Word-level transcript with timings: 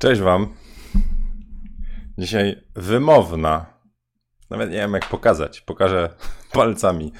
Cześć 0.00 0.20
Wam. 0.20 0.54
Dzisiaj 2.18 2.64
wymowna. 2.74 3.66
Nawet 4.50 4.70
nie 4.70 4.76
wiem, 4.76 4.92
jak 4.92 5.08
pokazać. 5.08 5.60
Pokażę 5.60 6.14
palcami. 6.52 7.12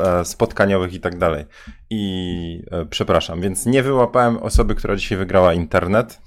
e, 0.04 0.24
spotkaniowych 0.24 0.94
i 0.94 1.00
tak 1.00 1.18
dalej. 1.18 1.44
I 1.90 2.62
e, 2.70 2.86
przepraszam, 2.86 3.40
więc 3.40 3.66
nie 3.66 3.82
wyłapałem 3.82 4.36
osoby, 4.36 4.74
która 4.74 4.96
dzisiaj 4.96 5.18
wygrała 5.18 5.52
internet. 5.54 6.20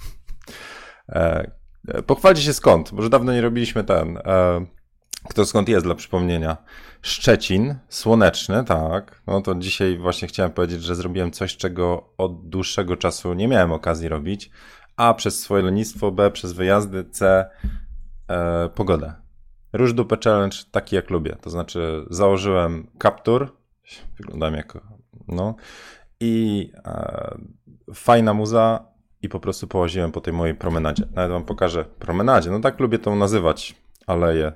Pochwalcie 2.05 2.41
się 2.41 2.54
skąd, 2.54 2.91
bo 2.91 3.02
już 3.02 3.09
dawno 3.09 3.34
nie 3.34 3.41
robiliśmy 3.41 3.84
ten. 3.84 4.20
Kto 5.30 5.45
skąd 5.45 5.70
jest 5.70 5.86
dla 5.86 5.95
przypomnienia? 5.95 6.58
Szczecin, 7.02 7.76
słoneczny, 7.90 8.64
tak. 8.64 9.22
No 9.28 9.42
to 9.42 9.56
dzisiaj 9.56 9.98
właśnie 9.98 10.28
chciałem 10.28 10.52
powiedzieć, 10.52 10.84
że 10.84 10.95
zrobiłem 10.95 11.31
coś, 11.31 11.58
czego 11.58 12.14
od 12.17 12.50
dłuższego 12.50 12.98
czasu 12.98 13.34
nie 13.34 13.48
miałem 13.48 13.72
okazji 13.72 14.08
robić. 14.08 14.50
A 14.98 15.13
przez 15.13 15.41
swoje 15.41 15.63
lenistwo, 15.63 16.12
B 16.12 16.31
przez 16.31 16.54
wyjazdy, 16.54 17.03
C 17.03 17.49
e, 18.27 18.70
pogodę. 18.70 19.13
Róż 19.73 19.94
dupę 19.94 20.17
challenge 20.23 20.58
taki 20.72 20.95
jak 20.95 21.09
lubię. 21.09 21.38
To 21.41 21.49
znaczy 21.49 22.05
założyłem 22.09 22.88
kaptur, 22.98 23.58
wyglądam 24.17 24.53
jak 24.53 24.77
no 25.27 25.55
i 26.20 26.72
e, 26.86 27.38
fajna 27.94 28.34
muza 28.34 28.86
i 29.22 29.30
po 29.30 29.39
prostu 29.39 29.67
połaziłem 29.67 30.11
po 30.11 30.22
tej 30.22 30.33
mojej 30.33 30.55
promenadzie. 30.55 31.08
Nawet 31.14 31.31
wam 31.31 31.45
pokażę 31.45 31.86
promenadzie. 31.86 32.52
No 32.52 32.59
tak 32.59 32.80
lubię 32.80 33.00
tą 33.00 33.16
nazywać 33.16 33.75
aleję. 34.08 34.52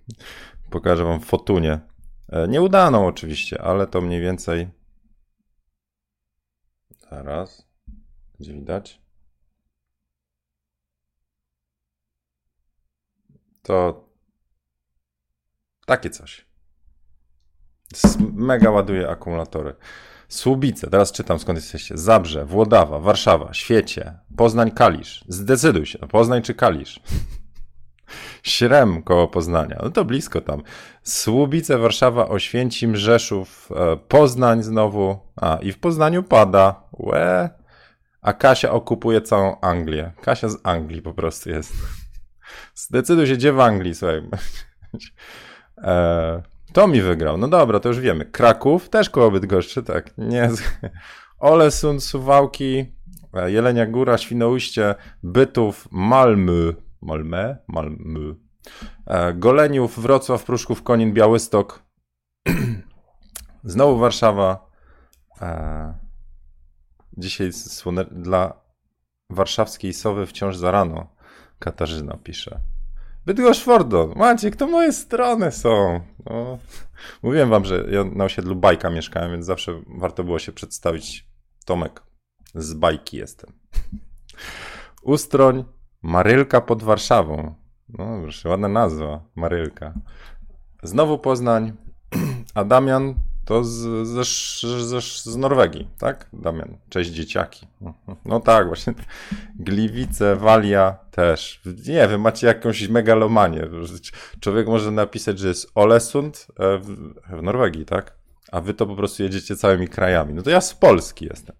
pokażę 0.70 1.04
wam 1.04 1.20
fotunie. 1.20 1.80
E, 2.28 2.48
nieudaną 2.48 3.06
oczywiście, 3.06 3.62
ale 3.62 3.86
to 3.86 4.00
mniej 4.00 4.20
więcej 4.20 4.68
zaraz 7.10 7.68
będzie 8.38 8.52
widać. 8.52 9.00
To 13.70 14.04
takie 15.86 16.10
coś. 16.10 16.46
Mega 18.32 18.70
ładuje 18.70 19.08
akumulatory. 19.08 19.74
Słubice, 20.28 20.90
teraz 20.90 21.12
czytam 21.12 21.38
skąd 21.38 21.58
jesteście. 21.58 21.98
Zabrze, 21.98 22.44
Włodawa, 22.44 22.98
Warszawa, 22.98 23.54
Świecie, 23.54 24.18
Poznań, 24.36 24.70
Kalisz. 24.70 25.24
Zdecyduj 25.28 25.86
się, 25.86 25.98
Poznań 25.98 26.42
czy 26.42 26.54
Kalisz? 26.54 27.00
Śrem 28.42 29.02
koło 29.02 29.28
Poznania, 29.28 29.78
no 29.82 29.90
to 29.90 30.04
blisko 30.04 30.40
tam. 30.40 30.62
Słubice, 31.02 31.78
Warszawa, 31.78 32.28
Oświęcim, 32.28 32.96
Rzeszów, 32.96 33.68
e, 33.76 33.96
Poznań 33.96 34.62
znowu. 34.62 35.18
A, 35.36 35.56
i 35.56 35.72
w 35.72 35.78
Poznaniu 35.78 36.22
pada. 36.22 36.82
Łe. 36.92 37.50
A 38.22 38.32
Kasia 38.32 38.72
okupuje 38.72 39.22
całą 39.22 39.60
Anglię. 39.60 40.12
Kasia 40.22 40.48
z 40.48 40.58
Anglii 40.62 41.02
po 41.02 41.14
prostu 41.14 41.50
jest. 41.50 41.72
Zdecyduj 42.74 43.26
się, 43.26 43.34
gdzie 43.34 43.52
w 43.52 43.60
Anglii, 43.60 43.94
słuchaj. 43.94 44.22
E, 45.78 46.42
to 46.72 46.88
mi 46.88 47.00
wygrał. 47.00 47.38
No 47.38 47.48
dobra, 47.48 47.80
to 47.80 47.88
już 47.88 48.00
wiemy. 48.00 48.24
Kraków, 48.24 48.88
też 48.88 49.10
koło 49.10 49.30
Bydgoszczy, 49.30 49.82
tak. 49.82 50.18
Nie. 50.18 50.50
Olesund, 51.38 52.04
Suwałki, 52.04 52.84
e, 53.34 53.50
Jelenia 53.50 53.86
Góra, 53.86 54.18
Świnoujście, 54.18 54.94
Bytów, 55.22 55.88
Malmy. 55.90 56.74
Malmę? 57.02 57.56
Malmy. 57.68 58.34
E, 59.06 59.34
Goleniów, 59.34 60.02
Wrocław, 60.02 60.44
Pruszków, 60.44 60.82
Konin, 60.82 61.12
Białystok. 61.12 61.82
Znowu 63.64 63.98
Warszawa. 63.98 64.70
E, 65.42 65.94
dzisiaj 67.18 67.50
dla 68.10 68.60
warszawskiej 69.30 69.92
Sowy 69.92 70.26
wciąż 70.26 70.56
za 70.56 70.70
rano. 70.70 71.08
Katarzyna 71.60 72.16
pisze. 72.24 72.60
Bydgoszcz 73.26 73.64
Fordon. 73.64 74.12
Maciek, 74.16 74.56
to 74.56 74.66
moje 74.66 74.92
strony 74.92 75.52
są. 75.52 76.00
No. 76.26 76.58
Mówiłem 77.22 77.50
wam, 77.50 77.64
że 77.64 77.84
ja 77.90 78.04
na 78.04 78.24
osiedlu 78.24 78.56
Bajka 78.56 78.90
mieszkałem, 78.90 79.30
więc 79.30 79.46
zawsze 79.46 79.82
warto 79.86 80.24
było 80.24 80.38
się 80.38 80.52
przedstawić. 80.52 81.30
Tomek, 81.64 82.02
z 82.54 82.74
Bajki 82.74 83.16
jestem. 83.16 83.52
Ustroń, 85.02 85.64
Marylka 86.02 86.60
pod 86.60 86.82
Warszawą. 86.82 87.54
No, 87.88 88.20
proszę, 88.22 88.48
ładna 88.48 88.68
nazwa, 88.68 89.24
Marylka. 89.34 89.94
Znowu 90.82 91.18
Poznań, 91.18 91.72
a 92.54 92.64
Damian 92.64 93.14
to 93.50 93.64
z, 93.64 94.06
z, 94.08 94.26
z, 94.26 95.24
z 95.24 95.36
Norwegii, 95.36 95.88
tak? 95.98 96.26
Damian, 96.32 96.76
cześć 96.88 97.10
dzieciaki. 97.10 97.66
No 98.24 98.40
tak, 98.40 98.66
właśnie. 98.66 98.94
Gliwice, 99.58 100.36
Walia 100.36 100.96
też. 101.10 101.60
Nie 101.86 102.08
wiem, 102.08 102.20
macie 102.20 102.46
jakąś 102.46 102.88
megalomanię. 102.88 103.68
Człowiek 104.40 104.66
może 104.66 104.90
napisać, 104.90 105.38
że 105.38 105.48
jest 105.48 105.70
Olesund 105.74 106.46
e, 106.58 106.78
w, 106.78 107.14
w 107.38 107.42
Norwegii, 107.42 107.84
tak? 107.84 108.14
A 108.52 108.60
wy 108.60 108.74
to 108.74 108.86
po 108.86 108.96
prostu 108.96 109.22
jedziecie 109.22 109.56
całymi 109.56 109.88
krajami. 109.88 110.34
No 110.34 110.42
to 110.42 110.50
ja 110.50 110.60
z 110.60 110.74
Polski 110.74 111.24
jestem. 111.24 111.56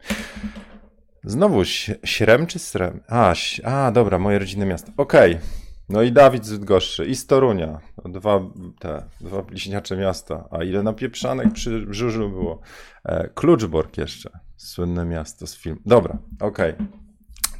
Znowu 1.25 1.65
Śrem 2.05 2.47
czy 2.47 2.59
Srem? 2.59 3.01
A, 3.09 3.35
a 3.65 3.91
dobra, 3.91 4.19
moje 4.19 4.39
rodzinne 4.39 4.67
miasto. 4.67 4.93
Okej. 4.97 5.31
Okay. 5.31 5.47
No 5.89 6.03
i 6.03 6.13
Dawid 6.13 6.47
z 6.47 6.51
Bydgoszczy, 6.53 7.07
i 7.07 7.15
z 7.15 7.27
Torunia. 7.27 7.81
Dwa, 8.05 8.41
te, 8.79 9.03
dwa 9.21 9.43
bliźniacze 9.43 9.97
miasta. 9.97 10.49
A 10.51 10.65
ile 10.65 10.83
napieprzanek 10.83 11.53
przy 11.53 11.87
Żużlu 11.91 12.31
było. 12.31 12.61
E, 13.05 13.29
Kluczbork 13.29 13.99
jeszcze. 13.99 14.31
Słynne 14.57 15.05
miasto 15.05 15.47
z 15.47 15.57
filmu. 15.57 15.81
Dobra, 15.87 16.19
okej. 16.41 16.75
Okay. 16.75 16.87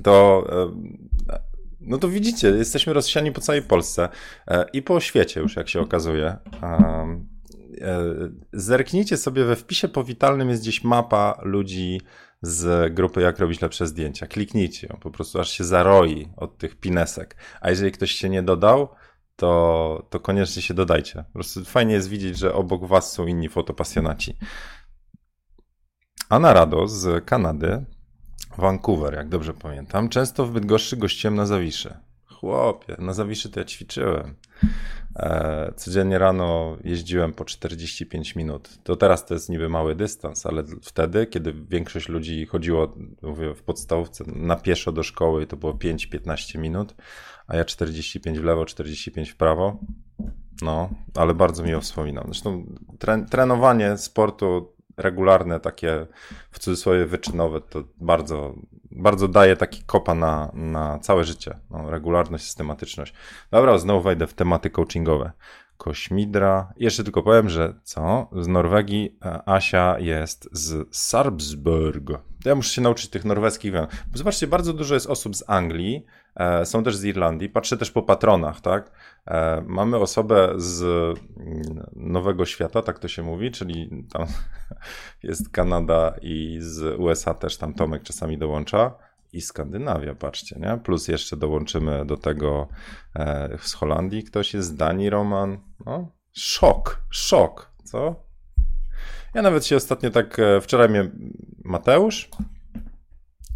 To... 0.03 0.47
E, 1.31 1.41
no 1.81 1.99
to 1.99 2.09
widzicie, 2.09 2.49
jesteśmy 2.49 2.93
rozsiani 2.93 3.33
po 3.33 3.41
całej 3.41 3.63
Polsce 3.63 4.09
e, 4.49 4.67
i 4.73 4.83
po 4.83 5.01
świecie 5.01 5.41
już, 5.41 5.57
jak 5.57 5.69
się 5.69 5.81
okazuje. 5.81 6.37
E, 6.63 8.09
zerknijcie 8.53 9.17
sobie, 9.17 9.45
we 9.45 9.57
wpisie 9.57 9.89
powitalnym 9.89 10.49
jest 10.49 10.63
gdzieś 10.63 10.85
mapa 10.85 11.41
ludzi 11.43 12.01
z 12.43 12.95
grupy 12.95 13.21
Jak 13.21 13.39
robić 13.39 13.61
lepsze 13.61 13.87
zdjęcia. 13.87 14.27
Kliknijcie 14.27 14.87
ją, 14.91 14.97
po 15.01 15.11
prostu 15.11 15.41
aż 15.41 15.51
się 15.51 15.65
zaroi 15.65 16.29
od 16.37 16.59
tych 16.59 16.77
pinesek. 16.77 17.37
A 17.61 17.71
jeżeli 17.71 17.93
ktoś 17.93 18.11
się 18.11 18.29
nie 18.29 18.43
dodał, 18.43 18.89
to, 19.41 20.07
to 20.11 20.21
koniecznie 20.21 20.63
się 20.63 20.75
dodajcie. 20.75 21.25
Po 21.25 21.33
prostu 21.33 21.65
fajnie 21.65 21.95
jest 21.95 22.09
widzieć, 22.09 22.39
że 22.39 22.55
obok 22.55 22.87
was 22.87 23.13
są 23.13 23.27
inni 23.27 23.49
fotopasjonaci. 23.49 24.37
Anna 26.29 26.53
Rado 26.53 26.89
z 26.89 27.25
Kanady, 27.25 27.85
Vancouver, 28.59 29.15
jak 29.15 29.29
dobrze 29.29 29.55
pamiętam, 29.55 30.09
często 30.09 30.47
w 30.47 30.51
Bydgoszczy 30.51 30.97
gościłem 30.97 31.35
na 31.35 31.47
Zawiszy. 31.47 31.97
Chłopie, 32.27 32.97
na 32.99 33.13
Zawiszy 33.13 33.51
to 33.51 33.61
ja 33.61 33.67
ćwiczyłem. 33.67 34.35
E, 35.17 35.73
codziennie 35.77 36.19
rano 36.19 36.77
jeździłem 36.85 37.33
po 37.33 37.45
45 37.45 38.37
minut. 38.37 38.79
To 38.85 38.97
teraz 38.97 39.27
to 39.27 39.35
jest 39.35 39.49
niby 39.49 39.69
mały 39.69 39.95
dystans, 39.95 40.47
ale 40.47 40.65
wtedy, 40.83 41.27
kiedy 41.27 41.53
większość 41.53 42.09
ludzi 42.09 42.47
chodziło 42.47 42.95
mówię, 43.23 43.55
w 43.55 43.63
podstawówce 43.63 44.25
na 44.27 44.57
pieszo 44.57 44.93
do 44.93 45.03
szkoły, 45.03 45.47
to 45.47 45.57
było 45.57 45.73
5-15 45.73 46.59
minut, 46.59 46.95
a 47.51 47.57
ja 47.57 47.65
45 47.65 48.39
w 48.39 48.45
lewo, 48.45 48.65
45 48.65 49.31
w 49.31 49.37
prawo. 49.37 49.79
No, 50.63 50.91
ale 51.15 51.35
bardzo 51.35 51.63
miło 51.63 51.81
wspominam. 51.81 52.25
Zresztą 52.25 52.67
tre 52.99 53.27
trenowanie 53.31 53.97
sportu 53.97 54.75
regularne, 54.97 55.61
takie 55.61 56.07
w 56.51 56.59
cudzysłowie 56.59 57.07
wyczynowe, 57.07 57.61
to 57.61 57.85
bardzo, 58.01 58.55
bardzo 58.91 59.29
daje 59.29 59.57
taki 59.57 59.83
kopa 59.83 60.15
na, 60.15 60.51
na 60.55 60.99
całe 60.99 61.25
życie. 61.25 61.59
No, 61.71 61.91
regularność, 61.91 62.45
systematyczność. 62.45 63.15
Dobra, 63.51 63.79
znowu 63.79 64.01
wejdę 64.01 64.27
w 64.27 64.35
tematy 64.35 64.71
coachingowe. 64.71 65.33
Kośmidra. 65.81 66.73
Jeszcze 66.77 67.05
tylko 67.05 67.23
powiem, 67.23 67.49
że 67.49 67.75
co? 67.83 68.29
Z 68.41 68.47
Norwegii 68.49 69.19
e, 69.25 69.49
Asia 69.49 69.99
jest 69.99 70.49
z 70.53 70.97
Sarpsborg. 70.97 72.11
Ja 72.45 72.55
muszę 72.55 72.75
się 72.75 72.81
nauczyć 72.81 73.11
tych 73.11 73.25
norweskich 73.25 73.73
wian. 73.73 73.87
Zobaczcie, 74.15 74.47
bardzo 74.47 74.73
dużo 74.73 74.95
jest 74.95 75.07
osób 75.07 75.37
z 75.37 75.45
Anglii, 75.47 76.07
e, 76.35 76.67
są 76.67 76.85
też 76.85 76.97
z 76.97 77.05
Irlandii. 77.05 77.49
Patrzę 77.49 77.77
też 77.77 77.91
po 77.91 78.03
patronach, 78.03 78.61
tak? 78.61 78.91
E, 79.27 79.63
mamy 79.67 79.97
osobę 79.97 80.53
z 80.57 80.83
mm, 80.83 81.87
Nowego 81.97 82.47
Świata, 82.47 82.83
tak 82.83 82.99
to 82.99 83.09
się 83.09 83.23
mówi, 83.23 83.51
czyli 83.51 84.05
tam 84.13 84.27
jest 85.23 85.49
Kanada 85.49 86.15
i 86.23 86.59
z 86.61 87.01
USA 87.01 87.35
też 87.35 87.57
tam 87.57 87.75
Tomek 87.75 88.03
czasami 88.03 88.39
dołącza 88.39 88.95
i 89.33 89.41
Skandynawia, 89.41 90.15
patrzcie, 90.15 90.57
nie? 90.61 90.79
Plus 90.85 91.09
jeszcze 91.09 91.37
dołączymy 91.37 92.07
do 92.07 92.17
tego 92.17 92.69
e, 93.17 93.59
z 93.61 93.75
Holandii 93.75 94.25
ktoś 94.25 94.55
jest, 94.55 94.69
z 94.69 94.77
Danii 94.77 95.11
Roman. 95.11 95.59
No, 95.87 96.13
szok, 96.33 97.01
szok, 97.11 97.73
co? 97.85 98.31
Ja 99.35 99.43
nawet 99.43 99.67
się 99.67 99.77
ostatnio 99.77 100.11
tak, 100.11 100.39
e, 100.39 100.61
wczoraj 100.61 100.89
mnie 100.89 101.11
Mateusz 101.65 102.31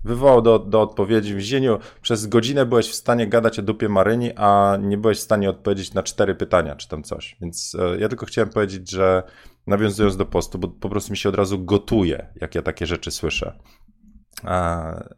wywołał 0.05 0.43
do, 0.43 0.59
do 0.59 0.82
odpowiedzi. 0.82 1.35
W 1.35 1.41
Zieniu 1.41 1.79
przez 2.03 2.26
godzinę 2.26 2.67
byłeś 2.67 2.88
w 2.88 2.94
stanie 2.94 3.26
gadać 3.26 3.59
o 3.59 3.62
dupie 3.62 3.88
Maryni, 3.88 4.31
a 4.37 4.79
nie 4.81 4.99
byłeś 4.99 5.19
w 5.19 5.23
stanie 5.23 5.50
odpowiedzieć 5.50 5.94
na 5.94 6.03
cztery 6.03 6.35
pytania, 6.35 6.76
czy 6.76 6.88
tam 6.88 7.03
coś. 7.03 7.37
Więc 7.41 7.76
e, 7.81 7.99
ja 7.99 8.09
tylko 8.09 8.26
chciałem 8.26 8.50
powiedzieć, 8.50 8.91
że 8.91 9.23
nawiązując 9.67 10.17
do 10.17 10.26
postu, 10.26 10.59
bo 10.59 10.69
po 10.69 10.88
prostu 10.88 11.12
mi 11.12 11.17
się 11.17 11.29
od 11.29 11.35
razu 11.35 11.65
gotuje, 11.65 12.29
jak 12.41 12.55
ja 12.55 12.62
takie 12.62 12.87
rzeczy 12.87 13.11
słyszę. 13.11 13.59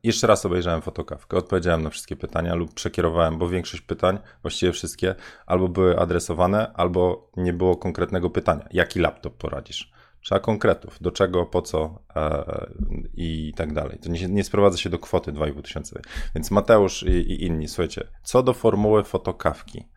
Jeszcze 0.02 0.26
raz 0.26 0.46
obejrzałem 0.46 0.82
fotokawkę, 0.82 1.37
odpowiedziałem 1.37 1.82
na 1.82 1.90
wszystkie 1.90 2.17
pytania 2.17 2.55
lub 2.55 2.75
przekierowałem, 2.75 3.38
bo 3.38 3.49
większość 3.49 3.82
pytań, 3.82 4.19
właściwie 4.43 4.73
wszystkie, 4.73 5.14
albo 5.46 5.69
były 5.69 5.99
adresowane, 5.99 6.73
albo 6.75 7.31
nie 7.37 7.52
było 7.52 7.76
konkretnego 7.76 8.31
pytania. 8.31 8.69
Jaki 8.70 9.00
laptop 9.00 9.37
poradzisz? 9.37 9.93
Trzeba 10.20 10.40
konkretów, 10.40 10.99
do 11.00 11.11
czego, 11.11 11.46
po 11.46 11.62
co 11.62 12.02
e, 12.17 12.67
i 13.14 13.52
tak 13.56 13.73
dalej. 13.73 13.99
To 13.99 14.08
nie, 14.08 14.28
nie 14.28 14.44
sprowadza 14.44 14.78
się 14.78 14.90
do 14.90 14.99
kwoty 14.99 15.32
2,5 15.32 15.62
tysiąca. 15.62 16.00
Więc 16.34 16.50
Mateusz 16.50 17.02
i, 17.02 17.11
i 17.11 17.44
inni, 17.44 17.69
słuchajcie, 17.69 18.08
co 18.22 18.43
do 18.43 18.52
formuły 18.52 19.05
fotokawki, 19.05 19.88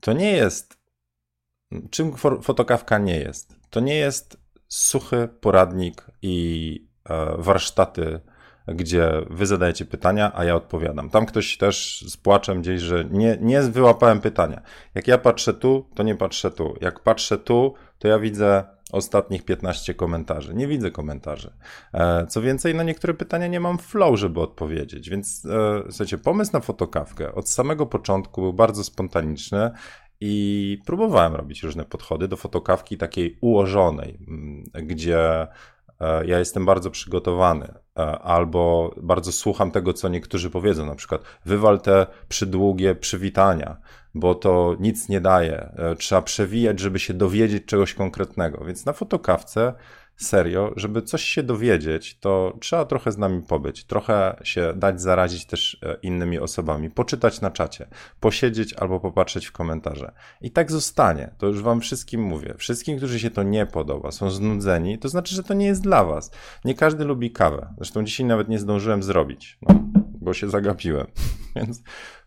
to 0.00 0.12
nie 0.12 0.32
jest. 0.32 0.78
Czym 1.90 2.16
fotokawka 2.42 2.98
nie 2.98 3.16
jest? 3.16 3.56
To 3.70 3.80
nie 3.80 3.96
jest 3.96 4.36
suchy 4.68 5.28
poradnik 5.40 6.06
i 6.22 6.88
e, 7.04 7.34
warsztaty 7.38 8.20
gdzie 8.66 9.12
wy 9.30 9.46
zadajecie 9.46 9.84
pytania, 9.84 10.32
a 10.34 10.44
ja 10.44 10.54
odpowiadam. 10.54 11.10
Tam 11.10 11.26
ktoś 11.26 11.56
też 11.56 12.04
z 12.08 12.16
płaczem 12.16 12.62
gdzieś, 12.62 12.80
że 12.80 13.04
nie, 13.10 13.38
nie 13.40 13.62
wyłapałem 13.62 14.20
pytania. 14.20 14.62
Jak 14.94 15.08
ja 15.08 15.18
patrzę 15.18 15.54
tu, 15.54 15.86
to 15.94 16.02
nie 16.02 16.14
patrzę 16.14 16.50
tu. 16.50 16.74
Jak 16.80 17.00
patrzę 17.00 17.38
tu, 17.38 17.74
to 17.98 18.08
ja 18.08 18.18
widzę 18.18 18.64
ostatnich 18.92 19.44
15 19.44 19.94
komentarzy. 19.94 20.54
Nie 20.54 20.66
widzę 20.66 20.90
komentarzy. 20.90 21.52
E, 21.92 22.26
co 22.26 22.42
więcej, 22.42 22.74
na 22.74 22.82
niektóre 22.82 23.14
pytania 23.14 23.46
nie 23.46 23.60
mam 23.60 23.78
flow, 23.78 24.18
żeby 24.18 24.40
odpowiedzieć. 24.40 25.10
Więc 25.10 25.46
e, 25.46 25.82
słuchajcie, 25.88 26.18
pomysł 26.18 26.52
na 26.52 26.60
fotokawkę 26.60 27.34
od 27.34 27.50
samego 27.50 27.86
początku 27.86 28.40
był 28.40 28.52
bardzo 28.52 28.84
spontaniczny. 28.84 29.70
I 30.20 30.78
próbowałem 30.86 31.34
robić 31.34 31.62
różne 31.62 31.84
podchody 31.84 32.28
do 32.28 32.36
fotokawki 32.36 32.96
takiej 32.96 33.38
ułożonej, 33.40 34.18
gdzie 34.74 35.46
ja 36.26 36.38
jestem 36.38 36.66
bardzo 36.66 36.90
przygotowany, 36.90 37.74
e, 37.98 38.00
albo 38.18 38.94
bardzo 39.02 39.32
słucham 39.32 39.70
tego, 39.70 39.92
co 39.92 40.08
niektórzy 40.08 40.50
powiedzą, 40.50 40.86
na 40.86 40.94
przykład 40.94 41.22
wywal 41.44 41.80
te 41.80 42.06
przydługie 42.28 42.94
przywitania, 42.94 43.76
bo 44.14 44.34
to 44.34 44.76
nic 44.80 45.08
nie 45.08 45.20
daje. 45.20 45.72
E, 45.76 45.96
trzeba 45.96 46.22
przewijać, 46.22 46.80
żeby 46.80 46.98
się 46.98 47.14
dowiedzieć 47.14 47.64
czegoś 47.64 47.94
konkretnego. 47.94 48.64
Więc 48.64 48.86
na 48.86 48.92
fotokawce 48.92 49.74
serio, 50.16 50.72
żeby 50.76 51.02
coś 51.02 51.22
się 51.22 51.42
dowiedzieć, 51.42 52.18
to 52.18 52.56
trzeba 52.60 52.84
trochę 52.84 53.12
z 53.12 53.18
nami 53.18 53.42
pobyć, 53.42 53.84
trochę 53.84 54.36
się 54.44 54.72
dać 54.76 55.00
zarazić 55.00 55.46
też 55.46 55.78
e, 55.82 55.96
innymi 56.02 56.38
osobami, 56.38 56.90
poczytać 56.90 57.40
na 57.40 57.50
czacie, 57.50 57.86
posiedzieć 58.20 58.72
albo 58.72 59.00
popatrzeć 59.00 59.46
w 59.46 59.52
komentarze. 59.52 60.12
I 60.40 60.50
tak 60.50 60.72
zostanie. 60.72 61.34
To 61.38 61.46
już 61.46 61.62
wam 61.62 61.80
wszystkim 61.80 62.22
mówię. 62.22 62.54
Wszystkim, 62.58 62.96
którzy 62.96 63.20
się 63.20 63.30
to 63.30 63.42
nie 63.42 63.66
podoba, 63.66 64.12
są 64.12 64.30
znudzeni, 64.30 64.98
to 64.98 65.08
znaczy, 65.08 65.34
że 65.34 65.42
to 65.42 65.54
nie 65.54 65.66
jest 65.66 65.82
dla 65.82 66.04
was. 66.04 66.30
Nie 66.64 66.74
każdy 66.74 67.04
lubi 67.04 67.30
kawę. 67.30 67.74
Zresztą 67.76 68.04
dzisiaj 68.04 68.26
nawet 68.26 68.48
nie 68.48 68.58
zdążyłem 68.58 69.02
zrobić, 69.02 69.58
no, 69.62 69.74
bo 70.20 70.34
się 70.34 70.50
zagapiłem. 70.50 71.06
Więc 71.56 71.82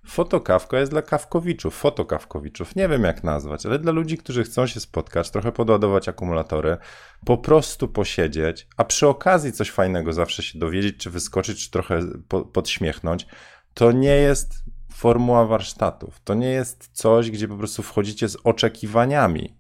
Fotokawka 0.08 0.80
jest 0.80 0.92
dla 0.92 1.02
kawkowiczów, 1.02 1.76
fotokawkowiczów, 1.76 2.76
nie 2.76 2.88
wiem 2.88 3.04
jak 3.04 3.24
nazwać, 3.24 3.66
ale 3.66 3.80
dla 3.80 3.92
ludzi, 3.92 4.18
którzy 4.18 4.44
chcą 4.44 4.68
się 4.68 4.80
spotkać, 4.80 5.32
trochę 5.32 5.52
podładować 5.52 6.10
akumulatory, 6.10 6.78
po 7.26 7.38
prostu 7.38 7.88
posiedzieć, 7.88 8.68
a 8.78 8.84
przy 8.84 9.08
okazji 9.08 9.52
coś 9.52 9.72
fajnego 9.72 10.14
zawsze 10.14 10.44
się 10.44 10.60
dowiedzieć, 10.60 10.98
czy 10.98 11.10
wyskoczyć, 11.10 11.64
czy 11.64 11.72
trochę 11.72 12.00
po, 12.28 12.42
podśmiechnąć, 12.42 13.28
to 13.74 13.92
nie 13.92 14.16
jest 14.16 14.54
formuła 14.94 15.46
warsztatów. 15.46 16.20
To 16.24 16.34
nie 16.34 16.50
jest 16.50 16.90
coś, 16.94 17.32
gdzie 17.32 17.48
po 17.48 17.58
prostu 17.58 17.84
wchodzicie 17.84 18.30
z 18.30 18.38
oczekiwaniami, 18.44 19.57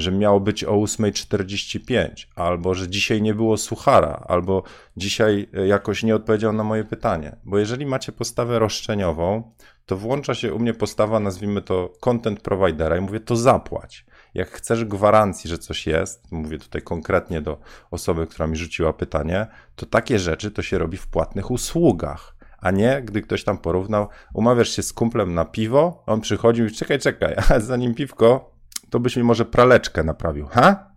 że 0.00 0.12
miało 0.12 0.40
być 0.40 0.64
o 0.64 0.72
8.45, 0.72 2.26
albo 2.36 2.74
że 2.74 2.88
dzisiaj 2.88 3.22
nie 3.22 3.34
było 3.34 3.56
suchara, 3.56 4.24
albo 4.28 4.62
dzisiaj 4.96 5.48
jakoś 5.66 6.02
nie 6.02 6.14
odpowiedział 6.14 6.52
na 6.52 6.64
moje 6.64 6.84
pytanie. 6.84 7.36
Bo 7.44 7.58
jeżeli 7.58 7.86
macie 7.86 8.12
postawę 8.12 8.58
roszczeniową, 8.58 9.52
to 9.86 9.96
włącza 9.96 10.34
się 10.34 10.54
u 10.54 10.58
mnie 10.58 10.74
postawa, 10.74 11.20
nazwijmy 11.20 11.62
to 11.62 11.92
content 12.00 12.40
providera 12.40 12.96
i 12.96 13.00
mówię, 13.00 13.20
to 13.20 13.36
zapłać. 13.36 14.06
Jak 14.34 14.50
chcesz 14.50 14.84
gwarancji, 14.84 15.50
że 15.50 15.58
coś 15.58 15.86
jest, 15.86 16.32
mówię 16.32 16.58
tutaj 16.58 16.82
konkretnie 16.82 17.40
do 17.40 17.58
osoby, 17.90 18.26
która 18.26 18.46
mi 18.46 18.56
rzuciła 18.56 18.92
pytanie, 18.92 19.46
to 19.76 19.86
takie 19.86 20.18
rzeczy 20.18 20.50
to 20.50 20.62
się 20.62 20.78
robi 20.78 20.96
w 20.96 21.06
płatnych 21.06 21.50
usługach, 21.50 22.36
a 22.58 22.70
nie 22.70 23.02
gdy 23.02 23.22
ktoś 23.22 23.44
tam 23.44 23.58
porównał, 23.58 24.08
umawiasz 24.34 24.68
się 24.68 24.82
z 24.82 24.92
kumplem 24.92 25.34
na 25.34 25.44
piwo, 25.44 26.02
on 26.06 26.20
przychodził 26.20 26.66
i 26.66 26.70
czekaj, 26.70 26.98
czekaj, 26.98 27.34
a 27.54 27.60
zanim 27.60 27.94
piwko, 27.94 28.57
to 28.90 29.00
byś 29.00 29.16
mi 29.16 29.22
może 29.22 29.44
praleczkę 29.44 30.04
naprawił, 30.04 30.46
ha? 30.46 30.92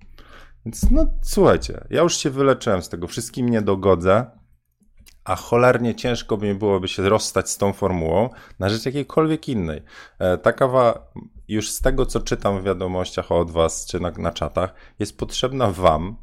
Więc 0.66 0.92
no 0.92 1.06
słuchajcie, 1.22 1.86
ja 1.90 2.02
już 2.02 2.18
się 2.18 2.30
wyleczyłem 2.30 2.82
z 2.82 2.90
tego, 2.90 3.08
wszystkim 3.08 3.50
nie 3.50 3.62
dogodzę, 3.62 4.26
a 5.24 5.36
cholernie 5.36 5.96
ciężko 5.96 6.38
by 6.38 6.48
mi 6.48 6.56
byłoby 6.56 6.88
się 6.88 7.10
rozstać 7.10 7.50
z 7.50 7.58
tą 7.58 7.74
formułą 7.74 8.30
na 8.60 8.70
rzecz 8.70 8.86
jakiejkolwiek 8.86 9.50
innej. 9.50 9.82
E, 10.20 10.38
ta 10.38 10.54
kawa 10.54 11.12
już 11.48 11.72
z 11.72 11.82
tego, 11.82 12.06
co 12.06 12.20
czytam 12.20 12.62
w 12.62 12.64
wiadomościach 12.64 13.32
od 13.32 13.52
was, 13.52 13.86
czy 13.86 14.00
na, 14.00 14.12
na 14.12 14.32
czatach, 14.32 14.74
jest 15.00 15.18
potrzebna 15.18 15.72
wam 15.72 16.18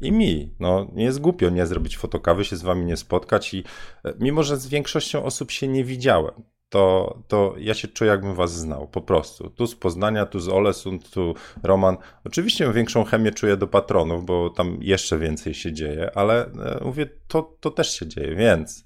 i 0.00 0.12
mi. 0.12 0.54
No, 0.60 0.86
nie 0.92 1.04
jest 1.04 1.20
głupio 1.20 1.50
nie 1.50 1.66
zrobić 1.66 1.98
fotokawy, 1.98 2.44
się 2.44 2.56
z 2.56 2.62
wami 2.62 2.84
nie 2.84 2.96
spotkać 2.96 3.54
i 3.54 3.64
e, 4.04 4.14
mimo, 4.20 4.42
że 4.42 4.56
z 4.56 4.66
większością 4.66 5.24
osób 5.24 5.50
się 5.50 5.68
nie 5.68 5.84
widziałem, 5.84 6.42
to, 6.70 7.18
to 7.28 7.54
ja 7.58 7.74
się 7.74 7.88
czuję, 7.88 8.10
jakbym 8.10 8.34
was 8.34 8.52
znał, 8.52 8.88
po 8.88 9.00
prostu. 9.00 9.50
Tu 9.50 9.66
z 9.66 9.74
Poznania, 9.74 10.26
tu 10.26 10.40
z 10.40 10.48
Olesund, 10.48 11.10
tu 11.10 11.34
Roman. 11.62 11.96
Oczywiście 12.24 12.72
większą 12.72 13.04
chemię 13.04 13.30
czuję 13.30 13.56
do 13.56 13.66
patronów, 13.66 14.24
bo 14.24 14.50
tam 14.50 14.78
jeszcze 14.80 15.18
więcej 15.18 15.54
się 15.54 15.72
dzieje, 15.72 16.10
ale 16.14 16.46
e, 16.46 16.80
mówię, 16.84 17.06
to, 17.28 17.56
to 17.60 17.70
też 17.70 17.98
się 17.98 18.06
dzieje, 18.06 18.36
więc 18.36 18.84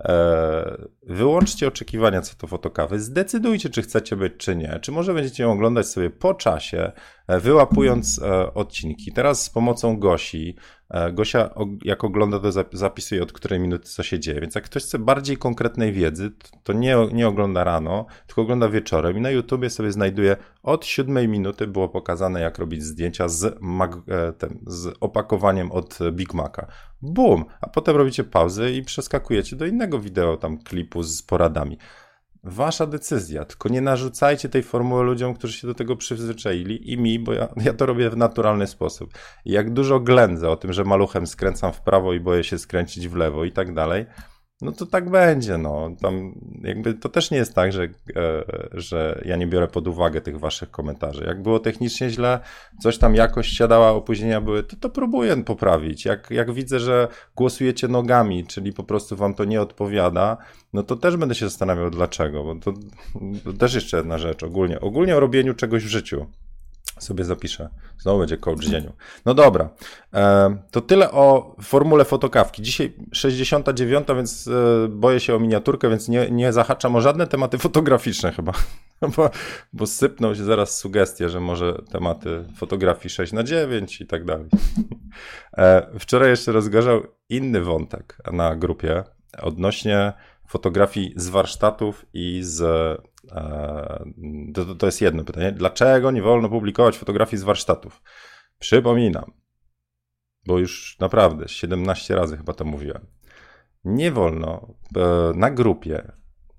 e, 0.00 0.86
wyłączcie 1.02 1.68
oczekiwania 1.68 2.22
co 2.22 2.36
do 2.40 2.46
fotokawy, 2.46 3.00
zdecydujcie, 3.00 3.70
czy 3.70 3.82
chcecie 3.82 4.16
być, 4.16 4.32
czy 4.38 4.56
nie. 4.56 4.78
Czy 4.82 4.92
może 4.92 5.14
będziecie 5.14 5.42
ją 5.42 5.52
oglądać 5.52 5.86
sobie 5.86 6.10
po 6.10 6.34
czasie, 6.34 6.92
e, 7.28 7.40
wyłapując 7.40 8.20
odcinki. 8.54 9.12
Teraz 9.12 9.44
z 9.44 9.50
pomocą 9.50 9.98
Gosi 9.98 10.56
E, 10.81 10.81
Gosia, 11.12 11.50
jak 11.84 12.04
ogląda, 12.04 12.38
to 12.38 12.52
zapisuje 12.72 13.22
od 13.22 13.32
której 13.32 13.60
minuty 13.60 13.88
co 13.88 14.02
się 14.02 14.20
dzieje. 14.20 14.40
Więc 14.40 14.54
jak 14.54 14.64
ktoś 14.64 14.82
chce 14.82 14.98
bardziej 14.98 15.36
konkretnej 15.36 15.92
wiedzy, 15.92 16.30
to 16.62 16.72
nie, 16.72 16.96
nie 17.12 17.28
ogląda 17.28 17.64
rano, 17.64 18.06
tylko 18.26 18.42
ogląda 18.42 18.68
wieczorem. 18.68 19.18
I 19.18 19.20
na 19.20 19.30
YouTubie 19.30 19.70
sobie 19.70 19.92
znajduje 19.92 20.36
od 20.62 20.86
siódmej 20.86 21.28
minuty 21.28 21.66
było 21.66 21.88
pokazane, 21.88 22.40
jak 22.40 22.58
robić 22.58 22.82
zdjęcia 22.82 23.28
z, 23.28 23.44
e, 23.44 24.32
ten, 24.32 24.58
z 24.66 24.96
opakowaniem 25.00 25.72
od 25.72 25.98
Big 26.12 26.34
Maca. 26.34 26.66
Bum! 27.02 27.44
A 27.60 27.68
potem 27.68 27.96
robicie 27.96 28.24
pauzę 28.24 28.72
i 28.72 28.82
przeskakujecie 28.82 29.56
do 29.56 29.66
innego 29.66 29.98
wideo, 29.98 30.36
tam 30.36 30.58
klipu 30.58 31.02
z 31.02 31.22
poradami. 31.22 31.78
Wasza 32.44 32.86
decyzja, 32.86 33.44
tylko 33.44 33.68
nie 33.68 33.80
narzucajcie 33.80 34.48
tej 34.48 34.62
formuły 34.62 35.04
ludziom, 35.04 35.34
którzy 35.34 35.52
się 35.52 35.66
do 35.66 35.74
tego 35.74 35.96
przyzwyczaili 35.96 36.92
i 36.92 36.98
mi, 36.98 37.18
bo 37.18 37.32
ja, 37.32 37.48
ja 37.64 37.72
to 37.72 37.86
robię 37.86 38.10
w 38.10 38.16
naturalny 38.16 38.66
sposób. 38.66 39.14
Jak 39.44 39.72
dużo 39.72 40.00
ględzę 40.00 40.50
o 40.50 40.56
tym, 40.56 40.72
że 40.72 40.84
maluchem 40.84 41.26
skręcam 41.26 41.72
w 41.72 41.80
prawo 41.80 42.12
i 42.12 42.20
boję 42.20 42.44
się 42.44 42.58
skręcić 42.58 43.08
w 43.08 43.16
lewo 43.16 43.44
i 43.44 43.52
tak 43.52 43.74
dalej, 43.74 44.06
no 44.62 44.72
to 44.72 44.86
tak 44.86 45.10
będzie, 45.10 45.58
no. 45.58 45.90
Tam 46.00 46.34
jakby 46.62 46.94
to 46.94 47.08
też 47.08 47.30
nie 47.30 47.36
jest 47.36 47.54
tak, 47.54 47.72
że, 47.72 47.82
e, 47.82 47.88
że 48.72 49.22
ja 49.24 49.36
nie 49.36 49.46
biorę 49.46 49.68
pod 49.68 49.88
uwagę 49.88 50.20
tych 50.20 50.38
waszych 50.38 50.70
komentarzy. 50.70 51.24
Jak 51.24 51.42
było 51.42 51.58
technicznie 51.58 52.10
źle, 52.10 52.40
coś 52.80 52.98
tam 52.98 53.14
jakość 53.14 53.56
siadała, 53.56 53.90
opóźnienia 53.90 54.40
były, 54.40 54.62
to 54.62 54.76
to 54.76 54.90
próbuję 54.90 55.44
poprawić. 55.44 56.04
Jak, 56.04 56.30
jak 56.30 56.52
widzę, 56.52 56.80
że 56.80 57.08
głosujecie 57.36 57.88
nogami, 57.88 58.46
czyli 58.46 58.72
po 58.72 58.84
prostu 58.84 59.16
wam 59.16 59.34
to 59.34 59.44
nie 59.44 59.60
odpowiada, 59.60 60.36
no 60.72 60.82
to 60.82 60.96
też 60.96 61.16
będę 61.16 61.34
się 61.34 61.46
zastanawiał 61.48 61.90
dlaczego, 61.90 62.44
bo 62.44 62.54
to, 62.54 62.72
to 63.44 63.52
też 63.52 63.74
jeszcze 63.74 63.96
jedna 63.96 64.18
rzecz 64.18 64.42
ogólnie. 64.42 64.80
Ogólnie 64.80 65.16
o 65.16 65.20
robieniu 65.20 65.54
czegoś 65.54 65.84
w 65.84 65.88
życiu 65.88 66.26
sobie 67.02 67.24
zapiszę. 67.24 67.68
Znowu 67.98 68.18
będzie 68.18 68.36
coach 68.36 68.64
dzieniu. 68.64 68.92
No 69.24 69.34
dobra, 69.34 69.68
e, 70.14 70.56
to 70.70 70.80
tyle 70.80 71.10
o 71.10 71.56
formule 71.62 72.04
fotokawki. 72.04 72.62
Dzisiaj 72.62 72.92
69, 73.12 74.08
więc 74.16 74.48
e, 74.48 74.88
boję 74.88 75.20
się 75.20 75.34
o 75.34 75.38
miniaturkę, 75.38 75.88
więc 75.90 76.08
nie, 76.08 76.30
nie 76.30 76.52
zahaczam 76.52 76.96
o 76.96 77.00
żadne 77.00 77.26
tematy 77.26 77.58
fotograficzne 77.58 78.32
chyba, 78.32 78.52
bo, 79.16 79.30
bo 79.72 79.86
sypną 79.86 80.34
się 80.34 80.44
zaraz 80.44 80.78
sugestie, 80.78 81.28
że 81.28 81.40
może 81.40 81.74
tematy 81.90 82.44
fotografii 82.56 83.10
6 83.10 83.32
na 83.32 83.42
9 83.42 84.00
i 84.00 84.06
tak 84.06 84.24
dalej. 84.24 84.46
E, 85.58 85.98
wczoraj 85.98 86.30
jeszcze 86.30 86.52
rozgorzał 86.52 87.02
inny 87.28 87.60
wątek 87.60 88.16
na 88.32 88.56
grupie 88.56 89.04
odnośnie 89.38 90.12
fotografii 90.48 91.12
z 91.16 91.28
warsztatów 91.28 92.06
i 92.12 92.40
z 92.42 92.62
E, 93.30 94.04
to, 94.54 94.74
to 94.74 94.86
jest 94.86 95.00
jedno 95.00 95.24
pytanie. 95.24 95.52
Dlaczego 95.52 96.10
nie 96.10 96.22
wolno 96.22 96.48
publikować 96.48 96.98
fotografii 96.98 97.40
z 97.40 97.42
warsztatów? 97.42 98.02
Przypominam, 98.58 99.32
bo 100.46 100.58
już 100.58 100.96
naprawdę 101.00 101.48
17 101.48 102.14
razy 102.14 102.36
chyba 102.36 102.52
to 102.52 102.64
mówiłem. 102.64 103.06
nie 103.84 104.12
wolno 104.12 104.74
e, 104.96 105.32
na 105.34 105.50
grupie, 105.50 106.12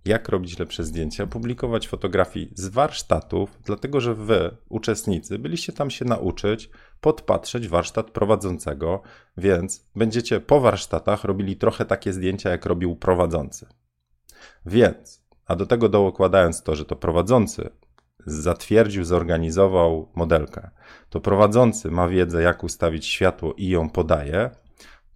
jak 0.05 0.29
robić 0.29 0.59
lepsze 0.59 0.83
zdjęcia, 0.83 1.27
publikować 1.27 1.87
fotografii 1.87 2.51
z 2.55 2.67
warsztatów, 2.67 3.59
dlatego 3.65 4.01
że 4.01 4.15
wy, 4.15 4.57
uczestnicy, 4.69 5.39
byliście 5.39 5.73
tam 5.73 5.91
się 5.91 6.05
nauczyć, 6.05 6.69
podpatrzeć 7.01 7.67
warsztat 7.67 8.11
prowadzącego, 8.11 9.01
więc 9.37 9.85
będziecie 9.95 10.39
po 10.39 10.59
warsztatach 10.59 11.23
robili 11.23 11.55
trochę 11.55 11.85
takie 11.85 12.13
zdjęcia, 12.13 12.49
jak 12.49 12.65
robił 12.65 12.95
prowadzący. 12.95 13.67
Więc, 14.65 15.23
a 15.45 15.55
do 15.55 15.65
tego 15.65 15.89
dokładając 15.89 16.63
to, 16.63 16.75
że 16.75 16.85
to 16.85 16.95
prowadzący 16.95 17.69
zatwierdził, 18.25 19.03
zorganizował 19.03 20.11
modelkę, 20.15 20.69
to 21.09 21.21
prowadzący 21.21 21.91
ma 21.91 22.07
wiedzę, 22.07 22.41
jak 22.41 22.63
ustawić 22.63 23.05
światło 23.05 23.53
i 23.53 23.69
ją 23.69 23.89
podaje, 23.89 24.49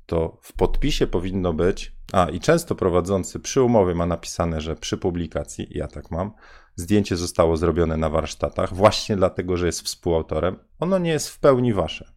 to 0.05 0.37
w 0.41 0.53
podpisie 0.53 1.07
powinno 1.07 1.53
być, 1.53 1.96
a 2.13 2.29
i 2.29 2.39
często 2.39 2.75
prowadzący 2.75 3.39
przy 3.39 3.61
umowie 3.61 3.95
ma 3.95 4.05
napisane, 4.05 4.61
że 4.61 4.75
przy 4.75 4.97
publikacji, 4.97 5.67
ja 5.71 5.87
tak 5.87 6.11
mam, 6.11 6.31
zdjęcie 6.75 7.15
zostało 7.15 7.57
zrobione 7.57 7.97
na 7.97 8.09
warsztatach, 8.09 8.73
właśnie 8.73 9.15
dlatego, 9.15 9.57
że 9.57 9.65
jest 9.65 9.81
współautorem, 9.81 10.59
ono 10.79 10.97
nie 10.97 11.11
jest 11.11 11.29
w 11.29 11.39
pełni 11.39 11.73
wasze. 11.73 12.11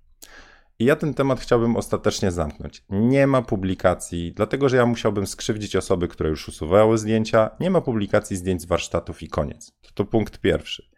I 0.78 0.84
ja 0.84 0.96
ten 0.96 1.14
temat 1.14 1.40
chciałbym 1.40 1.76
ostatecznie 1.76 2.30
zamknąć. 2.30 2.84
Nie 2.90 3.26
ma 3.26 3.42
publikacji, 3.42 4.32
dlatego 4.32 4.68
że 4.68 4.76
ja 4.76 4.86
musiałbym 4.86 5.26
skrzywdzić 5.26 5.76
osoby, 5.76 6.08
które 6.08 6.30
już 6.30 6.48
usuwały 6.48 6.98
zdjęcia. 6.98 7.50
Nie 7.60 7.70
ma 7.70 7.80
publikacji 7.80 8.36
zdjęć 8.36 8.62
z 8.62 8.64
warsztatów 8.64 9.22
i 9.22 9.28
koniec. 9.28 9.72
To, 9.82 9.90
to 9.94 10.04
punkt 10.04 10.38
pierwszy. 10.38 10.90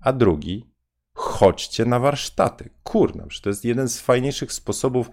A 0.00 0.12
drugi, 0.12 0.70
chodźcie 1.14 1.84
na 1.84 1.98
warsztaty. 1.98 2.70
Kurna, 2.82 3.24
to 3.42 3.48
jest 3.48 3.64
jeden 3.64 3.88
z 3.88 4.00
fajniejszych 4.00 4.52
sposobów 4.52 5.10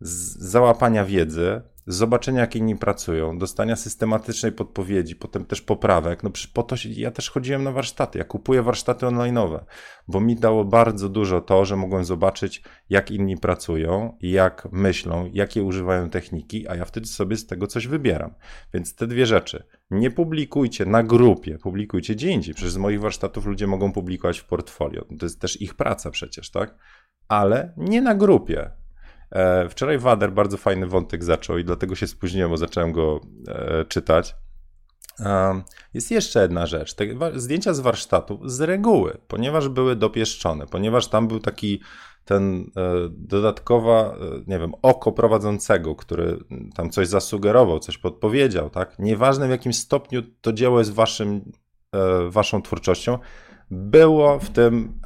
załapania 0.00 1.04
wiedzy, 1.04 1.62
zobaczenia, 1.86 2.40
jak 2.40 2.56
inni 2.56 2.76
pracują, 2.76 3.38
dostania 3.38 3.76
systematycznej 3.76 4.52
podpowiedzi, 4.52 5.16
potem 5.16 5.44
też 5.44 5.62
poprawek. 5.62 6.22
No 6.22 6.30
po 6.52 6.62
to 6.62 6.76
się, 6.76 6.88
ja 6.88 7.10
też 7.10 7.30
chodziłem 7.30 7.64
na 7.64 7.72
warsztaty. 7.72 8.18
Ja 8.18 8.24
kupuję 8.24 8.62
warsztaty 8.62 9.06
online'owe, 9.06 9.60
bo 10.08 10.20
mi 10.20 10.36
dało 10.36 10.64
bardzo 10.64 11.08
dużo 11.08 11.40
to, 11.40 11.64
że 11.64 11.76
mogłem 11.76 12.04
zobaczyć, 12.04 12.62
jak 12.90 13.10
inni 13.10 13.36
pracują, 13.36 14.16
jak 14.20 14.68
myślą, 14.72 15.30
jakie 15.32 15.62
używają 15.62 16.10
techniki, 16.10 16.68
a 16.68 16.74
ja 16.74 16.84
wtedy 16.84 17.06
sobie 17.06 17.36
z 17.36 17.46
tego 17.46 17.66
coś 17.66 17.86
wybieram. 17.86 18.34
Więc 18.74 18.94
te 18.94 19.06
dwie 19.06 19.26
rzeczy. 19.26 19.64
Nie 19.90 20.10
publikujcie 20.10 20.86
na 20.86 21.02
grupie, 21.02 21.58
publikujcie 21.58 22.14
gdzie 22.14 22.30
indziej. 22.30 22.54
Przecież 22.54 22.72
z 22.72 22.76
moich 22.76 23.00
warsztatów 23.00 23.46
ludzie 23.46 23.66
mogą 23.66 23.92
publikować 23.92 24.38
w 24.38 24.44
portfolio. 24.44 25.04
To 25.18 25.26
jest 25.26 25.40
też 25.40 25.60
ich 25.60 25.74
praca 25.74 26.10
przecież, 26.10 26.50
tak? 26.50 26.74
Ale 27.28 27.72
nie 27.76 28.02
na 28.02 28.14
grupie 28.14 28.70
wczoraj 29.70 29.98
Wader 29.98 30.32
bardzo 30.32 30.56
fajny 30.56 30.86
wątek 30.86 31.24
zaczął 31.24 31.58
i 31.58 31.64
dlatego 31.64 31.94
się 31.94 32.06
spóźniłem, 32.06 32.50
bo 32.50 32.56
zacząłem 32.56 32.92
go 32.92 33.20
e, 33.48 33.84
czytać. 33.84 34.36
Jest 35.94 36.10
jeszcze 36.10 36.42
jedna 36.42 36.66
rzecz. 36.66 36.94
Te 36.94 37.04
zdjęcia 37.34 37.74
z 37.74 37.80
warsztatu 37.80 38.40
z 38.44 38.60
reguły, 38.60 39.18
ponieważ 39.28 39.68
były 39.68 39.96
dopieszczone, 39.96 40.66
ponieważ 40.66 41.08
tam 41.08 41.28
był 41.28 41.40
taki 41.40 41.80
ten 42.24 42.70
e, 42.76 42.92
dodatkowa, 43.10 44.16
nie 44.46 44.58
wiem, 44.58 44.72
oko 44.82 45.12
prowadzącego, 45.12 45.94
który 45.94 46.38
tam 46.74 46.90
coś 46.90 47.08
zasugerował, 47.08 47.78
coś 47.78 47.98
podpowiedział, 47.98 48.70
tak? 48.70 48.98
Nieważne 48.98 49.46
w 49.46 49.50
jakim 49.50 49.72
stopniu 49.72 50.22
to 50.40 50.52
dzieło 50.52 50.78
jest 50.78 50.92
waszym, 50.92 51.52
waszą 52.28 52.62
twórczością, 52.62 53.18
było 53.70 54.38
w 54.38 54.50
tym 54.50 55.00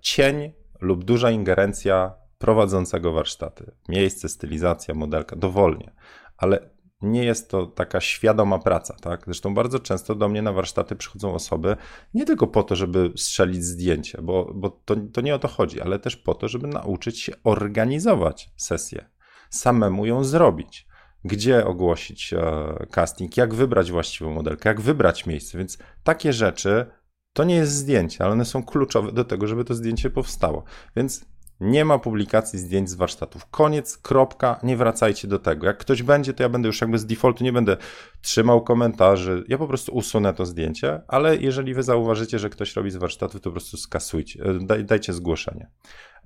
cień 0.00 0.52
lub 0.80 1.04
duża 1.04 1.30
ingerencja 1.30 2.21
prowadzącego 2.42 3.12
warsztaty. 3.12 3.72
Miejsce, 3.88 4.28
stylizacja, 4.28 4.94
modelka, 4.94 5.36
dowolnie, 5.36 5.92
ale 6.36 6.70
nie 7.02 7.24
jest 7.24 7.50
to 7.50 7.66
taka 7.66 8.00
świadoma 8.00 8.58
praca, 8.58 8.96
tak? 9.00 9.22
Zresztą 9.24 9.54
bardzo 9.54 9.78
często 9.78 10.14
do 10.14 10.28
mnie 10.28 10.42
na 10.42 10.52
warsztaty 10.52 10.96
przychodzą 10.96 11.34
osoby 11.34 11.76
nie 12.14 12.24
tylko 12.24 12.46
po 12.46 12.62
to, 12.62 12.76
żeby 12.76 13.12
strzelić 13.16 13.64
zdjęcie, 13.64 14.18
bo, 14.22 14.52
bo 14.54 14.70
to, 14.70 14.96
to 15.12 15.20
nie 15.20 15.34
o 15.34 15.38
to 15.38 15.48
chodzi, 15.48 15.80
ale 15.80 15.98
też 15.98 16.16
po 16.16 16.34
to, 16.34 16.48
żeby 16.48 16.66
nauczyć 16.66 17.20
się 17.20 17.32
organizować 17.44 18.50
sesję, 18.56 19.10
samemu 19.50 20.06
ją 20.06 20.24
zrobić. 20.24 20.86
Gdzie 21.24 21.66
ogłosić 21.66 22.32
e, 22.32 22.86
casting, 22.90 23.36
jak 23.36 23.54
wybrać 23.54 23.90
właściwą 23.90 24.30
modelkę, 24.30 24.68
jak 24.68 24.80
wybrać 24.80 25.26
miejsce, 25.26 25.58
więc 25.58 25.78
takie 26.04 26.32
rzeczy 26.32 26.86
to 27.32 27.44
nie 27.44 27.54
jest 27.54 27.72
zdjęcie, 27.72 28.24
ale 28.24 28.32
one 28.32 28.44
są 28.44 28.64
kluczowe 28.64 29.12
do 29.12 29.24
tego, 29.24 29.46
żeby 29.46 29.64
to 29.64 29.74
zdjęcie 29.74 30.10
powstało. 30.10 30.64
Więc 30.96 31.31
nie 31.60 31.84
ma 31.84 31.98
publikacji 31.98 32.58
zdjęć 32.58 32.90
z 32.90 32.94
warsztatów. 32.94 33.46
Koniec, 33.50 33.98
kropka, 33.98 34.60
nie 34.62 34.76
wracajcie 34.76 35.28
do 35.28 35.38
tego. 35.38 35.66
Jak 35.66 35.78
ktoś 35.78 36.02
będzie, 36.02 36.34
to 36.34 36.42
ja 36.42 36.48
będę 36.48 36.66
już 36.66 36.80
jakby 36.80 36.98
z 36.98 37.06
defaultu 37.06 37.44
nie 37.44 37.52
będę 37.52 37.76
trzymał 38.20 38.64
komentarzy. 38.64 39.44
Ja 39.48 39.58
po 39.58 39.68
prostu 39.68 39.92
usunę 39.92 40.34
to 40.34 40.46
zdjęcie, 40.46 41.00
ale 41.08 41.36
jeżeli 41.36 41.74
wy 41.74 41.82
zauważycie, 41.82 42.38
że 42.38 42.50
ktoś 42.50 42.76
robi 42.76 42.90
z 42.90 42.96
warsztatów, 42.96 43.40
to 43.40 43.50
po 43.50 43.52
prostu 43.52 43.76
skasujcie, 43.76 44.44
e, 44.44 44.58
daj, 44.60 44.84
dajcie 44.84 45.12
zgłoszenie. 45.12 45.68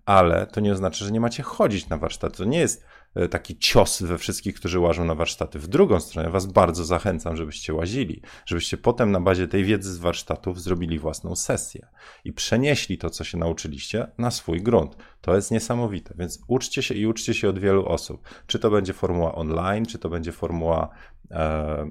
Ale 0.05 0.47
to 0.47 0.61
nie 0.61 0.73
oznacza, 0.73 1.05
że 1.05 1.11
nie 1.11 1.21
macie 1.21 1.43
chodzić 1.43 1.89
na 1.89 1.99
warsztaty. 1.99 2.37
To 2.37 2.45
nie 2.45 2.59
jest 2.59 2.85
taki 3.31 3.59
cios 3.59 4.03
we 4.03 4.19
wszystkich, 4.19 4.55
którzy 4.55 4.81
łażą 4.81 5.05
na 5.05 5.15
warsztaty. 5.15 5.59
W 5.59 5.69
drugą 5.69 6.01
stronę 6.01 6.31
was 6.31 6.47
bardzo 6.47 6.85
zachęcam, 6.85 7.37
żebyście 7.37 7.75
łazili, 7.75 8.23
żebyście 8.47 8.77
potem 8.77 9.11
na 9.13 9.21
bazie 9.21 9.49
tej 9.49 9.65
wiedzy 9.65 9.95
z 9.95 9.99
warsztatów 9.99 10.63
zrobili 10.63 10.99
własną 10.99 11.37
sesję 11.37 11.87
i 12.25 12.33
przenieśli 12.33 12.99
to, 12.99 13.11
co 13.11 13.25
się 13.25 13.39
nauczyliście, 13.39 14.07
na 14.19 14.31
swój 14.31 14.63
grunt. 14.63 14.97
To 15.21 15.37
jest 15.37 15.51
niesamowite, 15.51 16.15
więc 16.19 16.41
uczcie 16.49 16.83
się 16.83 16.95
i 16.95 17.07
uczcie 17.07 17.35
się 17.35 17.49
od 17.49 17.59
wielu 17.59 17.87
osób. 17.87 18.29
Czy 18.47 18.59
to 18.59 18.71
będzie 18.71 18.93
formuła 18.93 19.35
online, 19.35 19.87
czy 19.87 19.99
to 19.99 20.09
będzie 20.09 20.33
formuła 20.33 20.89
e, 21.31 21.91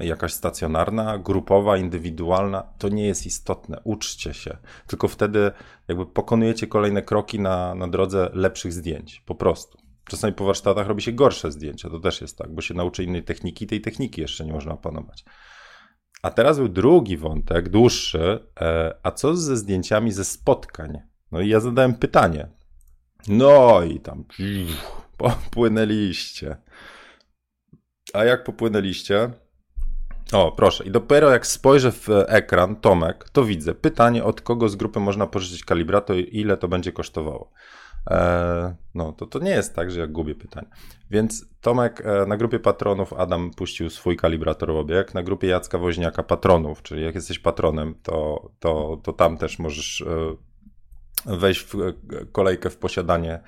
jakaś 0.00 0.32
stacjonarna, 0.32 1.18
grupowa, 1.18 1.76
indywidualna, 1.76 2.62
to 2.78 2.88
nie 2.88 3.06
jest 3.06 3.26
istotne. 3.26 3.80
Uczcie 3.84 4.34
się. 4.34 4.56
Tylko 4.86 5.08
wtedy 5.08 5.50
jakby 5.88 6.06
pokonujecie 6.06 6.66
kolejne 6.66 7.02
kroki 7.02 7.40
na, 7.40 7.74
na 7.74 7.88
drodze 7.88 8.30
lepszych 8.32 8.72
zdjęć. 8.72 9.22
Po 9.26 9.34
prostu. 9.34 9.85
Czasami 10.08 10.34
po 10.34 10.44
warsztatach 10.44 10.86
robi 10.86 11.02
się 11.02 11.12
gorsze 11.12 11.52
zdjęcia, 11.52 11.90
to 11.90 12.00
też 12.00 12.20
jest 12.20 12.38
tak, 12.38 12.54
bo 12.54 12.62
się 12.62 12.74
nauczy 12.74 13.04
innej 13.04 13.24
techniki, 13.24 13.66
tej 13.66 13.80
techniki 13.80 14.20
jeszcze 14.20 14.44
nie 14.44 14.52
można 14.52 14.72
opanować. 14.72 15.24
A 16.22 16.30
teraz 16.30 16.58
był 16.58 16.68
drugi 16.68 17.16
wątek, 17.16 17.68
dłuższy. 17.68 18.46
E, 18.60 18.94
a 19.02 19.10
co 19.10 19.36
ze 19.36 19.56
zdjęciami 19.56 20.12
ze 20.12 20.24
spotkań? 20.24 20.98
No 21.32 21.40
i 21.40 21.48
ja 21.48 21.60
zadałem 21.60 21.94
pytanie. 21.94 22.48
No 23.28 23.82
i 23.82 24.00
tam 24.00 24.24
popłynęliście. 25.16 26.56
A 28.14 28.24
jak 28.24 28.44
popłynęliście? 28.44 29.30
O, 30.32 30.52
proszę. 30.52 30.84
I 30.84 30.90
dopiero 30.90 31.30
jak 31.30 31.46
spojrzę 31.46 31.92
w 31.92 32.08
ekran, 32.26 32.76
Tomek, 32.76 33.28
to 33.32 33.44
widzę 33.44 33.74
pytanie, 33.74 34.24
od 34.24 34.40
kogo 34.40 34.68
z 34.68 34.76
grupy 34.76 35.00
można 35.00 35.26
pożyczyć 35.26 35.64
kalibrator 35.64 36.16
i 36.16 36.40
ile 36.40 36.56
to 36.56 36.68
będzie 36.68 36.92
kosztowało. 36.92 37.52
E, 38.10 38.74
no, 38.94 39.12
to, 39.12 39.26
to 39.26 39.38
nie 39.38 39.50
jest 39.50 39.74
tak, 39.74 39.90
że 39.90 40.00
ja 40.00 40.06
gubię 40.06 40.34
pytań. 40.34 40.66
Więc 41.10 41.46
Tomek, 41.60 42.02
e, 42.06 42.26
na 42.26 42.36
grupie 42.36 42.58
patronów 42.58 43.12
Adam 43.12 43.50
puścił 43.50 43.90
swój 43.90 44.16
kalibrator 44.16 44.70
obieg, 44.70 45.14
na 45.14 45.22
grupie 45.22 45.48
Jacka 45.48 45.78
Woźniaka 45.78 46.22
patronów, 46.22 46.82
czyli 46.82 47.04
jak 47.04 47.14
jesteś 47.14 47.38
patronem, 47.38 47.94
to, 48.02 48.48
to, 48.58 49.00
to 49.02 49.12
tam 49.12 49.36
też 49.36 49.58
możesz 49.58 50.00
e, 50.00 50.36
wejść 51.26 51.60
w 51.60 51.74
kolejkę 52.32 52.70
w 52.70 52.76
posiadanie, 52.76 53.40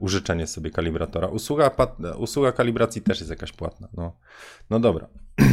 użyczenie 0.00 0.46
sobie 0.46 0.70
kalibratora. 0.70 1.28
Usługa, 1.28 1.70
usługa 2.18 2.52
kalibracji 2.52 3.02
też 3.02 3.18
jest 3.18 3.30
jakaś 3.30 3.52
płatna. 3.52 3.88
No, 3.92 4.16
no 4.70 4.80
dobra. 4.80 5.08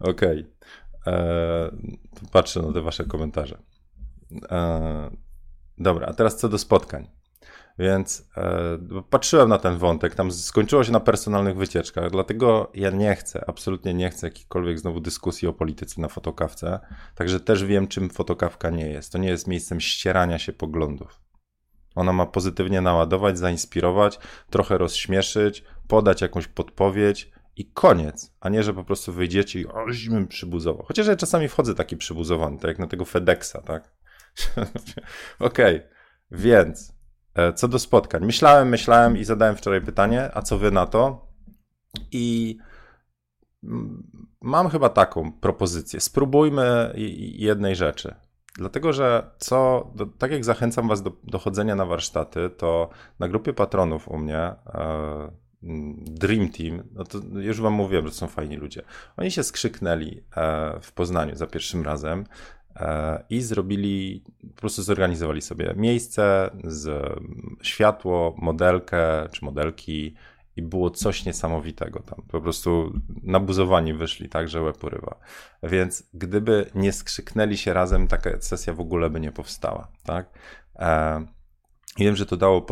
Okej. 0.00 0.46
Okay. 1.02 1.88
Patrzę 2.32 2.62
na 2.62 2.72
te 2.72 2.80
wasze 2.80 3.04
komentarze. 3.04 3.58
E, 4.50 5.10
dobra, 5.78 6.06
a 6.06 6.14
teraz 6.14 6.36
co 6.36 6.48
do 6.48 6.58
spotkań. 6.58 7.10
Więc 7.78 8.28
e, 8.36 8.78
patrzyłem 9.10 9.48
na 9.48 9.58
ten 9.58 9.78
wątek, 9.78 10.14
tam 10.14 10.32
skończyło 10.32 10.84
się 10.84 10.92
na 10.92 11.00
personalnych 11.00 11.56
wycieczkach, 11.56 12.10
dlatego 12.10 12.70
ja 12.74 12.90
nie 12.90 13.16
chcę, 13.16 13.44
absolutnie 13.46 13.94
nie 13.94 14.10
chcę 14.10 14.26
jakichkolwiek 14.26 14.78
znowu 14.78 15.00
dyskusji 15.00 15.48
o 15.48 15.52
polityce 15.52 16.00
na 16.00 16.08
fotokawce. 16.08 16.80
Także 17.14 17.40
też 17.40 17.64
wiem, 17.64 17.88
czym 17.88 18.10
fotokawka 18.10 18.70
nie 18.70 18.86
jest. 18.86 19.12
To 19.12 19.18
nie 19.18 19.28
jest 19.28 19.46
miejscem 19.46 19.80
ścierania 19.80 20.38
się 20.38 20.52
poglądów. 20.52 21.20
Ona 21.94 22.12
ma 22.12 22.26
pozytywnie 22.26 22.80
naładować, 22.80 23.38
zainspirować, 23.38 24.18
trochę 24.50 24.78
rozśmieszyć, 24.78 25.64
podać 25.88 26.20
jakąś 26.20 26.46
podpowiedź 26.48 27.30
i 27.56 27.66
koniec, 27.66 28.32
a 28.40 28.48
nie, 28.48 28.62
że 28.62 28.74
po 28.74 28.84
prostu 28.84 29.12
wyjdziecie 29.12 29.60
i 29.60 29.66
o, 29.66 29.92
zimym 29.92 30.28
przybuzowo. 30.28 30.82
Chociaż 30.82 31.06
ja 31.06 31.16
czasami 31.16 31.48
wchodzę 31.48 31.74
taki 31.74 31.96
przybuzowany, 31.96 32.58
tak 32.58 32.68
jak 32.68 32.78
na 32.78 32.86
tego 32.86 33.04
FedExa, 33.04 33.56
tak? 33.66 33.99
Okej, 35.38 35.76
okay. 35.76 35.88
więc 36.30 36.92
e, 37.34 37.52
co 37.52 37.68
do 37.68 37.78
spotkań. 37.78 38.24
Myślałem, 38.24 38.68
myślałem 38.68 39.16
i 39.16 39.24
zadałem 39.24 39.56
wczoraj 39.56 39.80
pytanie, 39.80 40.30
a 40.34 40.42
co 40.42 40.58
wy 40.58 40.70
na 40.70 40.86
to? 40.86 41.30
I 42.12 42.56
mam 44.40 44.68
chyba 44.68 44.88
taką 44.88 45.32
propozycję. 45.32 46.00
Spróbujmy 46.00 46.92
jednej 47.18 47.76
rzeczy. 47.76 48.14
Dlatego, 48.54 48.92
że 48.92 49.30
co, 49.38 49.90
do, 49.94 50.06
tak 50.06 50.30
jak 50.30 50.44
zachęcam 50.44 50.88
Was 50.88 51.02
do, 51.02 51.12
do 51.24 51.38
chodzenia 51.38 51.74
na 51.74 51.86
warsztaty, 51.86 52.50
to 52.50 52.90
na 53.18 53.28
grupie 53.28 53.52
patronów 53.52 54.08
u 54.08 54.18
mnie, 54.18 54.38
e, 54.38 55.30
Dream 56.06 56.48
Team, 56.48 56.82
no 56.92 57.04
to 57.04 57.18
już 57.34 57.60
Wam 57.60 57.72
mówiłem, 57.72 58.06
że 58.06 58.14
są 58.14 58.26
fajni 58.26 58.56
ludzie. 58.56 58.82
Oni 59.16 59.30
się 59.30 59.42
skrzyknęli 59.42 60.22
e, 60.36 60.80
w 60.80 60.92
Poznaniu 60.92 61.36
za 61.36 61.46
pierwszym 61.46 61.82
razem 61.82 62.24
i 63.30 63.40
zrobili, 63.40 64.24
po 64.54 64.60
prostu 64.60 64.82
zorganizowali 64.82 65.42
sobie 65.42 65.74
miejsce 65.76 66.50
z 66.64 67.12
światło, 67.62 68.34
modelkę 68.38 69.28
czy 69.32 69.44
modelki 69.44 70.14
i 70.56 70.62
było 70.62 70.90
coś 70.90 71.24
niesamowitego 71.24 72.00
tam. 72.00 72.22
Po 72.28 72.40
prostu 72.40 72.92
nabuzowani 73.22 73.94
wyszli 73.94 74.28
tak, 74.28 74.48
że 74.48 74.62
łeb 74.62 74.84
urywa. 74.84 75.16
Więc 75.62 76.10
gdyby 76.14 76.70
nie 76.74 76.92
skrzyknęli 76.92 77.56
się 77.56 77.72
razem, 77.72 78.06
taka 78.06 78.40
sesja 78.40 78.72
w 78.72 78.80
ogóle 78.80 79.10
by 79.10 79.20
nie 79.20 79.32
powstała, 79.32 79.88
tak? 80.04 80.38
E, 80.76 81.26
wiem, 81.98 82.16
że 82.16 82.26
to 82.26 82.36
dało 82.36 82.62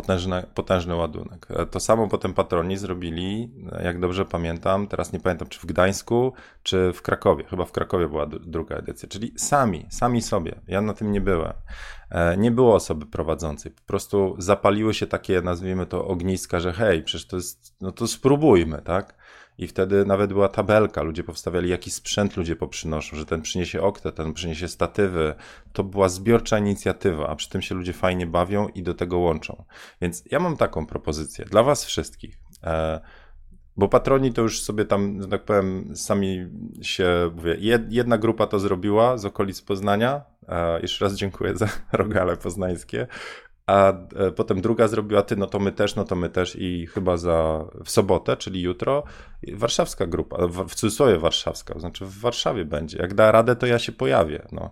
potężny, 0.55 0.95
ładunek. 0.97 1.47
E, 1.51 1.67
to 1.67 1.81
samo 1.81 2.09
potem 2.09 2.35
patroni 2.35 2.77
zrobili, 2.77 3.51
jak 3.85 4.01
dobrze 4.01 4.25
pamiętam, 4.25 4.87
teraz 4.87 5.13
nie 5.13 5.21
pamiętam, 5.21 5.49
czy 5.49 5.61
w 5.61 5.67
Gdańsku, 5.67 6.33
czy 6.63 6.93
w 6.93 7.03
Krakowie. 7.03 7.45
Chyba 7.45 7.65
w 7.65 7.73
Krakowie 7.73 8.09
była 8.09 8.27
druga 8.27 8.77
edycja, 8.77 9.09
czyli 9.09 9.33
sami, 9.37 9.87
sami 9.91 10.23
sobie. 10.23 10.61
Ja 10.69 10.81
na 10.81 10.95
tym 10.95 11.13
nie 11.13 11.21
byłem. 11.21 11.53
E, 12.11 12.37
nie 12.37 12.51
było 12.51 12.75
osoby 12.75 13.07
prowadzącej. 13.07 13.73
Po 13.73 13.83
prostu 13.87 14.35
zapaliły 14.39 14.95
się 14.95 15.07
takie, 15.07 15.43
nazwijmy 15.43 15.87
to, 15.87 16.07
ogniska, 16.07 16.61
że 16.61 16.73
hej, 16.73 17.03
przecież 17.03 17.27
to 17.27 17.37
jest, 17.37 17.77
no 17.81 17.93
to 17.93 18.07
spróbujmy, 18.07 18.83
tak? 18.83 19.18
I 19.59 19.67
wtedy 19.67 20.05
nawet 20.05 20.33
była 20.33 20.49
tabelka, 20.49 21.03
ludzie 21.03 21.25
powstawiali, 21.25 21.71
jaki 21.71 21.91
sprzęt 21.91 22.37
ludzie 22.37 22.57
poprzynoszą, 22.57 23.17
że 23.17 23.27
ten 23.27 23.43
przyniesie 23.43 23.83
okte, 23.83 24.13
ten 24.13 24.33
przyniesie 24.33 24.69
statywy. 24.69 25.35
To 25.73 25.85
była 25.85 26.09
zbiorcza 26.09 26.59
inicjatywa, 26.59 27.29
a 27.29 27.37
przy 27.37 27.49
tym 27.49 27.63
się 27.63 27.75
ludzie 27.75 27.93
fajnie 27.93 28.27
bawią 28.27 28.69
i 28.69 28.83
do 28.83 28.95
tego 28.95 29.19
łączą. 29.19 29.65
Więc 30.01 30.25
ja 30.31 30.41
mam 30.41 30.57
taką 30.57 30.87
propozycję 30.87 31.45
dla 31.45 31.63
Was 31.63 31.85
wszystkich. 31.85 32.39
E, 32.65 33.01
bo 33.77 33.89
patroni 33.89 34.33
to 34.33 34.43
już 34.43 34.63
sobie 34.63 34.85
tam, 34.85 35.23
że 35.23 35.29
tak 35.29 35.45
powiem, 35.45 35.97
sami 35.97 36.47
się, 36.83 37.31
mówię, 37.37 37.57
jedna 37.91 38.19
grupa 38.19 38.47
to 38.47 38.59
zrobiła 38.61 39.19
z 39.19 39.25
okolic 39.25 39.63
Poznania. 39.63 40.23
E, 40.49 40.81
jeszcze 40.81 41.05
raz 41.05 41.15
dziękuję 41.15 41.57
za 41.57 41.69
rogale 41.93 42.37
poznańskie 42.37 43.07
a 43.69 43.93
e, 44.17 44.31
potem 44.31 44.61
druga 44.61 44.89
zrobiła 44.89 45.23
ty, 45.23 45.37
no 45.37 45.47
to 45.47 45.59
my 45.59 45.73
też, 45.73 45.97
no 45.97 46.05
to 46.05 46.17
my 46.17 46.31
też 46.31 46.57
i 46.57 46.87
chyba 46.87 47.17
za 47.17 47.65
w 47.85 47.91
sobotę, 47.91 48.37
czyli 48.37 48.61
jutro, 48.61 49.05
warszawska 49.53 50.07
grupa, 50.07 50.47
w 50.49 50.75
cudzysłowie 50.75 51.19
warszawska, 51.19 51.79
znaczy 51.79 52.07
w 52.07 52.19
Warszawie 52.19 52.65
będzie. 52.65 52.99
Jak 52.99 53.15
da 53.15 53.33
radę, 53.33 53.57
to 53.57 53.67
ja 53.67 53.79
się 53.79 53.93
pojawię. 53.93 54.47
No. 54.53 54.71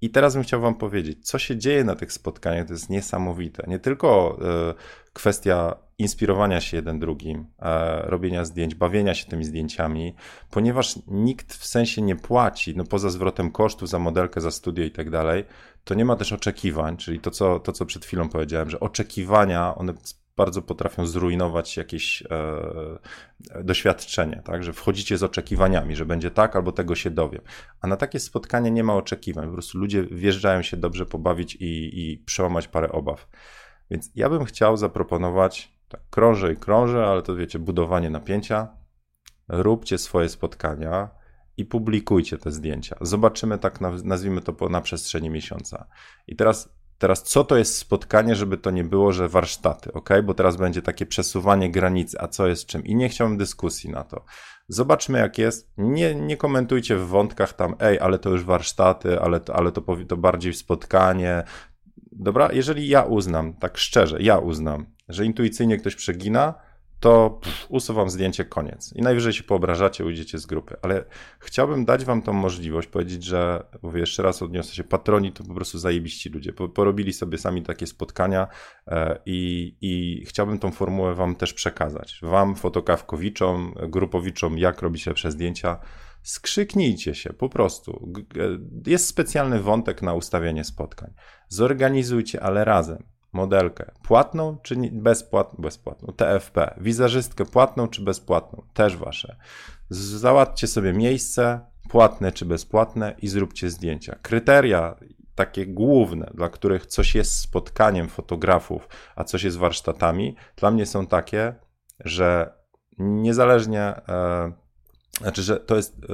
I 0.00 0.10
teraz 0.10 0.34
bym 0.34 0.42
chciał 0.42 0.60
wam 0.60 0.74
powiedzieć, 0.74 1.28
co 1.28 1.38
się 1.38 1.56
dzieje 1.56 1.84
na 1.84 1.94
tych 1.94 2.12
spotkaniach, 2.12 2.66
to 2.66 2.72
jest 2.72 2.90
niesamowite. 2.90 3.64
Nie 3.68 3.78
tylko 3.78 4.38
y, 4.70 5.12
kwestia 5.12 5.76
inspirowania 5.98 6.60
się 6.60 6.76
jeden 6.76 6.98
drugim, 6.98 7.46
e, 7.58 8.02
robienia 8.02 8.44
zdjęć, 8.44 8.74
bawienia 8.74 9.14
się 9.14 9.26
tymi 9.26 9.44
zdjęciami, 9.44 10.14
ponieważ 10.50 10.98
nikt 11.06 11.54
w 11.54 11.66
sensie 11.66 12.02
nie 12.02 12.16
płaci, 12.16 12.76
no 12.76 12.84
poza 12.84 13.10
zwrotem 13.10 13.50
kosztów 13.50 13.88
za 13.88 13.98
modelkę, 13.98 14.40
za 14.40 14.50
studio 14.50 14.84
i 14.84 14.90
tak 14.90 15.10
dalej, 15.10 15.44
to 15.84 15.94
nie 15.94 16.04
ma 16.04 16.16
też 16.16 16.32
oczekiwań, 16.32 16.96
czyli 16.96 17.20
to 17.20 17.30
co, 17.30 17.60
to, 17.60 17.72
co 17.72 17.86
przed 17.86 18.04
chwilą 18.04 18.28
powiedziałem, 18.28 18.70
że 18.70 18.80
oczekiwania, 18.80 19.74
one 19.74 19.94
bardzo 20.36 20.62
potrafią 20.62 21.06
zrujnować 21.06 21.76
jakieś 21.76 22.22
e, 22.22 23.64
doświadczenie, 23.64 24.42
tak? 24.44 24.64
że 24.64 24.72
wchodzicie 24.72 25.18
z 25.18 25.22
oczekiwaniami, 25.22 25.96
że 25.96 26.06
będzie 26.06 26.30
tak 26.30 26.56
albo 26.56 26.72
tego 26.72 26.94
się 26.94 27.10
dowiem. 27.10 27.40
A 27.80 27.86
na 27.86 27.96
takie 27.96 28.20
spotkanie 28.20 28.70
nie 28.70 28.84
ma 28.84 28.94
oczekiwań, 28.94 29.46
po 29.46 29.52
prostu 29.52 29.78
ludzie 29.78 30.04
wjeżdżają 30.04 30.62
się 30.62 30.76
dobrze 30.76 31.06
pobawić 31.06 31.54
i, 31.54 32.00
i 32.00 32.18
przełamać 32.18 32.68
parę 32.68 32.92
obaw. 32.92 33.28
Więc 33.90 34.10
ja 34.14 34.28
bym 34.28 34.44
chciał 34.44 34.76
zaproponować, 34.76 35.78
tak, 35.88 36.00
krążę 36.10 36.52
i 36.52 36.56
krążę, 36.56 37.06
ale 37.06 37.22
to 37.22 37.36
wiecie, 37.36 37.58
budowanie 37.58 38.10
napięcia. 38.10 38.68
Róbcie 39.48 39.98
swoje 39.98 40.28
spotkania 40.28 41.21
i 41.56 41.64
publikujcie 41.64 42.38
te 42.38 42.50
zdjęcia. 42.50 42.96
Zobaczymy 43.00 43.58
tak, 43.58 43.80
nazwijmy 44.04 44.40
to 44.40 44.68
na 44.68 44.80
przestrzeni 44.80 45.30
miesiąca. 45.30 45.86
I 46.26 46.36
teraz, 46.36 46.68
teraz 46.98 47.22
co 47.22 47.44
to 47.44 47.56
jest 47.56 47.76
spotkanie, 47.76 48.34
żeby 48.34 48.56
to 48.56 48.70
nie 48.70 48.84
było, 48.84 49.12
że 49.12 49.28
warsztaty, 49.28 49.92
ok? 49.92 50.08
Bo 50.24 50.34
teraz 50.34 50.56
będzie 50.56 50.82
takie 50.82 51.06
przesuwanie 51.06 51.70
granicy, 51.70 52.20
a 52.20 52.28
co 52.28 52.46
jest 52.46 52.66
czym. 52.66 52.84
I 52.84 52.94
nie 52.94 53.08
chciałbym 53.08 53.38
dyskusji 53.38 53.90
na 53.90 54.04
to. 54.04 54.24
Zobaczmy, 54.68 55.18
jak 55.18 55.38
jest. 55.38 55.72
Nie, 55.76 56.14
nie 56.14 56.36
komentujcie 56.36 56.96
w 56.96 57.06
wątkach 57.06 57.52
tam, 57.52 57.74
ej, 57.80 58.00
ale 58.00 58.18
to 58.18 58.30
już 58.30 58.44
warsztaty, 58.44 59.20
ale, 59.20 59.40
ale 59.52 59.72
to, 59.72 59.82
to 60.08 60.16
bardziej 60.16 60.54
spotkanie, 60.54 61.44
Dobra, 62.12 62.52
jeżeli 62.52 62.88
ja 62.88 63.02
uznam, 63.02 63.54
tak 63.54 63.78
szczerze, 63.78 64.22
ja 64.22 64.38
uznam, 64.38 64.86
że 65.08 65.24
intuicyjnie 65.24 65.76
ktoś 65.76 65.96
przegina, 65.96 66.54
to 67.02 67.40
usuwam 67.68 68.10
zdjęcie, 68.10 68.44
koniec. 68.44 68.92
I 68.92 69.02
najwyżej 69.02 69.32
się 69.32 69.42
poobrażacie, 69.42 70.04
ujdziecie 70.04 70.38
z 70.38 70.46
grupy. 70.46 70.76
Ale 70.82 71.04
chciałbym 71.38 71.84
dać 71.84 72.04
wam 72.04 72.22
tą 72.22 72.32
możliwość, 72.32 72.88
powiedzieć, 72.88 73.24
że, 73.24 73.64
mówię 73.82 74.00
jeszcze 74.00 74.22
raz, 74.22 74.42
odniosę 74.42 74.74
się, 74.74 74.84
patroni 74.84 75.32
to 75.32 75.44
po 75.44 75.54
prostu 75.54 75.78
zajebiści 75.78 76.28
ludzie. 76.28 76.52
Porobili 76.52 77.12
sobie 77.12 77.38
sami 77.38 77.62
takie 77.62 77.86
spotkania 77.86 78.48
e, 78.86 79.18
i, 79.26 79.74
i 79.80 80.24
chciałbym 80.26 80.58
tą 80.58 80.70
formułę 80.70 81.14
wam 81.14 81.34
też 81.34 81.52
przekazać. 81.52 82.18
Wam, 82.22 82.56
fotokawkowiczom, 82.56 83.74
grupowiczom, 83.88 84.58
jak 84.58 84.82
robić 84.82 85.06
lepsze 85.06 85.30
zdjęcia, 85.30 85.78
skrzyknijcie 86.22 87.14
się 87.14 87.32
po 87.32 87.48
prostu. 87.48 88.12
Jest 88.86 89.06
specjalny 89.06 89.60
wątek 89.60 90.02
na 90.02 90.14
ustawianie 90.14 90.64
spotkań. 90.64 91.14
Zorganizujcie, 91.48 92.42
ale 92.42 92.64
razem. 92.64 93.11
Modelkę 93.32 93.90
płatną 94.02 94.56
czy 94.62 94.76
bezpłatną? 94.92 95.62
Bezpłatną. 95.62 96.12
TFP. 96.12 96.74
Wizerzystkę 96.80 97.44
płatną 97.44 97.88
czy 97.88 98.02
bezpłatną? 98.02 98.62
Też 98.74 98.96
wasze. 98.96 99.36
Załatwcie 99.90 100.66
sobie 100.66 100.92
miejsce, 100.92 101.60
płatne 101.88 102.32
czy 102.32 102.44
bezpłatne 102.44 103.14
i 103.18 103.28
zróbcie 103.28 103.70
zdjęcia. 103.70 104.18
Kryteria 104.22 104.96
takie 105.34 105.66
główne, 105.66 106.30
dla 106.34 106.48
których 106.48 106.86
coś 106.86 107.14
jest 107.14 107.38
spotkaniem 107.38 108.08
fotografów, 108.08 108.88
a 109.16 109.24
coś 109.24 109.42
jest 109.42 109.56
warsztatami, 109.56 110.36
dla 110.56 110.70
mnie 110.70 110.86
są 110.86 111.06
takie, 111.06 111.54
że 112.00 112.54
niezależnie 112.98 113.80
e, 113.80 114.52
znaczy, 115.20 115.42
że 115.42 115.60
to 115.60 115.76
jest 115.76 115.98
y, 115.98 116.08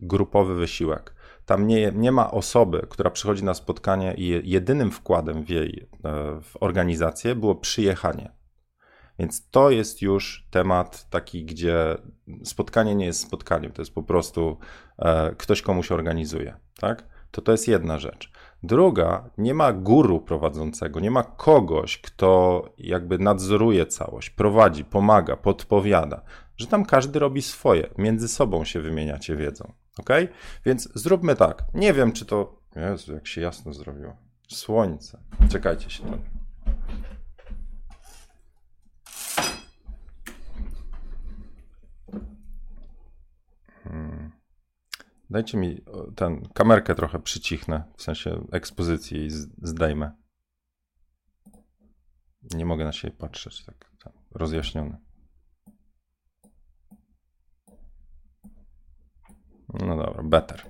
grupowy 0.00 0.54
wysiłek. 0.54 1.14
Tam 1.46 1.66
nie, 1.66 1.92
nie 1.94 2.12
ma 2.12 2.30
osoby, 2.30 2.86
która 2.90 3.10
przychodzi 3.10 3.44
na 3.44 3.54
spotkanie 3.54 4.14
i 4.14 4.50
jedynym 4.50 4.90
wkładem 4.90 5.44
w 5.44 5.48
jej 5.48 5.88
e, 6.04 6.40
w 6.40 6.56
organizację 6.60 7.34
było 7.34 7.54
przyjechanie. 7.54 8.32
Więc 9.18 9.50
to 9.50 9.70
jest 9.70 10.02
już 10.02 10.46
temat 10.50 11.10
taki, 11.10 11.44
gdzie 11.44 11.96
spotkanie 12.44 12.94
nie 12.94 13.06
jest 13.06 13.20
spotkaniem, 13.20 13.72
to 13.72 13.82
jest 13.82 13.94
po 13.94 14.02
prostu 14.02 14.58
e, 14.98 15.34
ktoś 15.34 15.62
komuś 15.62 15.92
organizuje, 15.92 16.56
tak? 16.80 17.12
To 17.30 17.42
to 17.42 17.52
jest 17.52 17.68
jedna 17.68 17.98
rzecz. 17.98 18.32
Druga, 18.62 19.30
nie 19.38 19.54
ma 19.54 19.72
guru 19.72 20.20
prowadzącego, 20.20 21.00
nie 21.00 21.10
ma 21.10 21.22
kogoś, 21.22 21.98
kto 21.98 22.64
jakby 22.78 23.18
nadzoruje 23.18 23.86
całość, 23.86 24.30
prowadzi, 24.30 24.84
pomaga, 24.84 25.36
podpowiada 25.36 26.22
że 26.62 26.66
tam 26.66 26.84
każdy 26.84 27.18
robi 27.18 27.42
swoje, 27.42 27.88
między 27.98 28.28
sobą 28.28 28.64
się 28.64 28.80
wymieniacie 28.80 29.36
wiedzą. 29.36 29.72
Ok? 29.98 30.10
Więc 30.64 30.88
zróbmy 30.94 31.36
tak. 31.36 31.64
Nie 31.74 31.92
wiem, 31.92 32.12
czy 32.12 32.26
to. 32.26 32.62
Jezu, 32.76 33.14
jak 33.14 33.26
się 33.26 33.40
jasno 33.40 33.72
zrobiło. 33.72 34.16
Słońce. 34.48 35.22
Czekajcie 35.50 35.90
się 35.90 36.04
tam. 36.04 36.22
Hmm. 43.84 44.32
Dajcie 45.30 45.58
mi 45.58 45.84
ten 46.16 46.48
kamerkę 46.54 46.94
trochę 46.94 47.18
przycichnę, 47.18 47.84
w 47.96 48.02
sensie 48.02 48.46
ekspozycji 48.52 49.26
i 49.26 49.30
zdejmę. 49.62 50.12
Nie 52.54 52.66
mogę 52.66 52.84
na 52.84 52.92
siebie 52.92 53.16
patrzeć, 53.16 53.64
tak, 53.64 53.90
tak 54.04 54.12
rozjaśniony. 54.30 54.98
No 59.74 59.96
dobra, 59.96 60.22
better. 60.22 60.62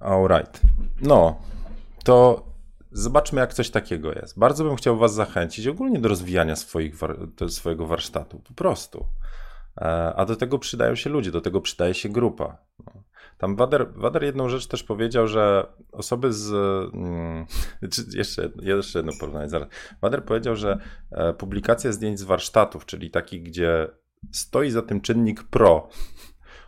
Alright. 0.00 0.60
No, 1.02 1.40
to 2.04 2.46
zobaczmy, 2.92 3.40
jak 3.40 3.54
coś 3.54 3.70
takiego 3.70 4.12
jest. 4.12 4.38
Bardzo 4.38 4.64
bym 4.64 4.76
chciał 4.76 4.96
Was 4.96 5.14
zachęcić 5.14 5.66
ogólnie 5.66 5.98
do 5.98 6.08
rozwijania 6.08 6.56
swoich, 6.56 6.94
swojego 7.48 7.86
warsztatu. 7.86 8.38
Po 8.38 8.54
prostu. 8.54 9.06
E, 9.80 10.14
a 10.16 10.24
do 10.24 10.36
tego 10.36 10.58
przydają 10.58 10.94
się 10.94 11.10
ludzie, 11.10 11.30
do 11.30 11.40
tego 11.40 11.60
przydaje 11.60 11.94
się 11.94 12.08
grupa. 12.08 12.58
No. 12.86 13.02
Tam 13.38 13.56
Wader, 13.56 13.92
Wader 13.96 14.22
jedną 14.22 14.48
rzecz 14.48 14.66
też 14.66 14.82
powiedział, 14.82 15.28
że 15.28 15.66
osoby 15.92 16.32
z. 16.32 16.50
Hmm, 16.92 17.46
jeszcze, 18.14 18.50
jeszcze 18.62 18.98
jedno 18.98 19.12
porównanie 19.20 19.48
zaraz. 19.48 19.68
Wader 20.02 20.24
powiedział, 20.24 20.56
że 20.56 20.78
e, 21.10 21.32
publikacja 21.32 21.92
zdjęć 21.92 22.18
z 22.18 22.22
warsztatów, 22.22 22.86
czyli 22.86 23.10
takich, 23.10 23.42
gdzie 23.42 23.88
stoi 24.32 24.70
za 24.70 24.82
tym 24.82 25.00
czynnik 25.00 25.42
pro. 25.42 25.88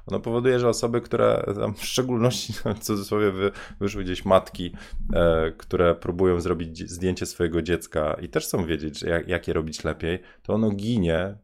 ono 0.07 0.21
powoduje, 0.21 0.61
że 0.61 0.69
osoby, 0.69 1.01
które 1.01 1.45
w 1.77 1.85
szczególności 1.85 2.53
w 2.77 2.79
cudzysłowie 2.79 3.31
wy, 3.33 3.51
wyszły 3.81 4.05
gdzieś 4.05 4.25
matki, 4.25 4.73
e, 5.15 5.53
które 5.57 5.95
próbują 5.95 6.41
zrobić 6.41 6.91
zdjęcie 6.91 7.27
swojego 7.27 7.63
dziecka 7.63 8.17
i 8.23 8.29
też 8.29 8.45
chcą 8.45 8.67
wiedzieć, 8.67 9.03
jak, 9.03 9.29
jak 9.29 9.49
je 9.49 9.55
robić 9.55 9.85
lepiej, 9.85 10.19
to 10.43 10.55
ono 10.55 10.71
ginie 10.71 11.37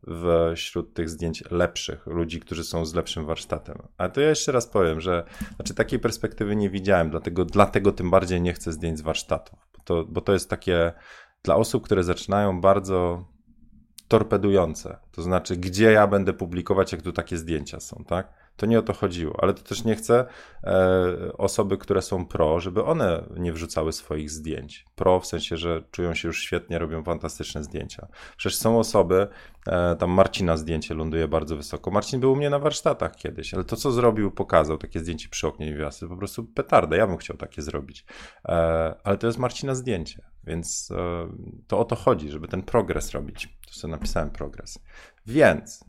wśród 0.57 0.95
tych 0.95 1.11
zdjęć 1.11 1.45
lepszych, 1.51 2.07
ludzi, 2.07 2.41
którzy 2.41 2.65
są 2.65 2.85
z 2.85 2.95
lepszym 2.95 3.27
warsztatem. 3.27 3.79
A 3.99 4.09
to 4.09 4.21
ja 4.21 4.29
jeszcze 4.29 4.53
raz 4.53 4.67
powiem, 4.67 5.01
że 5.01 5.25
znaczy 5.57 5.75
takiej 5.75 5.99
perspektywy 5.99 6.57
nie 6.57 6.71
widziałem, 6.71 7.11
dlatego, 7.11 7.45
dlatego 7.45 7.93
tym 7.93 8.11
bardziej 8.11 8.41
nie 8.41 8.53
chcę 8.53 8.73
zdjęć 8.73 8.99
z 8.99 9.03
warsztatów, 9.03 9.59
bo 9.79 9.85
to, 9.85 10.05
bo 10.05 10.21
to 10.21 10.33
jest 10.33 10.51
takie 10.51 10.93
dla 11.43 11.57
osób, 11.57 11.85
które 11.85 12.05
zaczynają 12.05 12.61
bardzo 12.61 13.25
torpedujące. 14.13 14.97
To 15.13 15.23
znaczy, 15.23 15.57
gdzie 15.57 15.93
ja 15.93 16.07
będę 16.07 16.33
publikować, 16.33 16.93
jak 16.93 17.03
tu 17.03 17.13
takie 17.13 17.37
zdjęcia 17.37 17.81
są, 17.81 18.05
tak? 18.07 18.42
To 18.57 18.67
nie 18.67 18.79
o 18.79 18.83
to 18.83 18.93
chodziło, 18.93 19.37
ale 19.43 19.55
to 19.55 19.63
też 19.63 19.85
nie 19.85 19.95
chcę 19.95 20.27
e, 20.65 21.33
osoby, 21.39 21.79
które 21.79 22.03
są 22.03 22.27
pro, 22.27 22.61
żeby 22.61 22.85
one 22.85 23.25
nie 23.37 23.53
wrzucały 23.53 23.93
swoich 23.93 24.31
zdjęć. 24.31 24.87
Pro 24.95 25.21
w 25.21 25.27
sensie, 25.27 25.57
że 25.57 25.83
czują 25.91 26.15
się 26.15 26.29
już 26.29 26.43
świetnie, 26.43 26.79
robią 26.79 27.05
fantastyczne 27.05 27.65
zdjęcia. 27.65 28.09
Przecież 28.37 28.59
są 28.59 28.79
osoby, 28.79 29.29
e, 29.67 29.97
tam 29.97 30.11
Marcina 30.11 30.57
zdjęcie 30.57 30.95
ląduje 30.95 31.29
bardzo 31.29 31.57
wysoko. 31.57 31.91
Marcin 31.91 32.21
był 32.21 32.33
u 32.33 32.37
mnie 32.37 32.51
na 32.51 32.59
warsztatach 32.59 33.17
kiedyś, 33.17 33.55
ale 33.55 33.65
to 33.65 33.77
co 33.77 33.93
zrobił, 33.93 34.31
pokazał 34.31 34.79
takie 34.79 35.01
zdjęcie 35.01 35.29
przy 35.29 35.47
oknie 35.47 35.67
niewiasty, 35.67 36.09
po 36.09 36.17
prostu 36.17 36.45
petarda. 36.45 36.97
Ja 36.97 37.07
bym 37.07 37.17
chciał 37.17 37.37
takie 37.37 37.63
zrobić. 37.63 38.05
E, 38.49 38.55
ale 39.05 39.19
to 39.19 39.27
jest 39.27 39.39
Marcina 39.39 39.75
zdjęcie, 39.75 40.23
więc 40.45 40.91
e, 40.91 41.29
to 41.67 41.79
o 41.79 41.85
to 41.85 41.97
chodzi, 41.97 42.31
żeby 42.31 42.49
ten 42.49 42.63
progres 42.63 43.11
robić. 43.11 43.59
Tu 43.67 43.73
sobie 43.73 43.93
napisałem 43.93 44.31
progres. 44.31 44.79
Więc, 45.27 45.85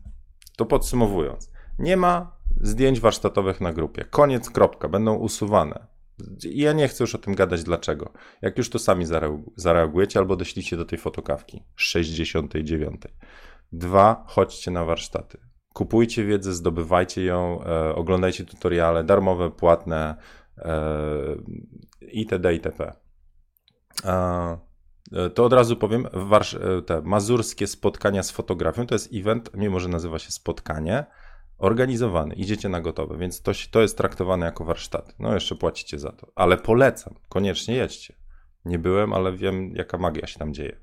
to 0.57 0.65
podsumowując, 0.65 1.51
nie 1.79 1.97
ma 1.97 2.42
zdjęć 2.61 2.99
warsztatowych 2.99 3.61
na 3.61 3.73
grupie. 3.73 4.05
Koniec, 4.05 4.49
kropka, 4.49 4.89
będą 4.89 5.15
usuwane. 5.15 5.87
Ja 6.43 6.73
nie 6.73 6.87
chcę 6.87 7.03
już 7.03 7.15
o 7.15 7.17
tym 7.17 7.35
gadać 7.35 7.63
dlaczego. 7.63 8.13
Jak 8.41 8.57
już 8.57 8.69
to 8.69 8.79
sami 8.79 9.05
zareagujecie 9.55 10.19
albo 10.19 10.35
doślicie 10.35 10.77
do 10.77 10.85
tej 10.85 10.99
fotokawki 10.99 11.63
69. 11.75 13.01
Dwa, 13.71 14.23
chodźcie 14.27 14.71
na 14.71 14.85
warsztaty. 14.85 15.37
Kupujcie 15.73 16.25
wiedzę, 16.25 16.53
zdobywajcie 16.53 17.23
ją, 17.25 17.63
e, 17.63 17.95
oglądajcie 17.95 18.45
tutoriale, 18.45 19.03
darmowe, 19.03 19.51
płatne 19.51 20.15
e, 20.57 21.35
itd. 22.01 22.53
itp. 22.53 22.93
E, 24.05 25.29
to 25.33 25.45
od 25.45 25.53
razu 25.53 25.75
powiem, 25.75 26.07
e, 26.07 26.81
te 26.81 27.01
mazurskie 27.01 27.67
spotkania 27.67 28.23
z 28.23 28.31
fotografią 28.31 28.87
to 28.87 28.95
jest 28.95 29.09
event, 29.13 29.49
mimo 29.53 29.79
że 29.79 29.89
nazywa 29.89 30.19
się 30.19 30.31
spotkanie, 30.31 31.05
organizowany, 31.63 32.35
idziecie 32.35 32.69
na 32.69 32.81
gotowe, 32.81 33.17
więc 33.17 33.41
to, 33.41 33.51
to 33.71 33.81
jest 33.81 33.97
traktowane 33.97 34.45
jako 34.45 34.65
warsztat. 34.65 35.15
No 35.19 35.33
jeszcze 35.33 35.55
płacicie 35.55 35.99
za 35.99 36.11
to, 36.11 36.31
ale 36.35 36.57
polecam, 36.57 37.13
koniecznie 37.29 37.75
jedźcie. 37.75 38.15
Nie 38.65 38.79
byłem, 38.79 39.13
ale 39.13 39.33
wiem, 39.33 39.71
jaka 39.75 39.97
magia 39.97 40.27
się 40.27 40.39
tam 40.39 40.53
dzieje. 40.53 40.77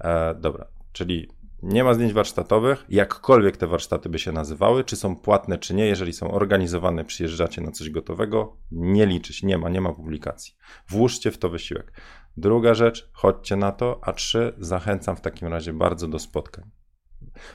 E, 0.00 0.34
dobra, 0.34 0.66
czyli 0.92 1.28
nie 1.62 1.84
ma 1.84 1.94
zdjęć 1.94 2.12
warsztatowych, 2.12 2.84
jakkolwiek 2.88 3.56
te 3.56 3.66
warsztaty 3.66 4.08
by 4.08 4.18
się 4.18 4.32
nazywały, 4.32 4.84
czy 4.84 4.96
są 4.96 5.16
płatne, 5.16 5.58
czy 5.58 5.74
nie, 5.74 5.86
jeżeli 5.86 6.12
są 6.12 6.30
organizowane, 6.30 7.04
przyjeżdżacie 7.04 7.60
na 7.60 7.70
coś 7.70 7.90
gotowego, 7.90 8.56
nie 8.70 9.06
liczyć, 9.06 9.42
nie 9.42 9.58
ma, 9.58 9.68
nie 9.68 9.80
ma 9.80 9.92
publikacji. 9.92 10.54
Włóżcie 10.88 11.30
w 11.30 11.38
to 11.38 11.48
wysiłek. 11.48 12.00
Druga 12.36 12.74
rzecz, 12.74 13.10
chodźcie 13.12 13.56
na 13.56 13.72
to, 13.72 14.00
a 14.02 14.12
trzy, 14.12 14.54
zachęcam 14.58 15.16
w 15.16 15.20
takim 15.20 15.48
razie 15.48 15.72
bardzo 15.72 16.08
do 16.08 16.18
spotkań. 16.18 16.81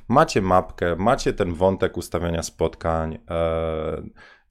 Macie 0.08 0.42
mapkę, 0.42 0.96
macie 0.96 1.34
ten 1.34 1.54
wątek 1.54 1.98
ustawiania 1.98 2.44
spotkań, 2.44 3.18
e, 3.30 4.02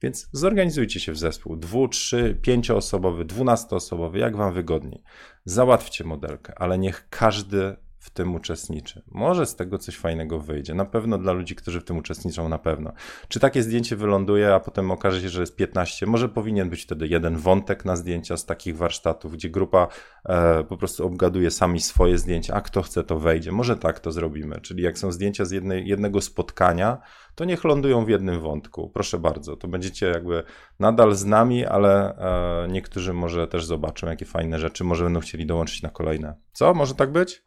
więc 0.01 0.29
zorganizujcie 0.31 0.99
się 0.99 1.11
w 1.11 1.17
zespół. 1.17 1.55
Dwu, 1.55 1.87
trzy, 1.87 2.37
pięcioosobowy, 2.41 3.25
dwunastoosobowy, 3.25 4.19
jak 4.19 4.35
wam 4.37 4.53
wygodniej. 4.53 5.03
Załatwcie 5.45 6.03
modelkę, 6.03 6.53
ale 6.57 6.77
niech 6.77 7.07
każdy 7.09 7.75
w 8.07 8.09
tym 8.09 8.35
uczestniczy. 8.35 9.01
Może 9.11 9.45
z 9.45 9.55
tego 9.55 9.77
coś 9.77 9.97
fajnego 9.97 10.39
wyjdzie. 10.39 10.73
Na 10.73 10.85
pewno 10.85 11.17
dla 11.17 11.31
ludzi, 11.31 11.55
którzy 11.55 11.81
w 11.81 11.83
tym 11.83 11.97
uczestniczą, 11.97 12.49
na 12.49 12.57
pewno. 12.57 12.93
Czy 13.27 13.39
takie 13.39 13.63
zdjęcie 13.63 13.95
wyląduje, 13.95 14.53
a 14.53 14.59
potem 14.59 14.91
okaże 14.91 15.21
się, 15.21 15.29
że 15.29 15.41
jest 15.41 15.55
15? 15.55 16.05
Może 16.05 16.29
powinien 16.29 16.69
być 16.69 16.83
wtedy 16.83 17.07
jeden 17.07 17.37
wątek 17.37 17.85
na 17.85 17.95
zdjęcia 17.95 18.37
z 18.37 18.45
takich 18.45 18.77
warsztatów, 18.77 19.33
gdzie 19.33 19.49
grupa 19.49 19.87
e, 20.25 20.63
po 20.63 20.77
prostu 20.77 21.05
obgaduje 21.05 21.51
sami 21.51 21.81
swoje 21.81 22.17
zdjęcia, 22.17 22.53
a 22.53 22.61
kto 22.61 22.81
chce, 22.81 23.03
to 23.03 23.19
wejdzie. 23.19 23.51
Może 23.51 23.77
tak 23.77 23.99
to 23.99 24.11
zrobimy. 24.11 24.61
Czyli 24.61 24.83
jak 24.83 24.99
są 24.99 25.11
zdjęcia 25.11 25.45
z 25.45 25.51
jednej, 25.51 25.87
jednego 25.87 26.21
spotkania, 26.21 26.97
to 27.35 27.45
niech 27.45 27.63
lądują 27.63 28.05
w 28.05 28.09
jednym 28.09 28.39
wątku. 28.39 28.89
Proszę 28.93 29.19
bardzo, 29.19 29.57
to 29.57 29.67
będziecie 29.67 30.07
jakby 30.07 30.43
nadal 30.79 31.15
z 31.15 31.25
nami, 31.25 31.65
ale 31.65 32.17
e, 32.17 32.67
niektórzy 32.67 33.13
może 33.13 33.47
też 33.47 33.65
zobaczą, 33.65 34.07
jakie 34.07 34.25
fajne 34.25 34.59
rzeczy, 34.59 34.83
może 34.83 35.03
będą 35.03 35.19
chcieli 35.19 35.45
dołączyć 35.45 35.81
na 35.81 35.89
kolejne. 35.89 36.35
Co? 36.53 36.73
Może 36.73 36.95
tak 36.95 37.11
być? 37.11 37.43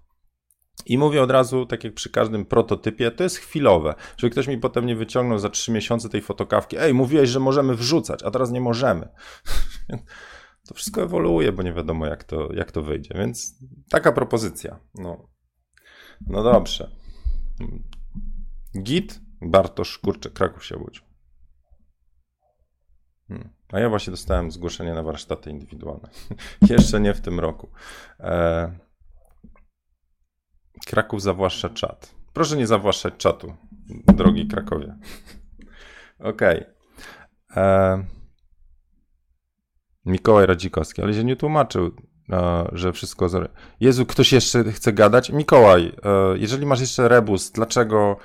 I 0.87 0.99
mówię 0.99 1.23
od 1.23 1.31
razu, 1.31 1.67
tak 1.67 1.85
jak 1.85 1.95
przy 1.95 2.11
każdym 2.11 2.45
prototypie, 2.45 3.11
to 3.11 3.23
jest 3.23 3.37
chwilowe. 3.37 3.95
Żeby 4.17 4.31
ktoś 4.31 4.47
mi 4.47 4.59
potem 4.59 4.87
nie 4.87 4.97
wyciągnął 4.97 5.39
za 5.39 5.49
trzy 5.49 5.73
miesiące 5.73 6.09
tej 6.09 6.23
fotokawki, 6.23 6.77
ej, 6.79 6.95
mówiłeś, 6.95 7.31
że 7.31 7.41
możemy 7.41 7.75
wrzucać, 7.75 8.23
a 8.23 8.31
teraz 8.31 8.51
nie 8.51 8.61
możemy. 8.61 9.09
to 10.69 10.75
wszystko 10.75 11.03
ewoluuje, 11.03 11.53
bo 11.53 11.63
nie 11.63 11.73
wiadomo, 11.73 12.07
jak 12.07 12.25
to, 12.25 12.53
jak 12.53 12.73
to 12.73 12.83
wyjdzie. 12.83 13.15
Więc 13.15 13.59
taka 13.91 14.13
propozycja. 14.13 14.81
No, 14.95 15.29
no 16.27 16.43
dobrze. 16.43 16.91
Git, 18.83 19.21
Bartosz, 19.41 19.99
kurczę, 19.99 20.31
Kraków 20.31 20.65
się 20.65 20.77
obudził. 20.77 21.03
Hmm. 23.29 23.49
A 23.73 23.81
ja 23.81 23.89
właśnie 23.89 24.11
dostałem 24.11 24.51
zgłoszenie 24.51 24.95
na 24.95 25.03
warsztaty 25.03 25.51
indywidualne. 25.51 26.09
Jeszcze 26.71 27.01
nie 27.01 27.15
w 27.15 27.21
tym 27.21 27.41
roku. 27.41 27.71
E 28.21 28.90
Kraków 30.87 31.23
zawłaszcza 31.23 31.69
czat. 31.69 32.15
Proszę 32.33 32.57
nie 32.57 32.67
zawłaszczać 32.67 33.15
czatu, 33.19 33.55
drogi 34.07 34.49
Krakowie. 34.49 34.97
Okej. 36.19 36.67
Okay. 37.51 37.65
E, 37.65 38.05
Mikołaj 40.07 40.47
Radzikowski, 40.47 41.03
ale 41.03 41.15
się 41.15 41.25
nie 41.25 41.37
tłumaczył, 41.37 41.91
e, 42.33 42.69
że 42.73 42.93
wszystko... 42.93 43.27
Jezu, 43.81 44.07
ktoś 44.07 44.33
jeszcze 44.33 44.65
chce 44.65 44.93
gadać? 44.93 45.31
Mikołaj, 45.31 45.93
e, 46.05 46.39
jeżeli 46.39 46.67
masz 46.67 46.81
jeszcze 46.81 47.09
rebus, 47.09 47.51
dlaczego 47.51 48.17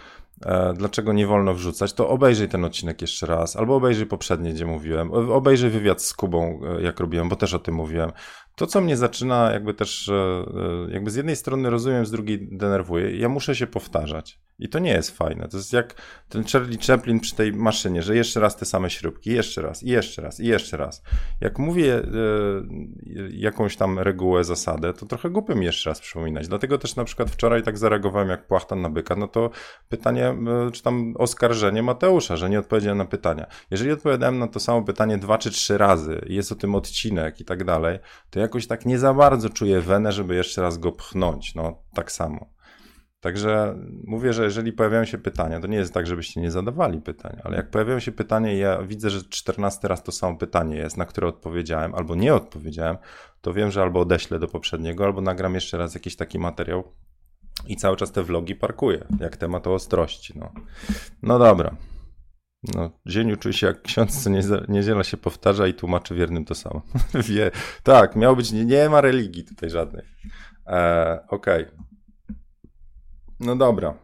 E, 0.42 0.74
dlaczego 0.74 1.14
nie 1.14 1.28
wolno 1.28 1.54
wrzucać, 1.54 1.94
to 1.94 2.10
obejrzyj 2.10 2.50
ten 2.50 2.66
odcinek 2.66 3.02
jeszcze 3.02 3.26
raz, 3.26 3.56
albo 3.56 3.76
obejrzyj 3.76 4.06
poprzednie, 4.06 4.54
gdzie 4.54 4.66
mówiłem, 4.66 5.12
obejrzyj 5.12 5.70
wywiad 5.70 6.02
z 6.02 6.14
Kubą, 6.14 6.60
e, 6.78 6.82
jak 6.82 7.00
robiłem, 7.00 7.30
bo 7.30 7.36
też 7.36 7.54
o 7.54 7.60
tym 7.60 7.76
mówiłem. 7.76 8.12
To, 8.56 8.68
co 8.68 8.82
mnie 8.82 8.98
zaczyna, 8.98 9.52
jakby 9.52 9.74
też, 9.74 10.10
e, 10.10 10.46
jakby 10.90 11.12
z 11.12 11.16
jednej 11.16 11.36
strony 11.36 11.70
rozumiem, 11.70 12.06
z 12.06 12.12
drugiej 12.12 12.48
denerwuje, 12.52 13.18
ja 13.18 13.30
muszę 13.30 13.56
się 13.56 13.68
powtarzać. 13.68 14.40
I 14.60 14.70
to 14.70 14.80
nie 14.80 14.92
jest 14.92 15.18
fajne. 15.18 15.48
To 15.48 15.58
jest 15.58 15.74
jak 15.74 16.02
ten 16.30 16.44
Charlie 16.44 16.78
Chaplin 16.88 17.20
przy 17.20 17.36
tej 17.36 17.54
maszynie, 17.54 18.02
że 18.02 18.16
jeszcze 18.16 18.40
raz 18.40 18.58
te 18.58 18.66
same 18.66 18.90
śrubki, 18.90 19.32
jeszcze 19.32 19.62
raz, 19.62 19.84
i 19.84 19.90
jeszcze 19.90 20.22
raz, 20.22 20.40
i 20.40 20.48
jeszcze 20.48 20.78
raz. 20.78 21.04
Jak 21.42 21.60
mówię 21.60 22.02
jakąś 23.30 23.78
tam 23.78 24.00
regułę, 24.00 24.44
zasadę, 24.44 24.94
to 24.94 25.06
trochę 25.06 25.30
głupio 25.30 25.56
mi 25.56 25.66
jeszcze 25.66 25.90
raz 25.90 26.00
przypominać. 26.00 26.48
Dlatego 26.48 26.78
też 26.78 26.96
na 26.96 27.04
przykład 27.04 27.30
wczoraj 27.30 27.64
tak 27.64 27.78
zareagowałem 27.78 28.30
jak 28.30 28.48
płachtan 28.48 28.82
na 28.82 28.90
byka, 28.90 29.16
no 29.16 29.28
to 29.28 29.50
pytanie 29.90 30.36
E, 30.48 30.72
czy 30.72 30.84
tam 30.84 31.14
oskarżenie 31.18 31.84
Mateusza, 31.84 32.38
że 32.38 32.50
nie 32.50 32.60
odpowiedziałem 32.60 32.98
na 32.98 33.06
pytania. 33.06 33.46
Jeżeli 33.72 33.92
odpowiadałem 33.92 34.40
na 34.40 34.48
to 34.48 34.60
samo 34.60 34.84
pytanie 34.84 35.18
dwa 35.18 35.38
czy 35.38 35.52
trzy 35.52 35.78
razy, 35.78 36.26
jest 36.30 36.52
o 36.52 36.56
tym 36.56 36.76
odcinek 36.76 37.40
i 37.40 37.46
tak 37.46 37.64
dalej, 37.64 38.00
to 38.30 38.40
jakoś 38.40 38.68
tak 38.68 38.86
nie 38.86 39.00
za 39.00 39.14
bardzo 39.14 39.50
czuję 39.50 39.82
wenę, 39.82 40.12
żeby 40.12 40.36
jeszcze 40.36 40.62
raz 40.62 40.78
go 40.78 40.92
pchnąć. 40.92 41.56
No, 41.56 41.84
tak 41.94 42.12
samo. 42.12 42.55
Także 43.26 43.76
mówię, 44.04 44.34
że 44.34 44.44
jeżeli 44.44 44.74
pojawiają 44.74 45.06
się 45.06 45.18
pytania, 45.18 45.60
to 45.60 45.68
nie 45.68 45.78
jest 45.78 45.94
tak, 45.94 46.08
żebyście 46.08 46.42
nie 46.42 46.52
zadawali 46.52 47.02
pytań, 47.02 47.38
ale 47.44 47.58
jak 47.58 47.70
pojawiają 47.70 48.00
się 48.00 48.12
pytania 48.12 48.54
i 48.54 48.58
ja 48.58 48.84
widzę, 48.84 49.10
że 49.10 49.24
14 49.24 49.88
raz 49.88 50.04
to 50.04 50.12
samo 50.12 50.38
pytanie 50.38 50.76
jest, 50.76 50.98
na 50.98 51.06
które 51.06 51.28
odpowiedziałem 51.28 51.96
albo 51.96 52.16
nie 52.16 52.34
odpowiedziałem, 52.34 52.98
to 53.42 53.54
wiem, 53.54 53.72
że 53.72 53.82
albo 53.82 54.00
odeślę 54.00 54.40
do 54.40 54.48
poprzedniego, 54.48 55.06
albo 55.06 55.22
nagram 55.22 55.56
jeszcze 55.56 55.78
raz 55.78 55.94
jakiś 55.94 56.16
taki 56.16 56.40
materiał, 56.40 56.84
i 57.68 57.76
cały 57.76 57.98
czas 57.98 58.12
te 58.12 58.24
vlogi 58.24 58.56
parkuję, 58.56 59.06
jak 59.20 59.38
temat 59.38 59.68
o 59.68 59.74
ostrości. 59.74 60.34
No, 60.40 60.52
no 61.24 61.40
dobra. 61.40 61.76
No, 62.76 62.92
Zieniu 63.08 63.38
czuje 63.38 63.54
się 63.54 63.68
jak 63.68 63.82
ksiądz, 63.82 64.24
co 64.24 64.30
niedziela 64.68 65.04
się 65.04 65.18
powtarza 65.18 65.68
i 65.68 65.74
tłumaczy 65.74 66.16
wiernym 66.16 66.46
to 66.46 66.56
samo. 66.56 66.82
Wie, 67.30 67.52
tak, 67.84 68.16
miał 68.16 68.36
być, 68.36 68.52
nie, 68.52 68.66
nie 68.66 68.90
ma 68.90 69.02
religii 69.02 69.44
tutaj 69.44 69.70
żadnej. 69.70 70.04
E, 70.68 71.20
Okej. 71.30 71.64
Okay. 71.64 71.95
No 73.40 73.56
dobra. 73.56 73.98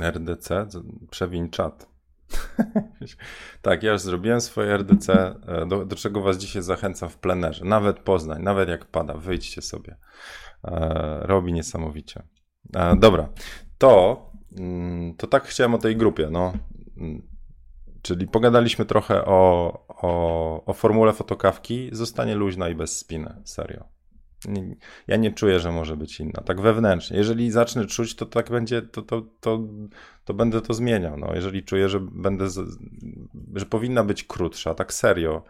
RDC, 0.00 0.66
przewiń 1.10 1.50
czat. 1.50 1.92
tak, 3.62 3.82
ja 3.82 3.92
już 3.92 4.00
zrobiłem 4.00 4.40
swoje 4.40 4.74
RDC, 4.76 5.12
e, 5.46 5.66
do, 5.66 5.84
do, 5.84 5.96
czego 5.96 6.20
was 6.22 6.38
dzisiaj 6.38 6.62
zachęcam 6.62 7.08
w 7.08 7.18
plenerze. 7.18 7.64
Nawet 7.64 7.98
Poznań, 7.98 8.42
nawet 8.42 8.68
jak 8.68 8.84
pada, 8.84 9.14
wyjdźcie 9.14 9.62
sobie. 9.62 9.96
E, 10.64 11.18
robi 11.22 11.52
niesamowicie. 11.52 12.22
E, 12.76 12.96
dobra, 12.96 13.28
to, 13.78 14.22
mm, 14.58 15.16
to 15.16 15.26
tak 15.26 15.44
chciałem 15.44 15.74
o 15.74 15.78
tej 15.78 15.96
grupie. 15.96 16.28
No. 16.30 16.52
Mm, 16.96 17.32
czyli 18.02 18.28
pogadaliśmy 18.28 18.84
trochę 18.84 19.24
o, 19.24 19.72
o, 20.02 20.64
o 20.64 20.72
formule 20.72 21.12
fotokawki. 21.12 21.88
Zostanie 21.92 22.34
luźna 22.34 22.68
i 22.68 22.74
bez 22.74 22.98
spiny, 22.98 23.34
serio. 23.44 23.84
Ja 25.06 25.16
nie 25.16 25.32
czuję, 25.32 25.60
że 25.60 25.72
może 25.72 25.96
być 25.96 26.20
inna. 26.20 26.42
Tak 26.44 26.60
wewnętrznie. 26.60 27.16
Jeżeli 27.16 27.50
zacznę 27.50 27.86
czuć, 27.86 28.16
to 28.16 28.26
tak 28.26 28.50
będzie, 28.50 28.82
to, 28.82 29.02
to, 29.02 29.22
to, 29.40 29.60
to 30.24 30.34
będę 30.34 30.60
to 30.60 30.74
zmieniał. 30.74 31.16
No, 31.16 31.34
jeżeli 31.34 31.62
czuję, 31.62 31.88
że 31.88 32.00
będę, 32.00 32.46
że 33.54 33.66
powinna 33.66 34.04
być 34.04 34.24
krótsza, 34.24 34.74
tak 34.74 34.92
serio, 34.92 35.42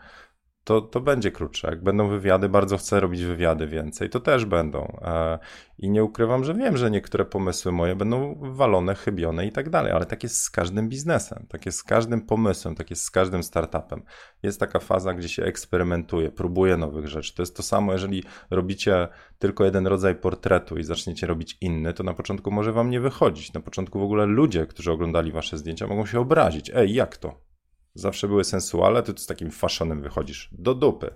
to, 0.64 0.80
to 0.80 1.00
będzie 1.00 1.30
krótsze. 1.30 1.68
Jak 1.68 1.82
będą 1.82 2.08
wywiady, 2.08 2.48
bardzo 2.48 2.76
chcę 2.76 3.00
robić 3.00 3.24
wywiady 3.24 3.66
więcej, 3.66 4.10
to 4.10 4.20
też 4.20 4.44
będą. 4.44 4.98
E, 5.02 5.38
I 5.78 5.90
nie 5.90 6.04
ukrywam, 6.04 6.44
że 6.44 6.54
wiem, 6.54 6.76
że 6.76 6.90
niektóre 6.90 7.24
pomysły 7.24 7.72
moje 7.72 7.96
będą 7.96 8.38
walone, 8.40 8.94
chybione 8.94 9.46
i 9.46 9.52
tak 9.52 9.70
dalej, 9.70 9.92
ale 9.92 10.06
tak 10.06 10.22
jest 10.22 10.40
z 10.40 10.50
każdym 10.50 10.88
biznesem, 10.88 11.46
tak 11.48 11.66
jest 11.66 11.78
z 11.78 11.82
każdym 11.82 12.20
pomysłem, 12.20 12.74
tak 12.74 12.90
jest 12.90 13.04
z 13.04 13.10
każdym 13.10 13.42
startupem. 13.42 14.02
Jest 14.42 14.60
taka 14.60 14.78
faza, 14.78 15.14
gdzie 15.14 15.28
się 15.28 15.44
eksperymentuje, 15.44 16.30
próbuje 16.30 16.76
nowych 16.76 17.08
rzeczy. 17.08 17.34
To 17.34 17.42
jest 17.42 17.56
to 17.56 17.62
samo, 17.62 17.92
jeżeli 17.92 18.24
robicie 18.50 19.08
tylko 19.38 19.64
jeden 19.64 19.86
rodzaj 19.86 20.14
portretu 20.14 20.78
i 20.78 20.84
zaczniecie 20.84 21.26
robić 21.26 21.58
inny, 21.60 21.94
to 21.94 22.02
na 22.02 22.14
początku 22.14 22.50
może 22.50 22.72
wam 22.72 22.90
nie 22.90 23.00
wychodzić. 23.00 23.52
Na 23.52 23.60
początku 23.60 24.00
w 24.00 24.02
ogóle 24.02 24.26
ludzie, 24.26 24.66
którzy 24.66 24.92
oglądali 24.92 25.32
wasze 25.32 25.58
zdjęcia, 25.58 25.86
mogą 25.86 26.06
się 26.06 26.20
obrazić. 26.20 26.70
Ej, 26.74 26.94
jak 26.94 27.16
to? 27.16 27.51
Zawsze 27.94 28.28
były 28.28 28.44
sensualne, 28.44 29.02
ty 29.02 29.12
z 29.16 29.26
takim 29.26 29.50
faszonem 29.50 30.02
wychodzisz 30.02 30.48
do 30.52 30.74
dupy. 30.74 31.14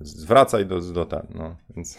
Zwracaj 0.00 0.66
do, 0.66 0.80
do 0.80 1.06
ten, 1.06 1.26
no, 1.34 1.56
więc... 1.76 1.98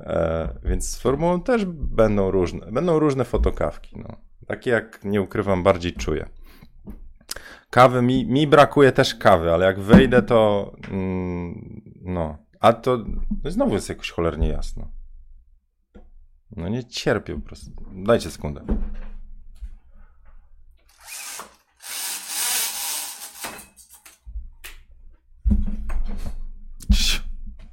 E, 0.00 0.48
więc 0.64 0.90
z 0.90 0.98
formułą 0.98 1.42
też 1.42 1.64
będą 1.74 2.30
różne, 2.30 2.72
będą 2.72 2.98
różne 2.98 3.24
fotokawki, 3.24 3.98
no. 3.98 4.16
Takie 4.46 4.70
jak, 4.70 5.04
nie 5.04 5.22
ukrywam, 5.22 5.62
bardziej 5.62 5.92
czuję. 5.92 6.28
Kawy, 7.70 8.02
mi, 8.02 8.26
mi 8.26 8.46
brakuje 8.46 8.92
też 8.92 9.14
kawy, 9.14 9.52
ale 9.52 9.66
jak 9.66 9.80
wejdę, 9.80 10.22
to 10.22 10.72
mm, 10.90 11.82
no, 12.02 12.38
a 12.60 12.72
to 12.72 13.04
no 13.44 13.50
znowu 13.50 13.74
jest 13.74 13.88
jakoś 13.88 14.10
cholernie 14.10 14.48
jasno. 14.48 14.90
No 16.56 16.68
nie 16.68 16.84
cierpię 16.84 17.34
po 17.34 17.40
prostu. 17.40 17.70
Dajcie 17.92 18.30
sekundę. 18.30 18.64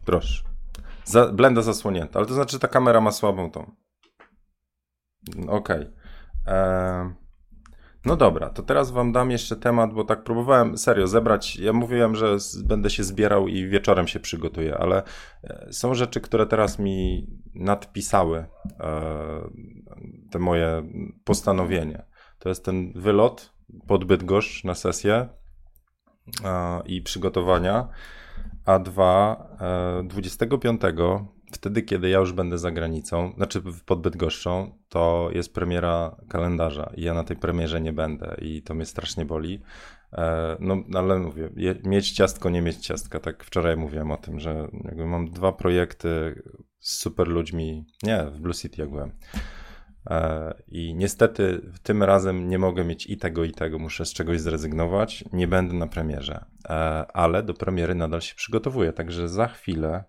Proszę. 0.05 0.43
Za, 1.05 1.27
blenda 1.27 1.61
zasłonięta, 1.61 2.19
ale 2.19 2.27
to 2.27 2.33
znaczy, 2.33 2.51
że 2.51 2.59
ta 2.59 2.67
kamera 2.67 3.01
ma 3.01 3.11
słabą 3.11 3.51
tą. 3.51 3.71
Okej. 5.47 5.81
Okay. 6.45 7.13
No 8.05 8.15
dobra, 8.15 8.49
to 8.49 8.63
teraz 8.63 8.91
wam 8.91 9.11
dam 9.11 9.31
jeszcze 9.31 9.55
temat, 9.55 9.93
bo 9.93 10.03
tak 10.03 10.23
próbowałem 10.23 10.77
serio 10.77 11.07
zebrać. 11.07 11.55
Ja 11.55 11.73
mówiłem, 11.73 12.15
że 12.15 12.37
będę 12.63 12.89
się 12.89 13.03
zbierał 13.03 13.47
i 13.47 13.67
wieczorem 13.67 14.07
się 14.07 14.19
przygotuję, 14.19 14.77
ale 14.77 15.03
e, 15.43 15.67
są 15.71 15.93
rzeczy, 15.93 16.21
które 16.21 16.45
teraz 16.45 16.79
mi 16.79 17.27
nadpisały 17.55 18.37
e, 18.37 18.45
te 20.31 20.39
moje 20.39 20.83
postanowienie. 21.23 22.05
To 22.39 22.49
jest 22.49 22.65
ten 22.65 22.93
wylot 22.95 23.53
pod 23.87 24.05
Bydgoszcz 24.05 24.63
na 24.63 24.75
sesję 24.75 25.29
i 26.85 27.01
przygotowania 27.01 27.87
a 28.65 28.79
dwa 28.79 29.47
25, 30.03 30.81
e, 30.83 31.25
wtedy 31.51 31.81
kiedy 31.81 32.09
ja 32.09 32.19
już 32.19 32.33
będę 32.33 32.57
za 32.57 32.71
granicą, 32.71 33.33
znaczy 33.35 33.61
pod 33.85 34.01
Bydgoszczą, 34.01 34.77
to 34.89 35.29
jest 35.33 35.53
premiera 35.53 36.15
kalendarza 36.29 36.91
i 36.95 37.01
ja 37.01 37.13
na 37.13 37.23
tej 37.23 37.37
premierze 37.37 37.81
nie 37.81 37.93
będę 37.93 38.35
i 38.41 38.61
to 38.61 38.73
mnie 38.73 38.85
strasznie 38.85 39.25
boli. 39.25 39.61
E, 40.13 40.57
no, 40.59 40.83
ale 40.93 41.19
mówię, 41.19 41.49
mieć 41.83 42.11
ciastko, 42.11 42.49
nie 42.49 42.61
mieć 42.61 42.77
ciastka. 42.77 43.19
Tak 43.19 43.43
wczoraj 43.43 43.77
mówiłem 43.77 44.11
o 44.11 44.17
tym, 44.17 44.39
że 44.39 44.67
mam 45.05 45.29
dwa 45.29 45.51
projekty 45.51 46.41
z 46.79 46.99
super 46.99 47.27
ludźmi. 47.27 47.85
Nie, 48.03 48.23
w 48.23 48.39
Blue 48.39 48.53
City 48.53 48.81
jak 48.81 48.89
byłem. 48.89 49.11
E, 50.09 50.53
I 50.67 50.95
niestety 50.95 51.71
tym 51.83 52.03
razem 52.03 52.49
nie 52.49 52.59
mogę 52.59 52.83
mieć 52.83 53.05
i 53.05 53.17
tego, 53.17 53.43
i 53.43 53.51
tego. 53.51 53.79
Muszę 53.79 54.05
z 54.05 54.13
czegoś 54.13 54.41
zrezygnować. 54.41 55.23
Nie 55.33 55.47
będę 55.47 55.73
na 55.73 55.87
premierze, 55.87 56.45
e, 56.65 56.73
ale 57.13 57.43
do 57.43 57.53
premiery 57.53 57.95
nadal 57.95 58.21
się 58.21 58.35
przygotowuję. 58.35 58.93
Także 58.93 59.29
za 59.29 59.47
chwilę 59.47 60.03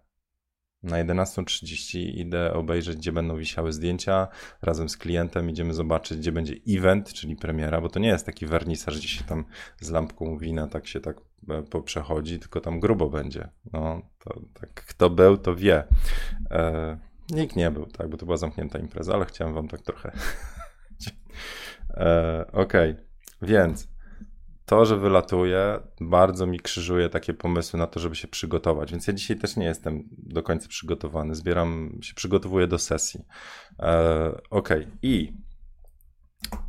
na 0.84 1.04
11.30 1.04 1.98
idę 1.98 2.52
obejrzeć, 2.52 2.96
gdzie 2.96 3.12
będą 3.12 3.36
wisiały 3.36 3.72
zdjęcia. 3.72 4.28
Razem 4.62 4.88
z 4.88 4.96
klientem 4.96 5.50
idziemy 5.50 5.74
zobaczyć, 5.74 6.18
gdzie 6.18 6.32
będzie 6.32 6.54
event, 6.68 7.12
czyli 7.12 7.36
premiera, 7.36 7.80
bo 7.80 7.88
to 7.88 7.98
nie 8.00 8.08
jest 8.08 8.26
taki 8.26 8.46
wernisaż, 8.46 8.98
gdzie 8.98 9.08
się 9.08 9.24
tam 9.24 9.44
z 9.80 9.90
lampką 9.90 10.38
wina 10.38 10.66
tak 10.66 10.86
się 10.86 11.00
tak 11.00 11.16
e, 11.48 11.62
poprzechodzi, 11.62 12.38
tylko 12.38 12.60
tam 12.60 12.80
grubo 12.80 13.10
będzie. 13.10 13.48
No, 13.72 14.02
to 14.18 14.40
tak 14.60 14.70
kto 14.74 15.10
był, 15.10 15.38
to 15.38 15.56
wie. 15.56 15.84
Nikt 17.30 17.56
nie 17.56 17.70
był, 17.70 17.86
tak, 17.86 18.08
bo 18.08 18.16
to 18.16 18.26
była 18.26 18.36
zamknięta 18.36 18.78
impreza, 18.78 19.14
ale 19.14 19.24
chciałem 19.24 19.54
wam 19.54 19.68
tak 19.68 19.82
trochę. 19.82 20.12
e, 21.90 22.44
Okej, 22.52 22.90
okay. 22.90 23.04
więc 23.42 23.88
to, 24.66 24.86
że 24.86 24.96
wylatuję, 24.96 25.80
bardzo 26.00 26.46
mi 26.46 26.60
krzyżuje 26.60 27.08
takie 27.08 27.34
pomysły 27.34 27.78
na 27.78 27.86
to, 27.86 28.00
żeby 28.00 28.16
się 28.16 28.28
przygotować. 28.28 28.90
Więc 28.90 29.06
ja 29.06 29.12
dzisiaj 29.12 29.38
też 29.38 29.56
nie 29.56 29.66
jestem 29.66 30.08
do 30.10 30.42
końca 30.42 30.68
przygotowany. 30.68 31.34
Zbieram, 31.34 31.98
się 32.02 32.14
przygotowuję 32.14 32.66
do 32.66 32.78
sesji. 32.78 33.24
E, 33.78 34.28
Okej, 34.50 34.82
okay. 34.82 34.98
i 35.02 35.32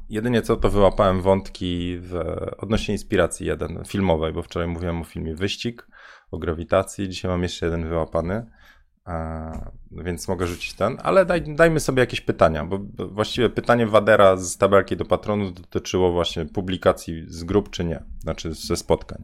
jedynie 0.10 0.42
co 0.42 0.56
to 0.56 0.70
wyłapałem 0.70 1.22
wątki 1.22 1.98
w, 1.98 2.16
odnośnie 2.58 2.94
inspiracji 2.94 3.48
jeden 3.48 3.84
filmowej, 3.88 4.34
bo 4.34 4.42
wczoraj 4.42 4.68
mówiłem 4.68 5.02
o 5.02 5.04
filmie 5.04 5.36
Wyścig, 5.36 5.88
o 6.32 6.38
grawitacji. 6.38 7.10
Dzisiaj 7.10 7.32
mam 7.32 7.44
jeszcze 7.44 7.66
jeden 7.66 7.90
wyłapany 7.90 8.46
więc 9.92 10.28
mogę 10.28 10.48
rzucić 10.48 10.74
ten, 10.74 10.98
ale 11.04 11.26
daj, 11.26 11.56
dajmy 11.56 11.80
sobie 11.80 12.00
jakieś 12.00 12.22
pytania, 12.22 12.66
bo 12.66 12.80
właściwie 13.10 13.50
pytanie 13.50 13.88
Wadera 13.88 14.38
z 14.38 14.58
tabelki 14.58 14.98
do 14.98 15.06
patronu 15.06 15.52
dotyczyło 15.52 16.12
właśnie 16.12 16.46
publikacji 16.46 17.26
z 17.28 17.44
grup 17.44 17.70
czy 17.70 17.86
nie, 17.86 18.04
znaczy 18.20 18.54
ze 18.54 18.76
spotkań. 18.76 19.24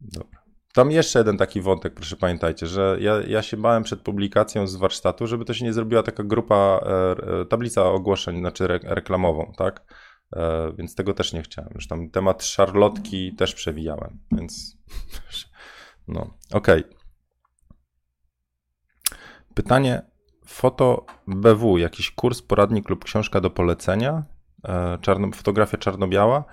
Dobra. 0.00 0.40
Tam 0.74 0.90
jeszcze 0.90 1.18
jeden 1.18 1.36
taki 1.36 1.60
wątek, 1.60 1.94
proszę 1.94 2.16
pamiętajcie, 2.16 2.66
że 2.66 2.96
ja, 3.00 3.22
ja 3.26 3.42
się 3.42 3.56
bałem 3.56 3.82
przed 3.82 4.00
publikacją 4.00 4.66
z 4.66 4.76
warsztatu, 4.76 5.26
żeby 5.26 5.44
to 5.44 5.54
się 5.54 5.64
nie 5.64 5.72
zrobiła 5.72 6.02
taka 6.02 6.24
grupa, 6.24 6.80
e, 6.86 7.40
e 7.40 7.44
tablica 7.44 7.84
ogłoszeń, 7.84 8.38
znaczy 8.38 8.64
re, 8.64 8.80
reklamową, 8.82 9.52
tak? 9.56 9.94
E, 10.36 10.72
więc 10.78 10.94
tego 10.94 11.14
też 11.14 11.32
nie 11.32 11.42
chciałem. 11.42 11.70
Już 11.74 11.88
tam 11.88 12.10
temat 12.10 12.44
szarlotki 12.44 13.34
też 13.34 13.54
przewijałem, 13.54 14.18
więc 14.32 14.76
no, 16.08 16.34
okej. 16.52 16.84
Okay. 16.84 16.99
Pytanie 19.62 20.02
foto 20.46 21.06
BW, 21.26 21.78
jakiś 21.78 22.10
kurs, 22.10 22.42
poradnik 22.42 22.88
lub 22.88 23.04
książka 23.04 23.40
do 23.40 23.50
polecenia? 23.50 24.22
E, 24.64 24.98
czarno, 25.00 25.28
fotografia 25.34 25.78
czarno-biała. 25.78 26.44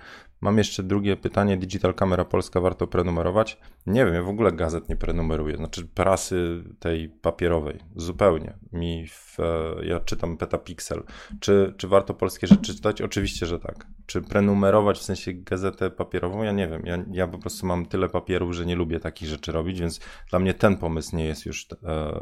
Mam 0.42 0.58
jeszcze 0.58 0.84
drugie 0.84 1.18
pytanie. 1.18 1.58
Digital 1.58 1.94
Camera 1.94 2.26
Polska 2.26 2.62
warto 2.62 2.88
prenumerować? 2.88 3.60
Nie 3.86 4.06
wiem, 4.06 4.14
ja 4.14 4.24
w 4.24 4.30
ogóle 4.30 4.52
gazet 4.52 4.90
nie 4.90 4.96
prenumeruję, 4.96 5.58
znaczy 5.58 5.88
prasy 5.88 6.64
tej 6.80 7.10
papierowej, 7.10 7.80
zupełnie. 7.96 8.58
Mi 8.72 9.08
w, 9.08 9.40
e, 9.40 9.86
ja 9.86 10.00
czytam 10.00 10.38
Petapixel. 10.38 11.04
Czy, 11.40 11.74
czy 11.78 11.88
warto 11.88 12.14
polskie 12.14 12.48
rzeczy 12.48 12.76
czytać? 12.76 13.02
Oczywiście, 13.02 13.46
że 13.46 13.60
tak. 13.60 13.88
Czy 14.06 14.22
prenumerować 14.22 15.00
w 15.00 15.04
sensie 15.04 15.34
gazetę 15.34 15.90
papierową? 15.90 16.44
Ja 16.44 16.52
nie 16.52 16.68
wiem. 16.68 16.86
Ja, 16.86 17.06
ja 17.12 17.28
po 17.28 17.38
prostu 17.38 17.66
mam 17.66 17.86
tyle 17.86 18.10
papierów, 18.10 18.54
że 18.54 18.66
nie 18.66 18.76
lubię 18.76 19.00
takich 19.00 19.30
rzeczy 19.30 19.52
robić, 19.52 19.80
więc 19.80 20.00
dla 20.30 20.40
mnie 20.40 20.54
ten 20.54 20.78
pomysł 20.78 21.16
nie 21.16 21.26
jest 21.26 21.46
już 21.46 21.68
e, 21.84 22.20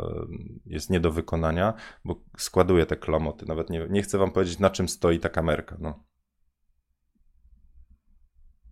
jest 0.66 0.90
nie 0.90 1.00
do 1.00 1.12
wykonania, 1.12 1.74
bo 2.06 2.22
składuję 2.38 2.86
te 2.86 2.96
klamoty. 2.96 3.46
Nawet 3.46 3.70
nie, 3.70 3.88
nie 3.90 4.02
chcę 4.02 4.18
wam 4.18 4.32
powiedzieć, 4.32 4.60
na 4.60 4.70
czym 4.70 4.90
stoi 4.90 5.20
ta 5.20 5.30
kamerka. 5.30 5.78
No. 5.80 6.04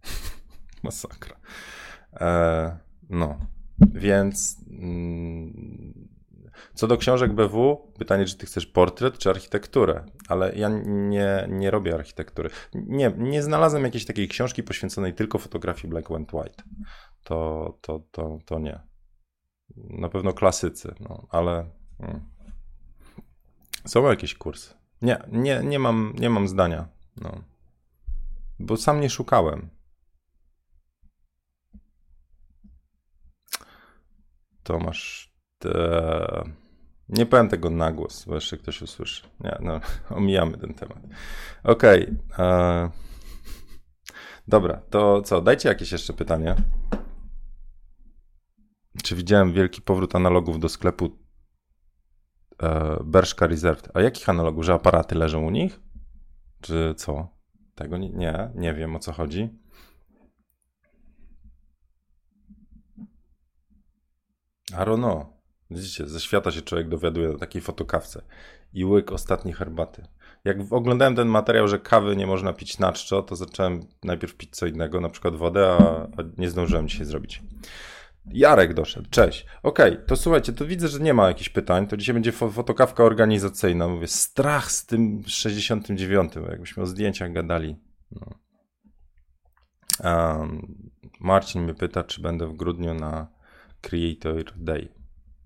Masakra. 0.83 1.35
E, 2.13 2.77
no, 3.09 3.39
więc 3.79 4.57
mm, 4.69 6.09
co 6.73 6.87
do 6.87 6.97
książek 6.97 7.33
BW, 7.33 7.75
pytanie, 7.99 8.25
czy 8.25 8.37
ty 8.37 8.45
chcesz 8.45 8.65
portret 8.67 9.17
czy 9.17 9.29
architekturę, 9.29 10.05
ale 10.27 10.55
ja 10.55 10.69
nie, 10.85 11.47
nie 11.49 11.71
robię 11.71 11.95
architektury. 11.95 12.49
Nie, 12.73 13.13
nie 13.17 13.43
znalazłem 13.43 13.83
jakiejś 13.83 14.05
takiej 14.05 14.27
książki 14.27 14.63
poświęconej 14.63 15.13
tylko 15.13 15.37
fotografii 15.37 15.89
black 15.89 16.11
and 16.11 16.33
white. 16.33 16.63
To, 17.23 17.77
to, 17.81 17.99
to, 18.11 18.39
to 18.45 18.59
nie. 18.59 18.79
Na 19.75 20.09
pewno 20.09 20.33
klasycy, 20.33 20.95
no, 20.99 21.27
ale 21.29 21.69
hmm. 21.97 22.21
są 23.85 24.09
jakieś 24.09 24.35
kursy. 24.35 24.73
Nie, 25.01 25.23
nie, 25.31 25.61
nie, 25.63 25.79
mam, 25.79 26.13
nie 26.19 26.29
mam 26.29 26.47
zdania. 26.47 26.87
No. 27.21 27.41
Bo 28.59 28.77
sam 28.77 29.01
nie 29.01 29.09
szukałem. 29.09 29.69
Tomasz. 34.63 35.33
Te... 35.59 36.43
Nie 37.09 37.25
powiem 37.25 37.49
tego 37.49 37.69
na 37.69 37.91
głos, 37.91 38.25
bo 38.25 38.35
jeszcze 38.35 38.57
ktoś 38.57 38.81
usłyszy. 38.81 39.23
Nie, 39.39 39.57
no, 39.61 39.79
omijamy 40.17 40.57
ten 40.57 40.73
temat. 40.73 40.97
Okej. 41.63 42.03
Okay. 42.33 42.45
E, 42.45 42.89
dobra, 44.47 44.81
to 44.89 45.21
co? 45.21 45.41
Dajcie 45.41 45.69
jakieś 45.69 45.91
jeszcze 45.91 46.13
pytanie. 46.13 46.55
Czy 49.03 49.15
widziałem 49.15 49.53
wielki 49.53 49.81
powrót 49.81 50.15
analogów 50.15 50.59
do 50.59 50.69
sklepu 50.69 51.17
e, 52.63 52.99
Bershka 53.03 53.47
Reserved? 53.47 53.89
A 53.93 54.01
jakich 54.01 54.29
analogów? 54.29 54.65
Że 54.65 54.73
aparaty 54.73 55.15
leżą 55.15 55.45
u 55.45 55.49
nich? 55.49 55.79
Czy 56.61 56.93
co? 56.97 57.27
Tego 57.75 57.97
nie, 57.97 58.09
nie, 58.09 58.51
nie 58.55 58.73
wiem 58.73 58.95
o 58.95 58.99
co 58.99 59.11
chodzi. 59.11 59.62
Know. 64.95 65.25
Widzicie, 65.71 66.07
ze 66.07 66.19
świata 66.19 66.51
się 66.51 66.61
człowiek 66.61 66.89
dowiaduje 66.89 67.29
na 67.29 67.37
takiej 67.37 67.61
fotokawce. 67.61 68.21
I 68.73 68.85
łyk 68.85 69.11
ostatniej 69.11 69.53
herbaty. 69.53 70.07
Jak 70.45 70.57
oglądałem 70.69 71.15
ten 71.15 71.27
materiał, 71.27 71.67
że 71.67 71.79
kawy 71.79 72.15
nie 72.15 72.27
można 72.27 72.53
pić 72.53 72.79
na 72.79 72.93
czczo, 72.93 73.21
to 73.21 73.35
zacząłem 73.35 73.79
najpierw 74.03 74.35
pić 74.35 74.55
co 74.55 74.65
innego, 74.65 75.01
na 75.01 75.09
przykład 75.09 75.35
wodę, 75.35 75.67
a, 75.67 76.03
a 76.03 76.23
nie 76.37 76.49
zdążyłem 76.49 76.87
dzisiaj 76.87 77.05
zrobić. 77.05 77.41
Jarek 78.25 78.73
doszedł, 78.73 79.09
cześć. 79.09 79.45
Okej, 79.63 79.93
okay, 79.93 80.05
to 80.05 80.15
słuchajcie, 80.15 80.53
to 80.53 80.65
widzę, 80.65 80.87
że 80.87 80.99
nie 80.99 81.13
ma 81.13 81.27
jakichś 81.27 81.49
pytań, 81.49 81.87
to 81.87 81.97
dzisiaj 81.97 82.13
będzie 82.13 82.31
fotokawka 82.31 83.03
organizacyjna. 83.03 83.87
Mówię, 83.87 84.07
strach 84.07 84.71
z 84.71 84.85
tym 84.85 85.23
69, 85.27 86.33
jakbyśmy 86.49 86.83
o 86.83 86.85
zdjęciach 86.85 87.33
gadali. 87.33 87.75
No. 88.11 88.27
Um, 90.03 90.91
Marcin 91.19 91.63
mnie 91.63 91.73
pyta, 91.73 92.03
czy 92.03 92.21
będę 92.21 92.47
w 92.47 92.53
grudniu 92.53 92.93
na 92.93 93.27
Creator 93.83 94.53
Day. 94.55 94.93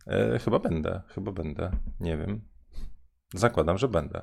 E, 0.07 0.39
chyba 0.39 0.59
będę, 0.59 1.01
chyba 1.07 1.31
będę, 1.31 1.71
nie 1.99 2.17
wiem. 2.17 2.41
Zakładam, 3.33 3.77
że 3.77 3.87
będę. 3.87 4.21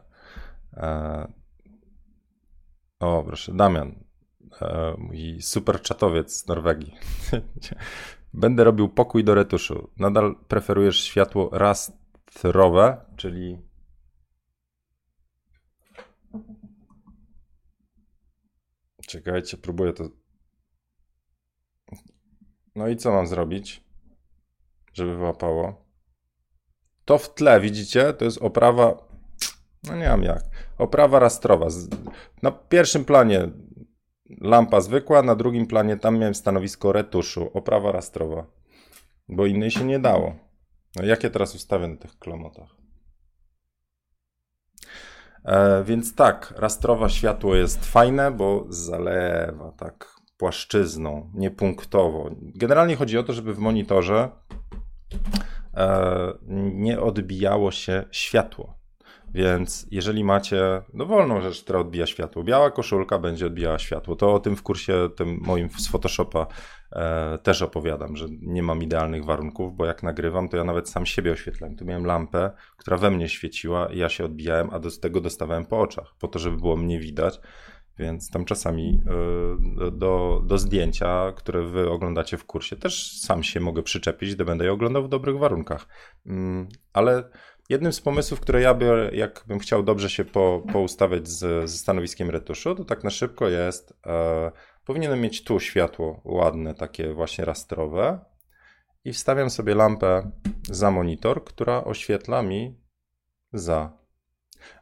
E, 0.73 1.33
o, 3.01 3.25
proszę, 3.25 3.55
Damian, 3.55 4.05
e, 4.63 4.95
mój 4.99 5.43
super 5.43 5.83
czatowiec 5.83 6.33
z 6.33 6.47
Norwegii. 6.47 6.95
Będę 8.35 8.65
robił 8.65 8.89
pokój 8.89 9.25
do 9.25 9.35
retuszu. 9.35 9.91
Nadal 9.97 10.37
preferujesz 10.49 11.05
światło 11.05 11.51
rastrowe, 11.53 13.05
czyli. 13.17 13.59
Czekajcie, 19.07 19.57
próbuję 19.57 19.93
to. 19.93 20.09
No 22.75 22.89
i 22.89 22.97
co 22.97 23.13
mam 23.13 23.27
zrobić, 23.27 23.84
żeby 24.95 25.17
wyłapało? 25.17 25.85
To 27.05 27.19
w 27.19 27.35
tle, 27.35 27.61
widzicie? 27.61 28.13
To 28.13 28.25
jest 28.25 28.43
oprawa. 28.43 29.09
No 29.85 29.97
nie 29.97 30.05
wiem 30.05 30.23
jak. 30.23 30.43
Oprawa 30.79 31.19
rastrowa. 31.19 31.67
Na 32.43 32.51
pierwszym 32.51 33.05
planie 33.05 33.49
lampa 34.41 34.81
zwykła, 34.81 35.23
na 35.23 35.35
drugim 35.35 35.67
planie 35.67 35.97
tam 35.97 36.19
miałem 36.19 36.35
stanowisko 36.35 36.93
retuszu, 36.93 37.51
oprawa 37.55 37.93
rastrowa, 37.93 38.47
bo 39.29 39.47
innej 39.47 39.71
się 39.71 39.85
nie 39.85 39.99
dało. 39.99 40.35
No 40.97 41.05
jakie 41.05 41.31
teraz 41.31 41.55
ustawię 41.55 41.89
na 41.89 41.97
tych 41.97 42.19
klomotach? 42.19 42.77
E, 45.45 45.85
więc 45.85 46.15
tak, 46.15 46.55
rastrowe 46.57 47.11
światło 47.11 47.55
jest 47.55 47.85
fajne, 47.85 48.31
bo 48.31 48.67
zalewa 48.69 49.73
tak 49.73 50.15
płaszczyzną, 50.37 51.31
niepunktowo. 51.35 52.31
Generalnie 52.41 52.97
chodzi 52.97 53.19
o 53.19 53.23
to, 53.23 53.33
żeby 53.33 53.55
w 53.55 53.59
monitorze 53.59 54.31
nie 56.75 57.01
odbijało 57.01 57.71
się 57.71 58.05
światło. 58.11 58.85
Więc 59.35 59.87
jeżeli 59.91 60.25
macie 60.25 60.83
dowolną 60.95 61.41
rzecz, 61.41 61.63
która 61.63 61.79
odbija 61.79 62.07
światło, 62.07 62.45
biała 62.45 62.71
koszulka 62.71 63.19
będzie 63.19 63.47
odbijała 63.47 63.79
światło. 63.79 64.17
To 64.17 64.35
o 64.35 64.41
tym 64.41 64.57
w 64.57 64.63
kursie 64.63 65.09
tym 65.17 65.41
moim 65.43 65.69
z 65.71 65.89
Photoshopa 65.89 66.47
e, 66.93 67.39
też 67.39 67.63
opowiadam, 67.63 68.17
że 68.17 68.27
nie 68.43 68.63
mam 68.63 68.83
idealnych 68.83 69.25
warunków, 69.25 69.77
bo 69.77 69.87
jak 69.87 70.03
nagrywam, 70.03 70.49
to 70.49 70.57
ja 70.57 70.65
nawet 70.65 70.89
sam 70.89 71.07
siebie 71.07 71.33
oświetlałem. 71.33 71.77
Tu 71.77 71.85
miałem 71.85 72.05
lampę, 72.05 72.51
która 72.77 72.97
we 72.97 73.11
mnie 73.11 73.29
świeciła 73.29 73.87
i 73.87 73.99
ja 73.99 74.09
się 74.09 74.25
odbijałem, 74.25 74.71
a 74.73 74.79
do 74.79 74.91
tego 75.01 75.21
dostawałem 75.21 75.67
po 75.67 75.81
oczach, 75.81 76.15
po 76.21 76.29
to, 76.29 76.39
żeby 76.39 76.57
było 76.57 76.77
mnie 76.77 77.01
widać. 77.01 77.41
Więc 77.99 78.31
tam 78.31 78.45
czasami 78.45 79.01
e, 79.07 79.91
do, 79.91 80.43
do 80.47 80.59
zdjęcia, 80.59 81.33
które 81.37 81.63
wy 81.63 81.91
oglądacie 81.91 82.37
w 82.37 82.45
kursie, 82.45 82.77
też 82.77 83.21
sam 83.21 83.43
się 83.43 83.61
mogę 83.61 83.83
przyczepić, 83.83 84.35
gdy 84.35 84.45
będę 84.45 84.65
je 84.65 84.73
oglądał 84.73 85.05
w 85.05 85.09
dobrych 85.09 85.39
warunkach. 85.39 85.87
Mm, 86.27 86.69
ale 86.93 87.31
Jednym 87.69 87.93
z 87.93 88.01
pomysłów, 88.01 88.41
które 88.41 88.61
ja 88.61 88.75
by, 88.75 89.11
jakbym 89.15 89.59
chciał 89.59 89.83
dobrze 89.83 90.11
się 90.11 90.25
po, 90.25 90.63
poustawiać 90.73 91.29
z, 91.29 91.71
ze 91.71 91.79
stanowiskiem 91.79 92.31
retuszu, 92.31 92.75
to 92.75 92.85
tak 92.85 93.05
na 93.05 93.11
szybko 93.11 93.49
jest, 93.49 93.95
e, 94.07 94.53
powinienem 94.85 95.21
mieć 95.21 95.45
tu 95.45 95.61
światło 95.61 96.21
ładne, 96.25 96.75
takie 96.75 97.15
właśnie 97.15 97.45
rastrowe 97.45 98.25
i 99.05 99.13
wstawiam 99.13 99.51
sobie 99.51 99.75
lampę 99.75 100.31
za 100.71 100.91
monitor, 100.91 101.45
która 101.45 101.85
oświetla 101.85 102.43
mi 102.43 102.81
za. 103.53 104.04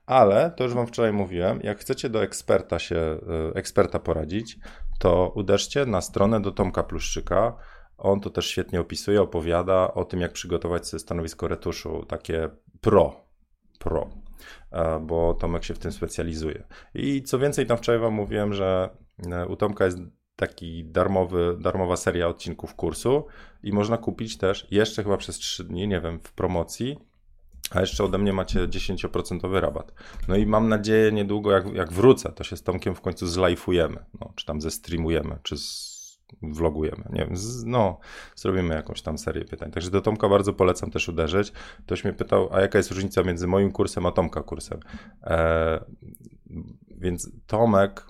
Ale, 0.06 0.50
to 0.56 0.64
już 0.64 0.74
wam 0.74 0.86
wczoraj 0.86 1.12
mówiłem, 1.12 1.60
jak 1.62 1.78
chcecie 1.78 2.08
do 2.08 2.22
eksperta 2.22 2.78
się, 2.78 2.96
e, 2.96 3.18
eksperta 3.54 3.98
poradzić, 3.98 4.58
to 4.98 5.32
uderzcie 5.34 5.86
na 5.86 6.00
stronę 6.00 6.40
do 6.40 6.52
Tomka 6.52 6.82
Pluszczyka, 6.82 7.56
on 7.98 8.20
to 8.20 8.30
też 8.30 8.46
świetnie 8.46 8.80
opisuje, 8.80 9.22
opowiada 9.22 9.94
o 9.94 10.04
tym, 10.04 10.20
jak 10.20 10.32
przygotować 10.32 10.86
sobie 10.86 11.00
stanowisko 11.00 11.48
retuszu, 11.48 12.04
takie 12.08 12.48
pro. 12.80 13.26
Pro. 13.78 14.10
E, 14.72 15.00
bo 15.00 15.34
Tomek 15.34 15.64
się 15.64 15.74
w 15.74 15.78
tym 15.78 15.92
specjalizuje. 15.92 16.64
I 16.94 17.22
co 17.22 17.38
więcej, 17.38 17.66
tam 17.66 17.76
wczoraj 17.76 18.00
Wam 18.00 18.12
mówiłem, 18.12 18.52
że 18.54 18.90
e, 19.32 19.46
u 19.46 19.56
Tomka 19.56 19.84
jest 19.84 19.98
taki 20.36 20.84
darmowy, 20.84 21.56
darmowa 21.60 21.96
seria 21.96 22.28
odcinków 22.28 22.74
kursu 22.74 23.26
i 23.62 23.72
można 23.72 23.98
kupić 23.98 24.38
też 24.38 24.66
jeszcze 24.70 25.02
chyba 25.02 25.16
przez 25.16 25.36
3 25.36 25.64
dni, 25.64 25.88
nie 25.88 26.00
wiem, 26.00 26.20
w 26.20 26.32
promocji. 26.32 26.98
A 27.70 27.80
jeszcze 27.80 28.04
ode 28.04 28.18
mnie 28.18 28.32
macie 28.32 28.68
10% 28.68 29.60
rabat. 29.60 29.92
No 30.28 30.36
i 30.36 30.46
mam 30.46 30.68
nadzieję 30.68 31.12
niedługo, 31.12 31.52
jak, 31.52 31.74
jak 31.74 31.92
wrócę, 31.92 32.32
to 32.32 32.44
się 32.44 32.56
z 32.56 32.62
Tomkiem 32.62 32.94
w 32.94 33.00
końcu 33.00 33.26
zlajfujemy, 33.26 34.04
no, 34.20 34.32
czy 34.36 34.46
tam 34.46 34.60
zestreamujemy, 34.60 35.38
czy 35.42 35.56
z 35.56 35.92
vlogujemy. 36.42 37.04
Nie 37.12 37.20
wiem, 37.20 37.34
no, 37.64 37.98
zrobimy 38.36 38.74
jakąś 38.74 39.02
tam 39.02 39.18
serię 39.18 39.44
pytań. 39.44 39.70
Także 39.70 39.90
do 39.90 40.00
Tomka 40.00 40.28
bardzo 40.28 40.52
polecam 40.52 40.90
też 40.90 41.08
uderzyć. 41.08 41.52
Ktoś 41.86 42.04
mnie 42.04 42.12
pytał, 42.12 42.48
a 42.52 42.60
jaka 42.60 42.78
jest 42.78 42.90
różnica 42.90 43.22
między 43.22 43.46
moim 43.46 43.72
kursem 43.72 44.06
a 44.06 44.12
Tomka 44.12 44.42
kursem? 44.42 44.80
E, 45.22 45.84
więc 46.98 47.30
Tomek, 47.46 48.06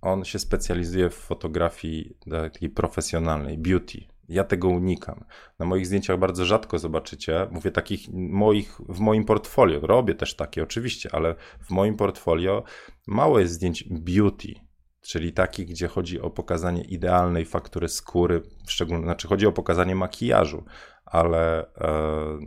on 0.00 0.24
się 0.24 0.38
specjalizuje 0.38 1.10
w 1.10 1.14
fotografii 1.14 2.16
takiej 2.30 2.70
profesjonalnej, 2.70 3.58
beauty. 3.58 4.11
Ja 4.32 4.44
tego 4.44 4.68
unikam. 4.68 5.24
Na 5.58 5.66
moich 5.66 5.86
zdjęciach 5.86 6.18
bardzo 6.18 6.44
rzadko 6.44 6.78
zobaczycie, 6.78 7.46
mówię 7.50 7.70
takich 7.70 8.08
moich, 8.12 8.80
w 8.88 9.00
moim 9.00 9.24
portfolio, 9.24 9.80
robię 9.80 10.14
też 10.14 10.36
takie 10.36 10.62
oczywiście, 10.62 11.08
ale 11.12 11.34
w 11.60 11.70
moim 11.70 11.96
portfolio 11.96 12.64
mało 13.06 13.38
jest 13.38 13.52
zdjęć 13.52 13.84
beauty, 13.90 14.54
czyli 15.00 15.32
taki, 15.32 15.66
gdzie 15.66 15.88
chodzi 15.88 16.20
o 16.20 16.30
pokazanie 16.30 16.82
idealnej 16.82 17.44
faktury 17.44 17.88
skóry, 17.88 18.42
w 18.66 18.72
szczególności, 18.72 19.06
znaczy 19.06 19.28
chodzi 19.28 19.46
o 19.46 19.52
pokazanie 19.52 19.94
makijażu, 19.94 20.64
ale, 21.04 21.74
e, 21.74 22.38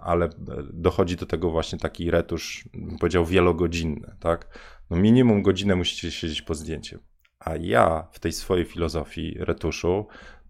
ale 0.00 0.28
dochodzi 0.72 1.16
do 1.16 1.26
tego 1.26 1.50
właśnie 1.50 1.78
taki 1.78 2.10
retusz, 2.10 2.68
bym 2.74 2.98
powiedział, 2.98 3.24
wielogodzinny, 3.24 4.16
tak? 4.20 4.58
No 4.90 4.96
minimum 4.96 5.42
godzinę 5.42 5.76
musicie 5.76 6.10
siedzieć 6.10 6.42
po 6.42 6.54
zdjęciu. 6.54 6.98
A 7.38 7.56
ja 7.56 8.08
w 8.12 8.20
tej 8.20 8.32
swojej 8.32 8.64
filozofii 8.64 9.36
retuszu, 9.38 10.06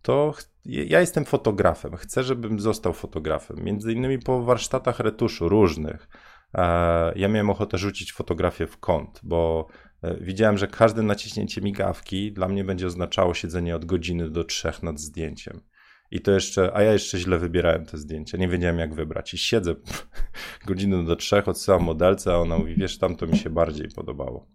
to 0.09 0.35
ja 0.65 1.01
jestem 1.01 1.25
fotografem. 1.25 1.97
Chcę, 1.97 2.23
żebym 2.23 2.61
został 2.61 2.93
fotografem. 2.93 3.57
Między 3.65 3.93
innymi 3.93 4.19
po 4.19 4.43
warsztatach 4.43 5.01
retuszu 5.01 5.49
różnych. 5.49 6.09
E, 6.55 7.19
ja 7.19 7.29
miałem 7.29 7.51
ochotę 7.51 7.79
rzucić 7.79 8.13
fotografię 8.13 8.67
w 8.67 8.79
kąt, 8.79 9.21
bo 9.23 9.69
E, 10.03 10.17
widziałem, 10.21 10.59
że 10.59 10.67
każde 10.67 11.03
naciśnięcie 11.03 11.61
migawki 11.61 12.33
dla 12.33 12.49
mnie 12.49 12.65
będzie 12.65 12.87
oznaczało 12.87 13.35
siedzenie 13.35 13.77
od 13.77 13.85
godziny 13.85 14.31
do 14.31 14.45
trzech 14.45 14.83
nad 14.83 15.01
zdjęciem. 15.01 15.61
I 16.11 16.21
to 16.21 16.33
jeszcze, 16.33 16.71
a 16.75 16.83
ja 16.83 16.93
jeszcze 16.93 17.19
źle 17.19 17.39
wybierałem 17.39 17.87
te 17.87 17.99
zdjęcia, 17.99 18.39
nie 18.39 18.49
wiedziałem 18.49 18.79
jak 18.79 18.95
wybrać. 18.95 19.35
I 19.35 19.39
siedzę 19.39 19.75
godzinę 20.67 21.05
do 21.05 21.17
trzech, 21.17 21.49
odsyłam 21.49 21.83
modelce, 21.83 22.33
a 22.33 22.37
ona 22.37 22.59
mówi, 22.59 22.75
wiesz, 22.75 22.99
tam 22.99 23.17
to 23.17 23.27
mi 23.27 23.39
się 23.39 23.51
bardziej 23.51 23.89
podobało. 23.89 24.47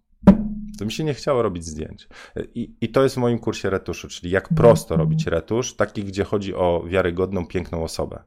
To 0.78 0.84
mi 0.84 0.92
się 0.92 1.04
nie 1.04 1.14
chciało 1.14 1.42
robić 1.42 1.64
zdjęć. 1.64 2.08
E, 2.36 2.44
I, 2.54 2.76
I 2.80 2.88
to 2.88 3.02
jest 3.02 3.14
w 3.14 3.18
moim 3.18 3.38
kursie 3.38 3.70
retuszu, 3.70 4.08
czyli 4.08 4.30
jak 4.30 4.48
prosto 4.48 4.96
robić 4.96 5.26
retusz, 5.26 5.76
taki, 5.76 6.04
gdzie 6.04 6.24
chodzi 6.24 6.54
o 6.54 6.84
wiarygodną, 6.86 7.46
piękną 7.46 7.84
osobę. 7.84 8.22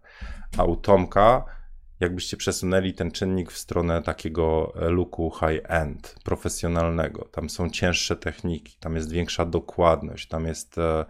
A 0.57 0.63
u 0.63 0.75
Tomka 0.75 1.45
jakbyście 1.99 2.37
przesunęli 2.37 2.93
ten 2.93 3.11
czynnik 3.11 3.51
w 3.51 3.57
stronę 3.57 4.01
takiego 4.01 4.73
e, 4.75 4.89
looku 4.89 5.31
high-end, 5.39 6.15
profesjonalnego. 6.23 7.29
Tam 7.31 7.49
są 7.49 7.69
cięższe 7.69 8.15
techniki, 8.15 8.77
tam 8.79 8.95
jest 8.95 9.11
większa 9.11 9.45
dokładność, 9.45 10.27
tam 10.27 10.45
jest 10.45 10.77
e, 10.77 11.05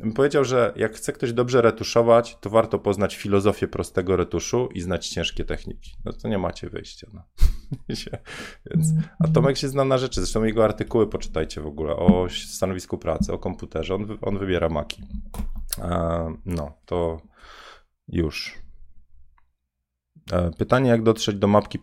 bym 0.00 0.12
powiedział, 0.14 0.44
że 0.44 0.72
jak 0.76 0.94
chce 0.94 1.12
ktoś 1.12 1.32
dobrze 1.32 1.62
retuszować, 1.62 2.38
to 2.40 2.50
warto 2.50 2.78
poznać 2.78 3.16
filozofię 3.16 3.68
prostego 3.68 4.16
retuszu 4.16 4.68
i 4.74 4.80
znać 4.80 5.08
ciężkie 5.08 5.44
techniki. 5.44 5.90
No 6.04 6.12
to 6.12 6.28
nie 6.28 6.38
macie 6.38 6.68
wyjścia. 6.70 7.06
No. 7.12 7.22
Więc, 8.70 8.88
a 9.18 9.28
Tomek 9.28 9.56
się 9.56 9.68
zna 9.68 9.84
na 9.84 9.98
rzeczy, 9.98 10.20
zresztą 10.20 10.44
jego 10.44 10.64
artykuły 10.64 11.06
poczytajcie 11.06 11.60
w 11.60 11.66
ogóle 11.66 11.96
o 11.96 12.26
stanowisku 12.46 12.98
pracy, 12.98 13.32
o 13.32 13.38
komputerze, 13.38 13.94
on, 13.94 14.18
on 14.22 14.38
wybiera 14.38 14.68
maki. 14.68 15.02
No, 16.46 16.72
to 16.86 17.20
już. 18.08 18.58
E, 20.32 20.50
pytanie, 20.50 20.90
jak 20.90 21.02
dotrzeć 21.02 21.36
do 21.36 21.46
mapki 21.46 21.78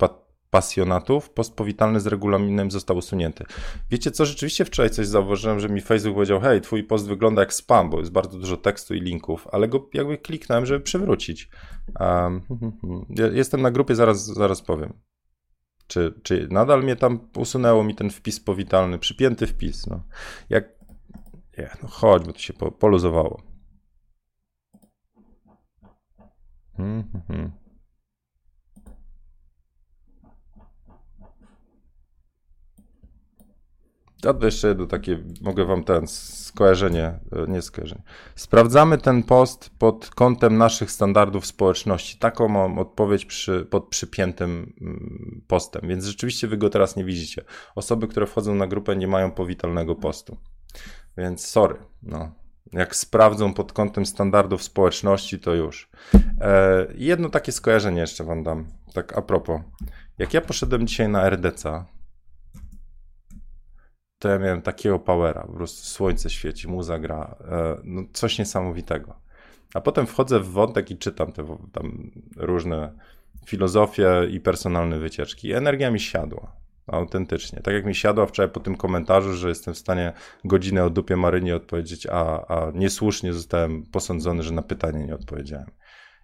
pasjonatów, 0.49 1.29
post 1.29 1.55
powitalny 1.55 1.99
z 1.99 2.07
regulaminem 2.07 2.71
został 2.71 2.97
usunięty. 2.97 3.43
Wiecie 3.91 4.11
co, 4.11 4.25
rzeczywiście 4.25 4.65
wczoraj 4.65 4.89
coś 4.89 5.07
zauważyłem, 5.07 5.59
że 5.59 5.69
mi 5.69 5.81
Facebook 5.81 6.15
powiedział, 6.15 6.39
hej, 6.39 6.61
twój 6.61 6.83
post 6.83 7.07
wygląda 7.07 7.41
jak 7.41 7.53
spam, 7.53 7.89
bo 7.89 7.99
jest 7.99 8.11
bardzo 8.11 8.39
dużo 8.39 8.57
tekstu 8.57 8.93
i 8.93 9.01
linków, 9.01 9.47
ale 9.51 9.67
go 9.67 9.89
jakby 9.93 10.17
kliknąłem, 10.17 10.65
żeby 10.65 10.79
przywrócić. 10.83 11.49
Um, 11.99 12.41
jestem 13.33 13.61
na 13.61 13.71
grupie, 13.71 13.95
zaraz, 13.95 14.25
zaraz 14.25 14.61
powiem. 14.61 14.93
Czy, 15.89 16.13
czy 16.23 16.47
nadal 16.51 16.83
mnie 16.83 16.95
tam 16.95 17.19
usunęło 17.37 17.83
mi 17.83 17.95
ten 17.95 18.09
wpis 18.09 18.39
powitalny, 18.39 18.99
przypięty 18.99 19.47
wpis, 19.47 19.87
no. 19.87 20.03
Jak, 20.49 20.69
nie, 21.57 21.69
no 21.83 21.89
chodź, 21.89 22.25
bo 22.25 22.33
to 22.33 22.39
się 22.39 22.53
poluzowało. 22.53 23.41
Hmm, 26.77 27.03
A 34.27 34.33
to 34.33 34.45
jeszcze 34.45 34.67
jedno 34.67 34.85
takie, 34.85 35.19
mogę 35.41 35.65
wam 35.65 35.83
ten 35.83 36.07
skojarzenie, 36.07 37.05
e, 37.05 37.45
nie 37.47 37.61
skojarzenie. 37.61 38.01
Sprawdzamy 38.35 38.97
ten 38.97 39.23
post 39.23 39.69
pod 39.79 40.09
kątem 40.09 40.57
naszych 40.57 40.91
standardów 40.91 41.45
społeczności. 41.45 42.17
Taką 42.17 42.47
mam 42.47 42.79
odpowiedź 42.79 43.25
przy, 43.25 43.67
pod 43.69 43.87
przypiętym 43.87 44.73
mm, 44.81 45.41
postem, 45.47 45.81
więc 45.87 46.05
rzeczywiście 46.05 46.47
wy 46.47 46.57
go 46.57 46.69
teraz 46.69 46.95
nie 46.95 47.03
widzicie. 47.03 47.43
Osoby, 47.75 48.07
które 48.07 48.27
wchodzą 48.27 48.55
na 48.55 48.67
grupę 48.67 48.95
nie 48.95 49.07
mają 49.07 49.31
powitalnego 49.31 49.95
postu. 49.95 50.37
Więc 51.17 51.47
sorry, 51.47 51.75
no. 52.03 52.31
Jak 52.73 52.95
sprawdzą 52.95 53.53
pod 53.53 53.73
kątem 53.73 54.05
standardów 54.05 54.63
społeczności, 54.63 55.39
to 55.39 55.53
już. 55.53 55.89
E, 56.41 56.87
jedno 56.95 57.29
takie 57.29 57.51
skojarzenie 57.51 58.01
jeszcze 58.01 58.23
wam 58.23 58.43
dam, 58.43 58.67
tak 58.93 59.17
a 59.17 59.21
propos. 59.21 59.61
Jak 60.17 60.33
ja 60.33 60.41
poszedłem 60.41 60.87
dzisiaj 60.87 61.09
na 61.09 61.29
RDC, 61.29 61.85
to 64.19 64.29
ja 64.29 64.39
miałem 64.39 64.61
takiego 64.61 64.99
powera, 64.99 65.41
po 65.41 65.53
prostu 65.53 65.87
słońce 65.87 66.29
świeci, 66.29 66.67
muza 66.67 66.99
gra, 66.99 67.35
e, 67.51 67.77
no 67.83 68.01
coś 68.13 68.39
niesamowitego. 68.39 69.15
A 69.73 69.81
potem 69.81 70.07
wchodzę 70.07 70.39
w 70.39 70.51
wątek 70.51 70.91
i 70.91 70.97
czytam 70.97 71.31
te 71.31 71.57
tam 71.71 72.11
różne 72.37 72.93
filozofie 73.45 74.27
i 74.31 74.39
personalne 74.39 74.99
wycieczki. 74.99 75.53
Energia 75.53 75.91
mi 75.91 75.99
siadła, 75.99 76.55
autentycznie. 76.87 77.61
Tak 77.61 77.73
jak 77.73 77.85
mi 77.85 77.95
siadła 77.95 78.25
wczoraj 78.25 78.51
po 78.51 78.59
tym 78.59 78.75
komentarzu, 78.75 79.33
że 79.33 79.49
jestem 79.49 79.73
w 79.73 79.77
stanie 79.77 80.13
godzinę 80.45 80.85
o 80.85 80.89
dupie 80.89 81.15
Marynie 81.15 81.55
odpowiedzieć, 81.55 82.07
a, 82.07 82.47
a 82.47 82.71
niesłusznie 82.73 83.33
zostałem 83.33 83.83
posądzony, 83.83 84.43
że 84.43 84.53
na 84.53 84.61
pytanie 84.61 85.05
nie 85.05 85.15
odpowiedziałem. 85.15 85.71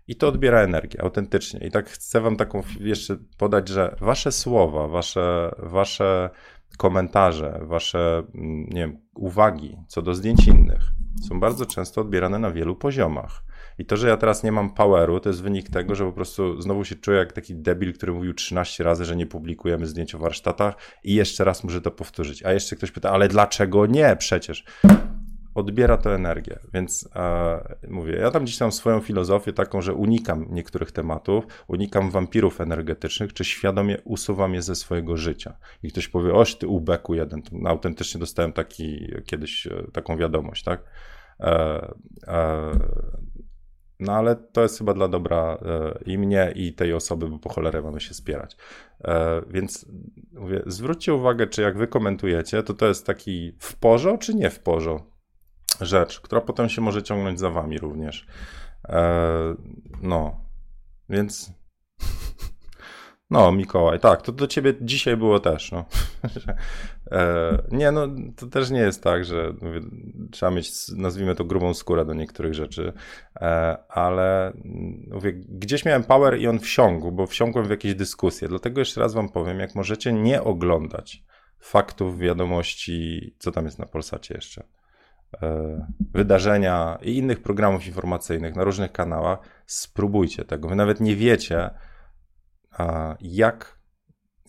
I 0.08 0.16
to 0.16 0.28
odbiera 0.28 0.62
energię, 0.62 1.02
autentycznie. 1.02 1.68
I 1.68 1.72
tak 1.72 1.90
chcę 1.90 2.22
wam 2.22 2.36
taką 2.36 2.64
jeszcze 2.80 3.18
podać, 3.38 3.68
że 3.68 3.96
wasze 4.02 4.32
słowa, 4.32 4.88
wasze, 4.88 5.52
wasze 5.60 6.30
komentarze, 6.78 7.60
wasze 7.62 8.24
mm, 8.36 8.70
nie 8.70 8.82
wiem, 8.82 8.98
uwagi 9.16 9.78
co 9.88 10.02
do 10.02 10.16
zdjęć 10.16 10.48
innych 10.48 10.96
są 11.28 11.40
bardzo 11.40 11.66
często 11.66 12.02
odbierane 12.02 12.40
na 12.40 12.52
wielu 12.52 12.76
poziomach. 12.76 13.44
I 13.80 13.86
to, 13.86 13.98
że 13.98 14.08
ja 14.08 14.18
teraz 14.18 14.44
nie 14.44 14.52
mam 14.52 14.74
poweru, 14.74 15.20
to 15.20 15.30
jest 15.30 15.42
wynik 15.42 15.70
tego, 15.70 15.96
że 15.96 16.06
po 16.06 16.12
prostu 16.12 16.62
znowu 16.62 16.86
się 16.86 16.96
czuję 16.96 17.18
jak 17.18 17.34
taki 17.34 17.56
debil, 17.56 17.94
który 17.94 18.14
mówił 18.14 18.34
13 18.34 18.84
razy, 18.84 19.06
że 19.06 19.16
nie 19.16 19.26
publikujemy 19.26 19.88
zdjęć 19.88 20.16
o 20.16 20.20
warsztatach 20.20 20.76
i 21.04 21.16
jeszcze 21.16 21.44
raz 21.44 21.64
muszę 21.64 21.82
to 21.82 21.92
powtórzyć. 21.92 22.44
A 22.44 22.54
jeszcze 22.54 22.76
ktoś 22.76 22.92
pyta, 22.92 23.12
ale 23.12 23.28
dlaczego 23.28 23.86
nie 23.86 24.16
przecież? 24.16 24.66
Odbiera 25.56 25.98
to 25.98 26.16
energię. 26.16 26.60
Więc 26.74 27.10
e, 27.16 27.76
mówię, 27.88 28.14
ja 28.14 28.32
tam 28.32 28.44
gdzieś 28.44 28.58
tam 28.58 28.72
swoją 28.72 29.00
filozofię 29.00 29.54
taką, 29.54 29.82
że 29.82 29.94
unikam 29.94 30.46
niektórych 30.50 30.92
tematów, 30.92 31.46
unikam 31.68 32.12
wampirów 32.12 32.62
energetycznych, 32.62 33.34
czy 33.34 33.46
świadomie 33.46 33.98
usuwam 34.04 34.54
je 34.54 34.62
ze 34.62 34.76
swojego 34.76 35.18
życia. 35.18 35.58
I 35.84 35.92
ktoś 35.92 36.08
powie, 36.08 36.34
oś 36.34 36.56
ty 36.56 36.68
ubeku 36.68 37.16
jeden, 37.16 37.42
no, 37.52 37.70
autentycznie 37.70 38.20
dostałem 38.20 38.54
taki 38.54 39.08
kiedyś 39.26 39.68
e, 39.68 39.84
taką 39.94 40.18
wiadomość, 40.18 40.64
tak? 40.64 40.84
E, 41.40 41.94
e, 42.28 42.80
no 44.00 44.14
ale 44.14 44.36
to 44.36 44.62
jest 44.62 44.78
chyba 44.78 44.94
dla 44.94 45.08
dobra 45.08 45.58
e, 45.66 46.00
i 46.06 46.18
mnie, 46.18 46.54
i 46.56 46.74
tej 46.74 46.94
osoby, 46.94 47.30
bo 47.30 47.40
po 47.40 47.50
cholerę 47.50 47.82
mamy 47.82 48.02
się 48.02 48.14
spierać. 48.14 48.58
E, 49.04 49.42
więc 49.50 49.86
mówię, 50.34 50.62
zwróćcie 50.66 51.14
uwagę, 51.14 51.48
czy 51.48 51.62
jak 51.62 51.78
wy 51.78 51.88
komentujecie, 51.88 52.64
to 52.64 52.74
to 52.74 52.88
jest 52.88 53.06
taki 53.06 53.54
w 53.60 53.76
porządku, 53.76 54.26
czy 54.26 54.36
nie 54.36 54.50
w 54.50 54.60
porządku 54.60 55.15
rzecz, 55.82 56.20
która 56.20 56.42
potem 56.42 56.70
się 56.70 56.82
może 56.82 57.04
ciągnąć 57.04 57.40
za 57.40 57.50
wami 57.50 57.78
również. 57.78 58.28
E, 58.90 59.56
no, 60.02 60.40
więc. 61.10 61.52
No, 63.30 63.52
Mikołaj, 63.52 64.00
tak, 64.00 64.22
to 64.22 64.32
do 64.32 64.48
ciebie 64.48 64.74
dzisiaj 64.82 65.18
było 65.18 65.40
też. 65.40 65.72
No. 65.72 65.86
e, 67.12 67.58
nie, 67.72 67.92
no, 67.92 68.08
to 68.36 68.48
też 68.48 68.70
nie 68.70 68.80
jest 68.80 69.04
tak, 69.04 69.26
że 69.26 69.54
mówię, 69.62 69.82
trzeba 70.32 70.52
mieć, 70.52 70.72
nazwijmy 70.98 71.36
to, 71.36 71.46
grubą 71.46 71.74
skórę 71.74 72.06
do 72.06 72.14
niektórych 72.14 72.54
rzeczy, 72.54 72.94
e, 73.36 73.78
ale 73.90 74.54
mówię, 75.12 75.34
gdzieś 75.34 75.86
miałem 75.86 76.04
power 76.04 76.40
i 76.40 76.48
on 76.48 76.60
wsiągł, 76.60 77.12
bo 77.12 77.28
wsiągłem 77.28 77.66
w 77.66 77.70
jakieś 77.70 77.96
dyskusje. 77.96 78.48
Dlatego 78.48 78.82
jeszcze 78.82 79.02
raz 79.02 79.14
wam 79.14 79.30
powiem, 79.30 79.60
jak 79.60 79.76
możecie 79.76 80.14
nie 80.14 80.44
oglądać 80.44 81.24
faktów, 81.60 82.20
wiadomości, 82.20 83.36
co 83.40 83.52
tam 83.52 83.66
jest 83.66 83.80
na 83.80 83.86
Polsacie 83.86 84.34
jeszcze 84.36 84.64
wydarzenia 86.14 87.00
i 87.02 87.18
innych 87.18 87.42
programów 87.42 87.88
informacyjnych 87.88 88.56
na 88.56 88.64
różnych 88.64 88.92
kanałach, 88.92 89.40
spróbujcie 89.66 90.46
tego. 90.46 90.68
Wy 90.68 90.76
nawet 90.76 91.02
nie 91.02 91.16
wiecie, 91.16 91.70
jak 93.22 93.80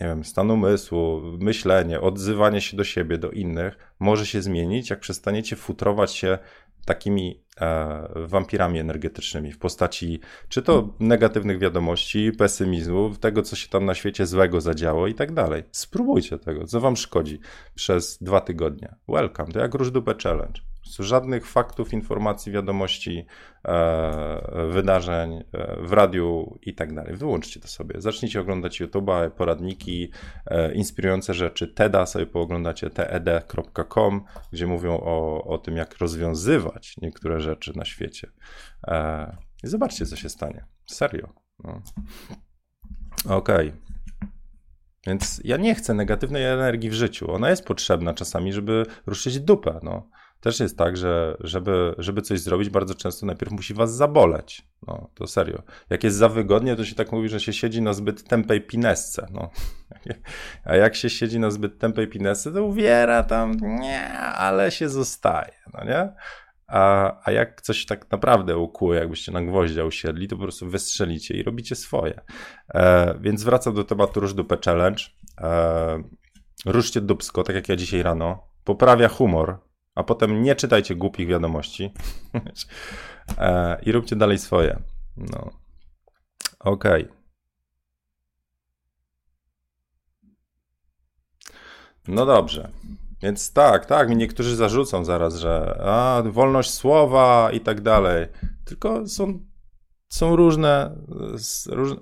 nie 0.01 0.07
wiem, 0.07 0.25
stan 0.25 0.51
umysłu, 0.51 1.21
myślenie, 1.41 2.01
odzywanie 2.01 2.61
się 2.61 2.77
do 2.77 2.85
siebie, 2.85 3.19
do 3.19 3.31
innych 3.31 3.95
może 3.99 4.27
się 4.27 4.43
zmienić, 4.43 4.91
jak 4.91 5.01
przestaniecie 5.01 5.57
futrować 5.57 6.13
się 6.13 6.39
takimi 6.87 7.45
e, 7.61 8.09
wampirami 8.27 8.79
energetycznymi 8.79 9.53
w 9.53 9.59
postaci 9.59 10.21
czy 10.49 10.63
to 10.63 10.95
negatywnych 11.01 11.59
wiadomości, 11.59 12.33
pesymizmu, 12.39 13.15
tego, 13.21 13.43
co 13.43 13.57
się 13.57 13.69
tam 13.69 13.85
na 13.85 13.95
świecie 13.95 14.27
złego 14.27 14.61
zadziało 14.61 15.07
i 15.07 15.15
tak 15.15 15.33
dalej. 15.33 15.63
Spróbujcie 15.73 16.39
tego, 16.39 16.67
co 16.67 16.81
wam 16.81 16.97
szkodzi 16.97 17.41
przez 17.75 18.19
dwa 18.23 18.41
tygodnie. 18.41 18.95
Welcome, 19.09 19.53
to 19.53 19.59
jak 19.59 19.75
róż 19.75 19.91
dupę 19.91 20.15
challenge. 20.23 20.61
Żadnych 20.99 21.47
faktów, 21.47 21.93
informacji, 21.93 22.53
wiadomości, 22.53 23.27
e, 23.65 24.69
wydarzeń 24.71 25.45
e, 25.53 25.77
w 25.81 25.93
radiu 25.93 26.59
i 26.63 26.75
tak 26.75 26.95
dalej. 26.95 27.17
Wyłączcie 27.17 27.61
to 27.61 27.69
sobie. 27.69 28.01
Zacznijcie 28.01 28.41
oglądać 28.41 28.81
YouTube'a, 28.81 29.31
poradniki, 29.31 30.11
e, 30.47 30.75
inspirujące 30.75 31.35
rzeczy. 31.35 31.69
TEDa 31.69 32.07
sobie 32.07 32.27
pooglądacie, 32.27 32.91
ted.com, 32.91 34.25
gdzie 34.53 34.67
mówią 34.67 35.01
o, 35.01 35.45
o 35.45 35.59
tym, 35.59 35.77
jak 35.77 35.99
rozwiązywać 35.99 36.95
niektóre 37.03 37.41
rzeczy 37.41 37.73
na 37.77 37.85
świecie. 37.85 38.31
E, 38.89 39.37
I 39.65 39.69
zobaczcie, 39.69 40.07
co 40.07 40.17
się 40.17 40.29
stanie. 40.29 40.65
Serio. 40.87 41.33
No. 41.65 41.83
Okej. 43.25 43.69
Okay. 43.69 43.87
Więc 45.07 45.41
ja 45.45 45.57
nie 45.57 45.75
chcę 45.75 45.95
negatywnej 45.95 46.45
energii 46.45 46.91
w 46.91 46.95
życiu. 46.95 47.33
Ona 47.33 47.51
jest 47.51 47.65
potrzebna 47.65 48.15
czasami, 48.15 48.53
żeby 48.53 48.87
ruszyć 49.07 49.41
dupę. 49.41 49.81
No 49.83 50.09
też 50.47 50.61
jest 50.61 50.79
tak, 50.79 50.97
że 50.97 51.37
żeby, 51.41 51.95
żeby 51.99 52.23
coś 52.23 52.41
zrobić, 52.41 52.71
bardzo 52.71 52.95
często 52.95 53.27
najpierw 53.27 53.53
musi 53.53 53.75
was 53.75 53.95
zaboleć. 53.95 54.69
No, 54.87 55.11
to 55.15 55.27
serio. 55.27 55.63
Jak 55.91 56.05
jest 56.05 56.17
za 56.17 56.29
wygodnie, 56.29 56.77
to 56.77 56.85
się 56.85 56.95
tak 56.95 57.13
mówi, 57.13 57.29
że 57.29 57.41
się 57.41 57.53
siedzi 57.53 57.83
na 57.83 57.93
zbyt 57.93 58.29
tępej 58.29 58.61
pinesce. 58.61 59.27
No. 59.31 59.51
A 60.65 60.77
jak 60.77 60.95
się 60.97 61.11
siedzi 61.11 61.39
na 61.39 61.51
zbyt 61.51 61.79
tępej 61.79 62.09
pinesce, 62.09 62.53
to 62.53 62.65
uwiera 62.65 63.23
tam, 63.23 63.57
nie, 63.61 64.09
ale 64.19 64.71
się 64.71 64.89
zostaje, 64.89 65.53
no 65.75 65.85
nie? 65.85 66.13
A, 66.67 67.13
a 67.25 67.31
jak 67.33 67.63
coś 67.63 67.87
tak 67.87 68.11
naprawdę 68.11 68.59
ukłuje, 68.59 69.01
jakbyście 69.01 69.33
na 69.33 69.43
gwoździa 69.43 69.85
usiedli, 69.85 70.29
to 70.29 70.37
po 70.37 70.43
prostu 70.43 70.69
wystrzelicie 70.69 71.35
i 71.35 71.43
robicie 71.43 71.77
swoje. 71.77 72.21
E, 72.75 73.15
więc 73.21 73.45
wracam 73.45 73.75
do 73.75 73.85
tematu 73.85 74.21
Róż 74.21 74.35
Dupę 74.35 74.57
Challenge. 74.65 75.05
E, 75.41 77.01
dupsko, 77.01 77.43
tak 77.43 77.57
jak 77.57 77.69
ja 77.69 77.77
dzisiaj 77.77 78.03
rano. 78.03 78.49
Poprawia 78.65 79.09
humor, 79.09 79.66
a 79.97 80.03
potem 80.03 80.43
nie 80.43 80.55
czytajcie 80.55 80.95
głupich 80.95 81.29
wiadomości 81.29 81.93
e, 83.39 83.79
i 83.83 83.93
róbcie 83.93 84.17
dalej 84.17 84.39
swoje. 84.39 84.83
No. 85.17 85.51
Okej. 86.61 87.05
Okay. 87.05 87.17
No 92.09 92.27
dobrze. 92.27 92.71
Więc 93.23 93.53
tak, 93.53 93.87
tak, 93.87 94.09
mi 94.09 94.17
niektórzy 94.17 94.57
zarzucą 94.57 95.05
zaraz, 95.05 95.37
że 95.37 95.81
a, 95.85 96.23
wolność 96.31 96.71
słowa 96.71 97.51
i 97.53 97.61
tak 97.61 97.81
dalej. 97.81 98.27
Tylko 98.65 99.07
są, 99.07 99.41
są 100.09 100.37
różne, 100.37 100.97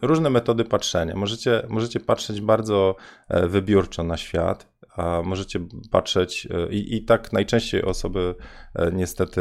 różne 0.02 0.30
metody 0.30 0.64
patrzenia. 0.64 1.14
Możecie, 1.16 1.66
możecie 1.68 2.00
patrzeć 2.00 2.40
bardzo 2.40 2.96
e, 3.28 3.48
wybiórczo 3.48 4.02
na 4.02 4.16
świat, 4.16 4.73
a 4.96 5.22
możecie 5.24 5.60
patrzeć 5.90 6.48
e, 6.50 6.72
i, 6.72 6.96
i 6.96 7.04
tak 7.04 7.32
najczęściej 7.32 7.82
osoby 7.82 8.34
e, 8.74 8.92
niestety 8.92 9.40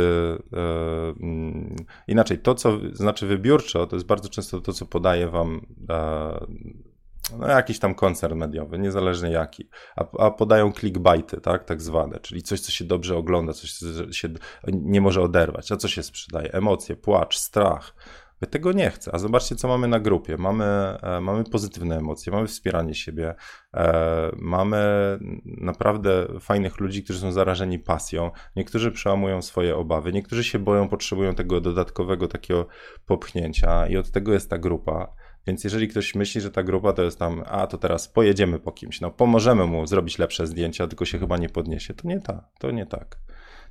mm, 0.52 1.76
inaczej. 2.08 2.40
To, 2.40 2.56
co 2.56 2.80
znaczy 2.94 3.28
wybiórczo, 3.28 3.88
to 3.88 3.96
jest 3.96 4.06
bardzo 4.06 4.30
często 4.30 4.62
to, 4.62 4.74
co 4.74 4.86
podaje 4.86 5.30
wam 5.30 5.66
no 7.40 7.48
jakiś 7.48 7.80
tam 7.80 7.96
koncern 7.96 8.38
mediowy, 8.38 8.80
niezależnie 8.80 9.32
jaki, 9.32 9.70
a, 9.96 10.06
a, 10.20 10.32
podają 10.32 10.72
clickbaity, 10.72 11.42
tak, 11.42 11.64
tak 11.66 11.82
zwane, 11.82 12.20
czyli 12.20 12.44
coś, 12.44 12.60
co 12.60 12.72
się 12.72 12.86
dobrze 12.86 13.18
ogląda, 13.18 13.54
coś, 13.54 13.74
co 13.74 14.12
się 14.12 14.30
nie 14.68 15.02
może 15.02 15.22
oderwać. 15.22 15.72
A 15.72 15.78
co 15.78 15.88
się 15.88 16.04
sprzedaje? 16.04 16.54
Emocje, 16.54 16.96
płacz, 16.96 17.38
strach. 17.38 17.96
Ja 18.44 18.48
tego 18.48 18.72
nie 18.72 18.90
chcę. 18.90 19.16
A 19.16 19.20
zobaczcie, 19.20 19.56
co 19.56 19.68
mamy 19.68 19.88
na 19.88 20.00
grupie. 20.00 20.38
Mamy, 20.38 20.66
e, 21.02 21.22
mamy 21.22 21.44
pozytywne 21.44 21.98
emocje, 21.98 22.34
mamy 22.34 22.48
wspieranie 22.48 22.96
siebie, 22.96 23.36
e, 23.74 24.32
mamy 24.38 24.80
naprawdę 25.46 26.28
fajnych 26.40 26.80
ludzi, 26.80 27.04
którzy 27.04 27.20
są 27.20 27.32
zarażeni 27.32 27.80
pasją. 27.80 28.32
Niektórzy 28.56 28.92
przełamują 28.92 29.42
swoje 29.42 29.76
obawy, 29.76 30.14
niektórzy 30.14 30.44
się 30.44 30.60
boją, 30.60 30.90
potrzebują 30.90 31.36
tego 31.36 31.62
dodatkowego 31.62 32.28
takiego 32.28 32.68
popchnięcia 33.06 33.88
i 33.88 33.98
od 33.98 34.12
tego 34.12 34.34
jest 34.34 34.50
ta 34.50 34.58
grupa. 34.58 35.14
Więc 35.48 35.64
jeżeli 35.64 35.88
ktoś 35.88 36.16
myśli, 36.16 36.42
że 36.42 36.52
ta 36.52 36.64
grupa 36.64 36.94
to 36.94 37.04
jest 37.04 37.20
tam, 37.20 37.44
a 37.46 37.68
to 37.68 37.78
teraz 37.78 38.08
pojedziemy 38.08 38.60
po 38.60 38.72
kimś, 38.72 39.02
no 39.02 39.12
pomożemy 39.12 39.66
mu 39.66 39.88
zrobić 39.88 40.20
lepsze 40.20 40.48
zdjęcia, 40.48 40.88
tylko 40.88 41.06
się 41.06 41.20
chyba 41.20 41.38
nie 41.38 41.50
podniesie, 41.50 41.94
to 41.94 42.08
nie 42.08 42.22
tak, 42.22 42.44
to 42.60 42.72
nie 42.72 42.86
tak. 42.86 43.18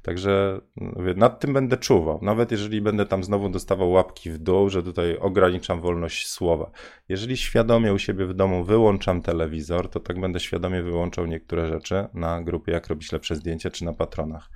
Także 0.03 0.61
mówię, 0.77 1.15
nad 1.15 1.41
tym 1.41 1.53
będę 1.53 1.77
czuwał. 1.77 2.19
Nawet 2.23 2.51
jeżeli 2.51 2.81
będę 2.81 3.07
tam 3.07 3.25
znowu 3.25 3.49
dostawał 3.49 3.91
łapki 3.91 4.31
w 4.31 4.39
dół, 4.39 4.69
że 4.69 4.83
tutaj 4.83 5.17
ograniczam 5.17 5.81
wolność 5.81 6.29
słowa. 6.29 6.71
Jeżeli 7.09 7.37
świadomie 7.37 7.93
u 7.93 7.99
siebie 7.99 8.27
w 8.27 8.35
domu 8.35 8.65
wyłączam 8.65 9.23
telewizor, 9.23 9.91
to 9.91 10.01
tak 10.01 10.21
będę 10.21 10.41
świadomie 10.41 10.83
wyłączał 10.83 11.27
niektóre 11.27 11.69
rzeczy 11.69 12.07
na 12.15 12.43
grupie, 12.43 12.73
jak 12.73 12.87
robić 12.87 13.13
lepsze 13.13 13.37
zdjęcia, 13.37 13.71
czy 13.71 13.85
na 13.85 13.93
patronach. 13.93 14.51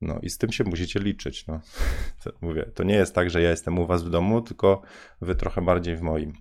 No 0.00 0.18
i 0.22 0.30
z 0.30 0.38
tym 0.38 0.52
się 0.52 0.64
musicie 0.64 1.00
liczyć. 1.00 1.46
No. 1.46 1.60
To, 2.24 2.30
mówię, 2.40 2.70
to 2.74 2.84
nie 2.84 2.94
jest 2.94 3.14
tak, 3.14 3.30
że 3.30 3.42
ja 3.42 3.50
jestem 3.50 3.78
u 3.78 3.86
was 3.86 4.04
w 4.04 4.10
domu, 4.10 4.40
tylko 4.40 4.82
wy 5.20 5.34
trochę 5.34 5.62
bardziej 5.62 5.96
w 5.96 6.02
moim. 6.02 6.32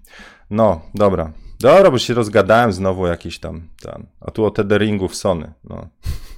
No, 0.50 0.82
dobra. 0.96 1.34
Dobra, 1.60 1.92
bo 1.92 1.98
się 1.98 2.14
rozgadałem 2.14 2.74
znowu 2.74 3.08
jakiś 3.08 3.40
tam, 3.40 3.70
tam. 3.82 4.08
A 4.22 4.32
tu 4.32 4.46
o 4.46 4.52
tetheringu 4.52 5.08
w 5.08 5.16
Sony. 5.16 5.54
No, 5.64 5.88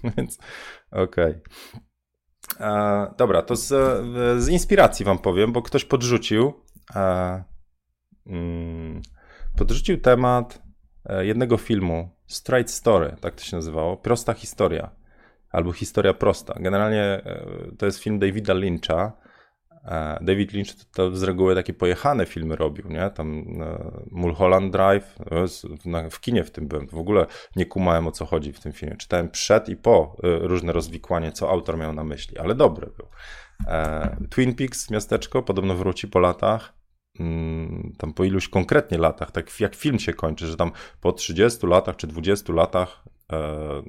więc 0.18 0.38
okej. 0.92 1.42
Okay. 2.60 3.16
Dobra, 3.18 3.42
to 3.42 3.56
z, 3.56 3.68
z, 4.44 4.48
inspiracji 4.48 5.06
wam 5.06 5.20
powiem, 5.20 5.54
bo 5.54 5.62
ktoś 5.62 5.86
podrzucił 5.86 6.54
a, 6.94 7.44
mm, 8.28 9.02
podrzucił 9.58 10.02
temat 10.02 10.62
e, 11.06 11.26
jednego 11.26 11.58
filmu 11.58 12.10
Straight 12.28 12.72
Story, 12.72 13.16
tak 13.22 13.36
to 13.36 13.44
się 13.44 13.58
nazywało, 13.58 13.98
prosta 13.98 14.34
historia 14.34 14.98
albo 15.50 15.72
Historia 15.72 16.14
prosta. 16.14 16.54
Generalnie 16.60 17.04
e, 17.04 17.46
to 17.78 17.86
jest 17.86 18.00
film 18.00 18.20
Davida 18.20 18.54
Lyncha. 18.54 19.12
E, 19.88 20.18
David 20.22 20.54
Lynch 20.54 20.86
to 20.94 21.16
z 21.16 21.24
reguły 21.24 21.56
takie 21.56 21.74
pojechane 21.74 22.26
filmy 22.26 22.56
robił, 22.56 22.90
nie? 22.90 23.10
Tam 23.10 23.44
e, 23.62 23.92
Mulholland 24.12 24.74
Drive, 24.74 25.16
w 26.12 26.20
kinie 26.20 26.44
w 26.44 26.52
tym 26.52 26.68
byłem, 26.68 26.88
w 26.88 26.98
ogóle 26.98 27.26
nie 27.56 27.66
kumałem 27.66 28.08
o 28.08 28.12
co 28.12 28.26
chodzi 28.26 28.54
w 28.54 28.60
tym 28.60 28.74
filmie. 28.74 28.96
Czytałem 28.96 29.30
przed 29.30 29.70
i 29.70 29.76
po 29.76 30.18
różne 30.24 30.74
rozwikłanie, 30.74 31.32
co 31.32 31.50
autor 31.50 31.78
miał 31.78 31.94
na 31.94 32.04
myśli, 32.04 32.38
ale 32.38 32.56
dobry 32.56 32.92
był. 32.98 33.08
Twin 34.30 34.56
Peaks, 34.56 34.92
miasteczko, 34.92 35.44
podobno 35.44 35.76
wróci 35.76 36.08
po 36.08 36.20
latach 36.20 36.74
mm, 37.20 37.94
tam 37.98 38.14
po 38.14 38.24
iluś 38.24 38.50
konkretnie 38.50 38.98
latach, 38.98 39.32
tak 39.32 39.60
jak 39.60 39.76
film 39.76 40.00
się 40.00 40.14
kończy, 40.14 40.48
że 40.48 40.58
tam 40.58 40.72
po 41.02 41.12
30 41.12 41.68
latach 41.68 41.96
czy 41.96 42.08
20 42.08 42.54
latach 42.54 43.04
E, 43.34 43.84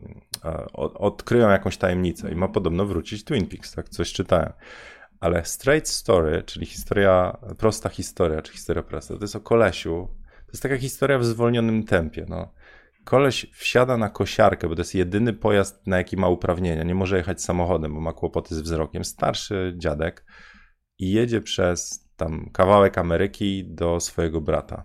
e, 0.45 0.67
odkryją 0.75 1.49
jakąś 1.51 1.77
tajemnicę 1.77 2.33
i 2.33 2.37
ma 2.37 2.49
podobno 2.49 2.87
wrócić 2.87 3.25
Twin 3.25 3.47
Peaks, 3.47 3.73
tak 3.73 3.89
coś 3.89 4.13
czytałem. 4.13 4.53
Ale 5.21 5.45
Straight 5.45 5.89
Story, 5.89 6.43
czyli 6.43 6.66
historia, 6.66 7.39
prosta 7.59 7.89
historia, 7.89 8.43
czy 8.43 8.53
historia 8.53 8.83
prosta, 8.83 9.16
to 9.16 9.25
jest 9.25 9.37
o 9.37 9.41
kolesiu. 9.41 10.09
To 10.47 10.53
jest 10.53 10.62
taka 10.62 10.79
historia 10.79 11.19
w 11.19 11.25
zwolnionym 11.25 11.85
tempie. 11.85 12.27
No. 12.29 12.53
Koleś 13.05 13.47
wsiada 13.53 13.97
na 13.97 14.09
kosiarkę, 14.09 14.69
bo 14.69 14.75
to 14.75 14.81
jest 14.81 14.95
jedyny 14.95 15.33
pojazd, 15.33 15.87
na 15.87 15.99
jaki 15.99 16.16
ma 16.16 16.29
uprawnienia. 16.29 16.83
Nie 16.83 16.95
może 16.95 17.16
jechać 17.16 17.43
samochodem, 17.43 17.95
bo 17.95 18.01
ma 18.01 18.12
kłopoty 18.12 18.55
z 18.55 18.61
wzrokiem. 18.61 19.05
Starszy 19.05 19.75
dziadek 19.77 20.25
i 20.99 21.12
jedzie 21.12 21.41
przez 21.41 22.09
tam 22.16 22.51
kawałek 22.53 22.99
Ameryki 22.99 23.64
do 23.75 24.01
swojego 24.01 24.41
brata. 24.41 24.85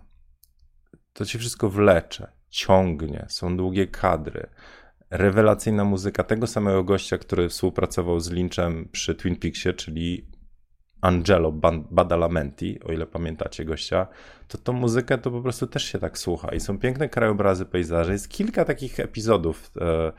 To 1.12 1.24
się 1.24 1.38
wszystko 1.38 1.70
wlecze 1.70 2.32
ciągnie, 2.48 3.26
są 3.28 3.56
długie 3.56 3.86
kadry. 3.86 4.50
Rewelacyjna 5.10 5.84
muzyka 5.84 6.24
tego 6.24 6.46
samego 6.46 6.84
gościa, 6.84 7.18
który 7.18 7.48
współpracował 7.48 8.20
z 8.20 8.30
Lynchem 8.30 8.88
przy 8.92 9.14
Twin 9.14 9.36
Peaksie, 9.36 9.74
czyli 9.74 10.26
Angelo 11.00 11.52
Badalamenti, 11.90 12.80
o 12.84 12.92
ile 12.92 13.06
pamiętacie 13.06 13.64
gościa, 13.64 14.06
to 14.48 14.58
tą 14.58 14.72
muzykę 14.72 15.18
to 15.18 15.30
po 15.30 15.42
prostu 15.42 15.66
też 15.66 15.84
się 15.84 15.98
tak 15.98 16.18
słucha 16.18 16.54
i 16.54 16.60
są 16.60 16.78
piękne 16.78 17.08
krajobrazy, 17.08 17.66
pejzaże. 17.66 18.12
Jest 18.12 18.28
kilka 18.28 18.64
takich 18.64 19.00
epizodów 19.00 19.70
e, 19.80 20.12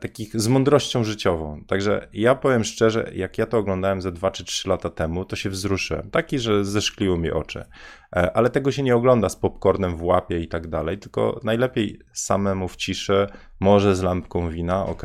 takich 0.00 0.40
z 0.40 0.48
mądrością 0.48 1.04
życiową. 1.04 1.64
Także 1.66 2.08
ja 2.12 2.34
powiem 2.34 2.64
szczerze, 2.64 3.10
jak 3.14 3.38
ja 3.38 3.46
to 3.46 3.58
oglądałem 3.58 4.02
ze 4.02 4.12
2 4.12 4.30
czy 4.30 4.44
3 4.44 4.68
lata 4.68 4.90
temu, 4.90 5.24
to 5.24 5.36
się 5.36 5.50
wzruszyłem. 5.50 6.10
Taki, 6.10 6.38
że 6.38 6.64
zeszkliły 6.64 7.18
mi 7.18 7.30
oczy. 7.30 7.64
E, 8.16 8.36
ale 8.36 8.50
tego 8.50 8.72
się 8.72 8.82
nie 8.82 8.96
ogląda 8.96 9.28
z 9.28 9.36
popcornem 9.36 9.96
w 9.96 10.02
łapie 10.02 10.40
i 10.40 10.48
tak 10.48 10.68
dalej, 10.68 10.98
tylko 10.98 11.40
najlepiej 11.44 12.00
samemu 12.12 12.68
w 12.68 12.76
ciszy, 12.76 13.26
może 13.60 13.96
z 13.96 14.02
lampką 14.02 14.50
wina, 14.50 14.86
ok. 14.86 15.02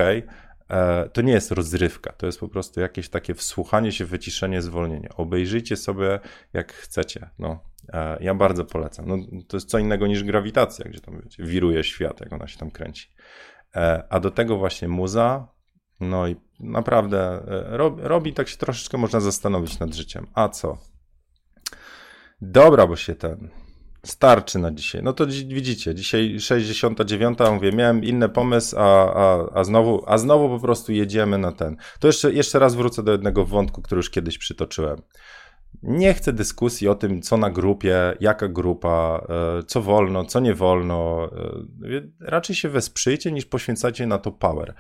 E, 0.70 1.10
to 1.10 1.22
nie 1.22 1.34
jest 1.34 1.52
rozrywka, 1.52 2.14
to 2.14 2.26
jest 2.26 2.40
po 2.40 2.48
prostu 2.48 2.80
jakieś 2.80 3.10
takie 3.10 3.34
wsłuchanie 3.34 3.92
się, 3.92 4.06
wyciszenie, 4.06 4.62
zwolnienie. 4.62 5.10
Obejrzyjcie 5.18 5.76
sobie 5.76 6.20
jak 6.54 6.74
chcecie. 6.74 7.30
No, 7.40 7.60
ja 8.20 8.36
bardzo 8.36 8.66
polecam. 8.66 9.06
No, 9.08 9.18
to 9.48 9.58
jest 9.58 9.70
co 9.70 9.78
innego 9.80 10.08
niż 10.08 10.24
grawitacja, 10.24 10.86
gdzie 10.86 11.00
tam 11.00 11.22
wiecie, 11.22 11.44
wiruje 11.44 11.84
świat, 11.84 12.22
jak 12.22 12.34
ona 12.34 12.48
się 12.48 12.58
tam 12.58 12.72
kręci. 12.72 13.10
E, 13.76 14.04
a 14.10 14.20
do 14.20 14.32
tego 14.32 14.58
właśnie 14.58 14.88
muza, 14.88 15.48
no 16.00 16.28
i 16.28 16.36
naprawdę 16.60 17.20
e, 17.48 17.78
robi, 17.78 18.02
robi 18.04 18.34
tak 18.34 18.48
się 18.48 18.58
troszeczkę 18.58 18.98
można 18.98 19.20
zastanowić 19.20 19.80
nad 19.80 19.94
życiem. 19.94 20.28
A 20.34 20.50
co? 20.50 20.78
Dobra, 22.42 22.88
bo 22.88 22.96
się 22.96 23.16
ten 23.16 23.50
starczy 24.06 24.60
na 24.60 24.72
dzisiaj. 24.72 25.04
No 25.04 25.14
to 25.14 25.26
widzicie, 25.28 25.96
dzisiaj 25.96 26.40
69, 26.40 27.40
mówię, 27.52 27.72
miałem 27.72 28.04
inny 28.04 28.30
pomysł, 28.30 28.76
a, 28.80 29.14
a, 29.14 29.50
a, 29.54 29.64
znowu, 29.64 30.04
a 30.08 30.18
znowu 30.18 30.50
po 30.50 30.60
prostu 30.60 30.92
jedziemy 30.92 31.38
na 31.38 31.52
ten. 31.52 31.78
To 32.00 32.08
jeszcze, 32.08 32.34
jeszcze 32.34 32.60
raz 32.60 32.76
wrócę 32.76 33.04
do 33.04 33.12
jednego 33.12 33.46
wątku, 33.46 33.82
który 33.82 34.00
już 34.00 34.10
kiedyś 34.10 34.38
przytoczyłem. 34.38 35.02
Nie 35.84 36.14
chcę 36.14 36.34
dyskusji 36.34 36.88
o 36.88 36.96
tym, 36.96 37.22
co 37.22 37.38
na 37.38 37.50
grupie, 37.50 38.14
jaka 38.20 38.48
grupa, 38.48 39.26
e, 39.60 39.64
co 39.64 39.82
wolno, 39.82 40.26
co 40.26 40.40
nie 40.40 40.54
wolno. 40.54 41.30
E, 41.86 42.02
raczej 42.20 42.56
się 42.56 42.70
wesprzyjcie 42.70 43.32
niż 43.32 43.46
poświęcacie 43.46 44.08
na 44.08 44.18
to 44.18 44.32
power. 44.32 44.74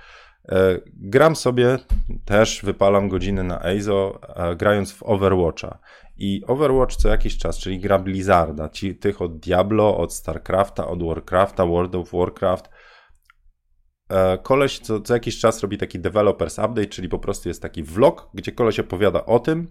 E, 0.49 0.79
gram 0.93 1.35
sobie, 1.35 1.77
też 2.25 2.61
wypalam 2.63 3.09
godziny 3.09 3.43
na 3.43 3.65
EIZO, 3.65 4.19
grając 4.57 4.91
w 4.91 5.03
Overwatcha. 5.03 5.79
I 6.17 6.43
Overwatch 6.47 6.95
co 6.95 7.09
jakiś 7.09 7.37
czas, 7.37 7.57
czyli 7.57 7.79
gra 7.79 7.99
Blizzarda, 7.99 8.69
ci, 8.69 8.95
tych 8.95 9.21
od 9.21 9.39
Diablo, 9.39 9.97
od 9.97 10.13
StarCrafta, 10.13 10.87
od 10.87 11.03
Warcrafta, 11.03 11.65
World 11.65 11.95
of 11.95 12.11
Warcraft, 12.11 12.69
koleś 14.43 14.79
co, 14.79 15.01
co 15.01 15.13
jakiś 15.13 15.39
czas 15.39 15.61
robi 15.61 15.77
taki 15.77 15.99
developers 15.99 16.59
update, 16.59 16.85
czyli 16.85 17.09
po 17.09 17.19
prostu 17.19 17.49
jest 17.49 17.61
taki 17.61 17.83
vlog, 17.83 18.29
gdzie 18.33 18.51
koleś 18.51 18.79
opowiada 18.79 19.25
o 19.25 19.39
tym, 19.39 19.67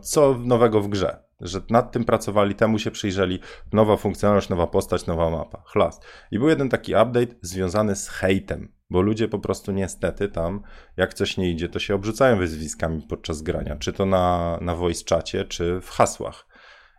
co 0.00 0.38
nowego 0.38 0.80
w 0.80 0.88
grze. 0.88 1.26
Że 1.40 1.60
nad 1.70 1.92
tym 1.92 2.04
pracowali, 2.04 2.54
temu 2.54 2.78
się 2.78 2.90
przyjrzeli, 2.90 3.38
nowa 3.72 3.96
funkcjonalność, 3.96 4.48
nowa 4.48 4.66
postać, 4.66 5.06
nowa 5.06 5.30
mapa. 5.30 5.62
Chlas. 5.66 6.00
I 6.30 6.38
był 6.38 6.48
jeden 6.48 6.68
taki 6.68 6.92
update 6.92 7.34
związany 7.42 7.96
z 7.96 8.08
hejtem, 8.08 8.72
bo 8.90 9.00
ludzie 9.00 9.28
po 9.28 9.38
prostu 9.38 9.72
niestety 9.72 10.28
tam, 10.28 10.62
jak 10.96 11.14
coś 11.14 11.36
nie 11.36 11.50
idzie, 11.50 11.68
to 11.68 11.78
się 11.78 11.94
obrzucają 11.94 12.38
wyzwiskami 12.38 13.02
podczas 13.02 13.42
grania, 13.42 13.76
czy 13.76 13.92
to 13.92 14.06
na, 14.06 14.58
na 14.60 14.74
voice 14.74 15.22
czy 15.48 15.80
w 15.80 15.90
hasłach. 15.90 16.46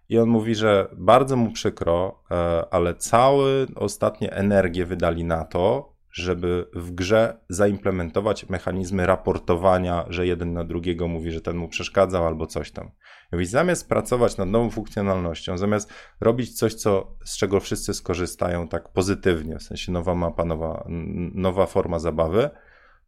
I 0.09 0.19
on 0.19 0.29
mówi, 0.29 0.55
że 0.55 0.87
bardzo 0.97 1.35
mu 1.35 1.51
przykro, 1.51 2.23
e, 2.31 2.65
ale 2.71 2.95
całe 2.95 3.65
ostatnie 3.75 4.33
energie 4.33 4.85
wydali 4.85 5.23
na 5.23 5.45
to, 5.45 5.96
żeby 6.17 6.69
w 6.73 6.91
grze 6.91 7.37
zaimplementować 7.49 8.49
mechanizmy 8.49 9.05
raportowania, 9.05 10.05
że 10.09 10.27
jeden 10.27 10.53
na 10.53 10.63
drugiego 10.63 11.07
mówi, 11.07 11.31
że 11.31 11.41
ten 11.41 11.57
mu 11.57 11.67
przeszkadzał 11.67 12.27
albo 12.27 12.47
coś 12.47 12.71
tam. 12.71 12.91
Więc 13.33 13.49
zamiast 13.49 13.89
pracować 13.89 14.37
nad 14.37 14.49
nową 14.49 14.69
funkcjonalnością, 14.69 15.57
zamiast 15.57 15.93
robić 16.21 16.57
coś, 16.57 16.73
co, 16.73 17.15
z 17.25 17.37
czego 17.37 17.59
wszyscy 17.59 17.93
skorzystają 17.93 18.67
tak 18.67 18.89
pozytywnie, 18.89 19.57
w 19.57 19.63
sensie 19.63 19.91
nowa 19.91 20.15
mapa, 20.15 20.45
nowa, 20.45 20.87
nowa 21.33 21.65
forma 21.65 21.99
zabawy, 21.99 22.49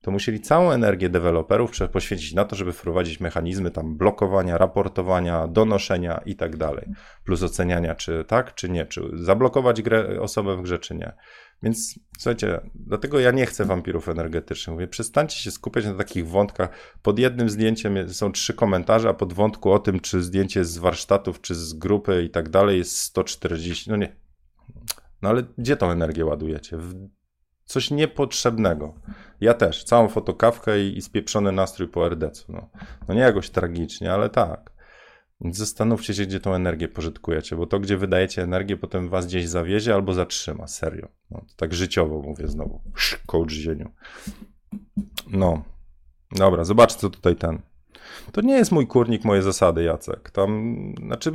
to 0.01 0.12
musieli 0.12 0.41
całą 0.41 0.72
energię 0.72 1.10
deweloperów 1.10 1.72
poświęcić 1.91 2.34
na 2.34 2.45
to, 2.45 2.55
żeby 2.55 2.74
wprowadzić 2.74 3.20
mechanizmy 3.20 3.72
tam 3.72 3.97
blokowania, 3.97 4.57
raportowania, 4.57 5.47
donoszenia 5.47 6.22
i 6.26 6.36
tak 6.36 6.57
dalej. 6.57 6.86
Plus 7.24 7.43
oceniania, 7.43 7.95
czy 7.95 8.26
tak, 8.28 8.55
czy 8.55 8.70
nie, 8.70 8.86
czy 8.86 9.01
zablokować 9.14 9.82
grę, 9.82 10.22
osobę 10.22 10.55
w 10.57 10.62
grze, 10.62 10.80
czy 10.80 10.95
nie. 10.95 11.14
Więc 11.64 11.99
słuchajcie, 12.18 12.60
dlatego 12.76 13.20
ja 13.20 13.32
nie 13.32 13.45
chcę 13.45 13.66
wampirów 13.66 14.10
energetycznych. 14.10 14.74
Mówię, 14.74 14.88
przestańcie 14.88 15.38
się 15.38 15.51
skupiać 15.51 15.86
na 15.86 15.93
takich 15.93 16.28
wątkach. 16.28 16.70
Pod 17.01 17.20
jednym 17.20 17.49
zdjęciem 17.49 18.14
są 18.14 18.32
trzy 18.32 18.53
komentarze, 18.53 19.10
a 19.10 19.14
pod 19.14 19.34
wątku 19.34 19.72
o 19.72 19.80
tym, 19.80 19.99
czy 19.99 20.24
zdjęcie 20.24 20.66
z 20.66 20.78
warsztatów, 20.78 21.41
czy 21.41 21.55
z 21.55 21.74
grupy 21.74 22.24
i 22.24 22.30
tak 22.30 22.49
dalej 22.49 22.78
jest 22.78 22.99
140. 22.99 23.89
No 23.89 23.95
nie. 23.95 24.16
No 25.22 25.30
ale 25.30 25.43
gdzie 25.57 25.78
tą 25.78 25.91
energię 25.91 26.26
ładujecie? 26.26 26.78
W 26.78 27.10
coś 27.66 27.91
niepotrzebnego. 27.91 28.93
Ja 29.41 29.53
też, 29.53 29.84
całą 29.84 30.07
fotokawkę 30.07 30.84
i, 30.84 30.97
i 30.97 31.01
spieprzony 31.01 31.51
nastrój 31.51 31.88
po 31.88 32.05
RDC. 32.10 32.43
No. 32.49 32.70
no 33.07 33.14
nie 33.14 33.22
jakoś 33.22 33.49
tragicznie, 33.49 34.14
ale 34.14 34.30
tak. 34.30 34.72
Więc 35.42 35.58
zastanówcie 35.58 36.14
się, 36.14 36.26
gdzie 36.26 36.40
tą 36.40 36.54
energię 36.54 36.88
pożytkujecie, 36.88 37.56
bo 37.56 37.66
to, 37.66 37.80
gdzie 37.80 37.98
wydajecie 37.98 38.44
energię, 38.44 38.78
potem 38.78 39.10
was 39.10 39.26
gdzieś 39.26 39.48
zawiezie 39.48 39.94
albo 39.94 40.14
zatrzyma. 40.14 40.68
Serio. 40.68 41.08
No, 41.32 41.46
tak 41.56 41.74
życiowo 41.74 42.22
mówię 42.22 42.48
znowu. 42.48 42.82
Coach 43.26 43.52
zieniu. 43.52 43.92
No. 45.28 45.64
Dobra, 46.32 46.64
zobaczcie, 46.64 47.00
co 47.00 47.10
tutaj 47.10 47.36
ten. 47.36 47.62
To 48.32 48.42
nie 48.42 48.54
jest 48.54 48.72
mój 48.72 48.88
kurnik, 48.88 49.26
moje 49.26 49.42
zasady, 49.42 49.84
Jacek. 49.84 50.32
Tam, 50.32 50.76
znaczy, 51.06 51.32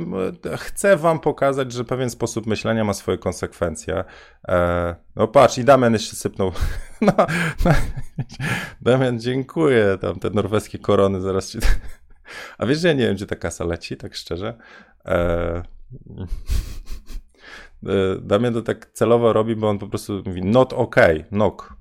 chcę 0.57 0.97
wam 0.97 1.19
pokazać, 1.19 1.71
że 1.71 1.83
pewien 1.83 2.09
sposób 2.09 2.47
myślenia 2.47 2.83
ma 2.83 2.93
swoje 2.93 3.17
konsekwencje. 3.17 4.03
E, 4.47 4.95
no 5.15 5.27
patrz, 5.27 5.57
i 5.57 5.63
Damian 5.63 5.93
jeszcze 5.93 6.15
sypnął. 6.15 6.51
No, 7.01 7.13
no, 7.65 7.71
Damian, 8.81 9.19
dziękuję. 9.19 9.97
Tam 10.01 10.19
te 10.19 10.29
norweskie 10.29 10.79
korony 10.79 11.21
zaraz 11.21 11.49
ci... 11.49 11.59
A 12.57 12.65
wiesz, 12.65 12.79
że 12.79 12.87
ja 12.87 12.93
nie 12.93 13.05
wiem, 13.05 13.15
gdzie 13.15 13.25
ta 13.25 13.35
kasa 13.35 13.65
leci, 13.65 13.97
tak 13.97 14.15
szczerze. 14.15 14.57
E, 15.05 15.13
e, 17.87 18.19
Damian 18.21 18.53
to 18.53 18.61
tak 18.61 18.91
celowo 18.93 19.33
robi, 19.33 19.55
bo 19.55 19.69
on 19.69 19.79
po 19.79 19.87
prostu 19.87 20.23
mówi 20.25 20.41
not 20.41 20.73
okay, 20.73 21.23
knock. 21.23 21.73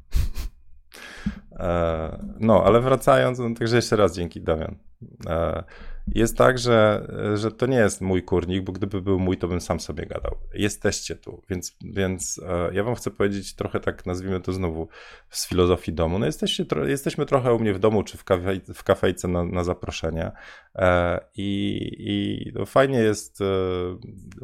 E, 1.52 2.18
no, 2.40 2.64
ale 2.64 2.80
wracając, 2.80 3.38
no, 3.38 3.54
także 3.58 3.76
jeszcze 3.76 3.96
raz 3.96 4.16
dzięki, 4.16 4.40
Damian. 4.40 4.76
E, 5.26 5.64
jest 6.14 6.36
tak, 6.36 6.58
że, 6.58 7.06
że 7.34 7.50
to 7.50 7.66
nie 7.66 7.76
jest 7.76 8.00
mój 8.00 8.22
kurnik, 8.22 8.64
bo 8.64 8.72
gdyby 8.72 9.02
był 9.02 9.18
mój, 9.18 9.38
to 9.38 9.48
bym 9.48 9.60
sam 9.60 9.80
sobie 9.80 10.06
gadał. 10.06 10.36
Jesteście 10.54 11.16
tu, 11.16 11.42
więc, 11.50 11.76
więc 11.80 12.40
e, 12.48 12.74
ja 12.74 12.84
wam 12.84 12.94
chcę 12.94 13.10
powiedzieć 13.10 13.54
trochę 13.54 13.80
tak, 13.80 14.06
nazwijmy 14.06 14.40
to 14.40 14.52
znowu 14.52 14.88
z 15.30 15.48
filozofii 15.48 15.92
domu. 15.92 16.18
No 16.18 16.26
jesteście, 16.26 16.64
jesteśmy 16.86 17.26
trochę 17.26 17.54
u 17.54 17.58
mnie 17.58 17.74
w 17.74 17.78
domu, 17.78 18.02
czy 18.02 18.18
w, 18.18 18.24
kafe, 18.24 18.60
w 18.74 18.84
kafejce 18.84 19.28
na, 19.28 19.44
na 19.44 19.64
zaproszenie 19.64 20.32
i, 21.36 21.90
i 21.98 22.52
no 22.54 22.66
fajnie 22.66 22.98
jest 22.98 23.38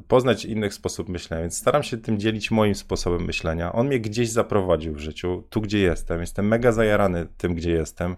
poznać 0.09 0.45
innych 0.45 0.75
sposób 0.75 1.09
myślenia, 1.09 1.43
więc 1.43 1.57
staram 1.57 1.83
się 1.83 1.99
tym 1.99 2.19
dzielić 2.19 2.51
moim 2.51 2.75
sposobem 2.75 3.25
myślenia. 3.25 3.73
On 3.73 3.87
mnie 3.87 4.01
gdzieś 4.01 4.31
zaprowadził 4.31 4.95
w 4.95 4.99
życiu, 4.99 5.45
tu 5.51 5.61
gdzie 5.61 5.79
jestem. 5.79 6.21
Jestem 6.21 6.49
mega 6.49 6.73
zajarany 6.73 7.27
tym, 7.37 7.55
gdzie 7.55 7.71
jestem. 7.71 8.17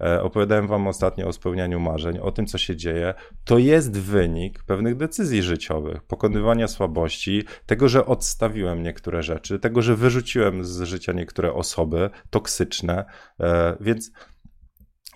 E, 0.00 0.22
opowiadałem 0.22 0.66
wam 0.66 0.86
ostatnio 0.86 1.28
o 1.28 1.32
spełnianiu 1.32 1.80
marzeń, 1.80 2.18
o 2.18 2.32
tym, 2.32 2.46
co 2.46 2.58
się 2.58 2.76
dzieje. 2.76 3.14
To 3.44 3.58
jest 3.58 4.00
wynik 4.00 4.62
pewnych 4.62 4.96
decyzji 4.96 5.42
życiowych, 5.42 6.02
pokonywania 6.02 6.68
słabości, 6.68 7.44
tego, 7.66 7.88
że 7.88 8.06
odstawiłem 8.06 8.82
niektóre 8.82 9.22
rzeczy, 9.22 9.58
tego, 9.58 9.82
że 9.82 9.96
wyrzuciłem 9.96 10.64
z 10.64 10.82
życia 10.82 11.12
niektóre 11.12 11.52
osoby 11.52 12.10
toksyczne, 12.30 13.04
e, 13.40 13.76
więc 13.80 14.10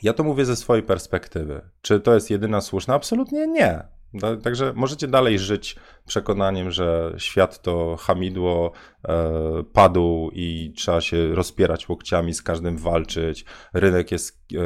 ja 0.03 0.13
to 0.13 0.25
mówię 0.25 0.45
ze 0.45 0.57
swojej 0.57 0.83
perspektywy. 0.83 1.61
Czy 1.83 2.01
to 2.01 2.15
jest 2.15 2.31
jedyna 2.31 2.61
słuszna? 2.61 2.95
Absolutnie 2.95 3.47
nie. 3.47 3.98
Także 4.43 4.73
możecie 4.77 5.09
dalej 5.09 5.39
żyć 5.39 5.77
przekonaniem, 6.07 6.71
że 6.71 7.15
świat 7.19 7.63
to 7.63 7.97
hamidło, 7.97 8.73
e, 9.09 9.65
padł 9.73 10.31
i 10.33 10.73
trzeba 10.77 11.01
się 11.01 11.35
rozpierać 11.35 11.89
łokciami, 11.89 12.35
z 12.35 12.43
każdym 12.43 12.79
walczyć. 12.79 13.45
Rynek 13.75 14.13
jest 14.13 14.39
e, 14.55 14.61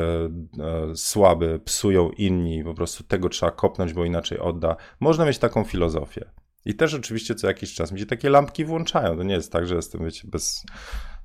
e, 0.64 0.96
słaby, 0.96 1.60
psują 1.64 2.10
inni, 2.10 2.64
po 2.64 2.74
prostu 2.74 3.04
tego 3.04 3.28
trzeba 3.28 3.52
kopnąć, 3.52 3.92
bo 3.92 4.04
inaczej 4.04 4.38
odda. 4.38 4.76
Można 5.00 5.24
mieć 5.24 5.38
taką 5.38 5.64
filozofię. 5.64 6.30
I 6.64 6.74
też 6.74 6.94
oczywiście 6.94 7.34
co 7.34 7.46
jakiś 7.46 7.74
czas 7.74 7.92
mi 7.92 8.00
się 8.00 8.06
takie 8.06 8.30
lampki 8.30 8.64
włączają. 8.64 9.16
To 9.16 9.22
nie 9.22 9.34
jest 9.34 9.52
tak, 9.52 9.66
że 9.66 9.74
jestem 9.74 10.04
wiecie, 10.04 10.28
bez, 10.28 10.64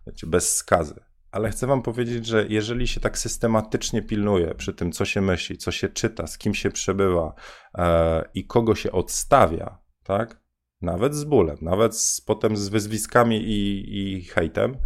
wiecie, 0.07 0.28
bez 0.28 0.55
skazy. 0.55 0.99
Ale 1.32 1.49
chcę 1.49 1.67
Wam 1.67 1.82
powiedzieć, 1.82 2.25
że 2.25 2.45
jeżeli 2.49 2.88
się 2.88 2.99
tak 2.99 3.17
systematycznie 3.17 4.01
pilnuje 4.01 4.55
przy 4.55 4.73
tym, 4.73 4.91
co 4.91 5.05
się 5.05 5.21
myśli, 5.21 5.57
co 5.57 5.71
się 5.71 5.89
czyta, 5.89 6.28
z 6.28 6.38
kim 6.38 6.53
się 6.53 6.71
przebywa 6.71 7.34
e, 7.78 8.23
i 8.34 8.45
kogo 8.45 8.75
się 8.75 8.91
odstawia, 8.91 9.78
tak? 10.03 10.41
Nawet 10.82 11.15
z 11.15 11.23
bólem, 11.23 11.57
nawet 11.61 11.97
z, 11.97 12.21
potem 12.21 12.57
z 12.57 12.69
wyzwiskami 12.69 13.38
i, 13.38 14.17
i 14.17 14.21
hejtem, 14.21 14.78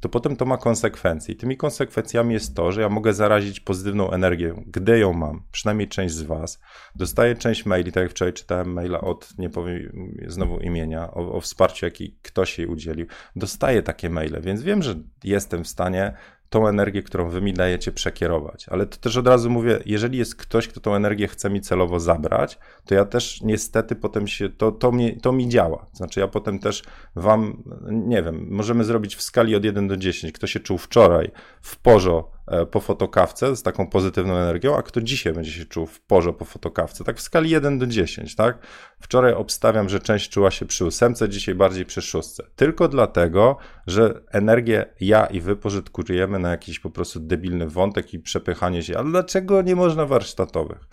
to 0.00 0.08
potem 0.08 0.36
to 0.36 0.46
ma 0.46 0.56
konsekwencje. 0.56 1.34
I 1.34 1.36
tymi 1.36 1.56
konsekwencjami 1.56 2.34
jest 2.34 2.56
to, 2.56 2.72
że 2.72 2.80
ja 2.80 2.88
mogę 2.88 3.12
zarazić 3.12 3.60
pozytywną 3.60 4.10
energię, 4.10 4.54
gdy 4.66 4.98
ją 4.98 5.12
mam, 5.12 5.42
przynajmniej 5.52 5.88
część 5.88 6.14
z 6.14 6.22
Was. 6.22 6.60
Dostaję 6.94 7.34
część 7.34 7.66
maili, 7.66 7.92
tak 7.92 8.02
jak 8.02 8.10
wczoraj 8.10 8.32
czytałem 8.32 8.72
maila 8.72 9.00
od, 9.00 9.38
nie 9.38 9.50
powiem 9.50 10.16
znowu 10.26 10.60
imienia, 10.60 11.10
o, 11.10 11.32
o 11.32 11.40
wsparciu, 11.40 11.86
jaki 11.86 12.18
ktoś 12.22 12.58
jej 12.58 12.66
udzielił. 12.66 13.06
Dostaję 13.36 13.82
takie 13.82 14.10
maile, 14.10 14.40
więc 14.40 14.62
wiem, 14.62 14.82
że 14.82 14.94
jestem 15.24 15.64
w 15.64 15.68
stanie 15.68 16.16
tą 16.50 16.68
energię, 16.68 17.02
którą 17.02 17.28
wy 17.28 17.40
mi 17.40 17.52
dajecie, 17.52 17.92
przekierować. 17.92 18.66
Ale 18.68 18.86
to 18.86 18.96
też 18.96 19.16
od 19.16 19.26
razu 19.26 19.50
mówię, 19.50 19.78
jeżeli 19.86 20.18
jest 20.18 20.36
ktoś, 20.36 20.68
kto 20.68 20.80
tą 20.80 20.94
energię 20.94 21.28
chce 21.28 21.50
mi 21.50 21.60
celowo 21.60 22.00
zabrać, 22.00 22.58
to 22.84 22.94
ja 22.94 23.04
też 23.04 23.42
niestety 23.42 23.96
potem 23.96 24.26
się, 24.26 24.48
to, 24.48 24.72
to, 24.72 24.92
mi, 24.92 25.20
to 25.20 25.32
mi 25.32 25.48
działa. 25.48 25.86
Znaczy 25.92 26.20
ja 26.20 26.28
potem 26.28 26.58
też 26.58 26.82
wam, 27.16 27.62
nie 27.90 28.22
wiem, 28.22 28.46
możemy 28.50 28.84
zrobić 28.84 29.16
w 29.16 29.22
skali 29.22 29.56
od 29.56 29.64
1 29.64 29.88
do 29.88 29.96
10, 29.96 30.32
kto 30.32 30.46
się 30.46 30.60
czuł 30.60 30.78
wczoraj 30.78 31.30
w 31.62 31.78
porzo 31.78 32.30
po 32.70 32.80
fotokawce 32.80 33.56
z 33.56 33.62
taką 33.62 33.86
pozytywną 33.86 34.34
energią, 34.34 34.76
a 34.76 34.82
kto 34.82 35.00
dzisiaj 35.00 35.32
będzie 35.32 35.52
się 35.52 35.64
czuł 35.64 35.86
w 35.86 36.00
porze 36.00 36.32
po 36.32 36.44
fotokawce, 36.44 37.04
tak 37.04 37.16
w 37.16 37.20
skali 37.20 37.50
1 37.50 37.78
do 37.78 37.86
10, 37.86 38.36
tak? 38.36 38.58
Wczoraj 39.00 39.32
obstawiam, 39.32 39.88
że 39.88 40.00
część 40.00 40.30
czuła 40.30 40.50
się 40.50 40.66
przy 40.66 40.84
ósemce, 40.84 41.28
dzisiaj 41.28 41.54
bardziej 41.54 41.84
przy 41.84 42.02
szóstce. 42.02 42.44
Tylko 42.56 42.88
dlatego, 42.88 43.56
że 43.86 44.20
energię 44.32 44.86
ja 45.00 45.26
i 45.26 45.40
wy 45.40 45.56
pożytkujemy 45.56 46.38
na 46.38 46.50
jakiś 46.50 46.80
po 46.80 46.90
prostu 46.90 47.20
debilny 47.20 47.68
wątek 47.68 48.14
i 48.14 48.18
przepychanie 48.18 48.82
się. 48.82 48.98
Ale 48.98 49.10
dlaczego 49.10 49.62
nie 49.62 49.76
można 49.76 50.06
warsztatowych? 50.06 50.88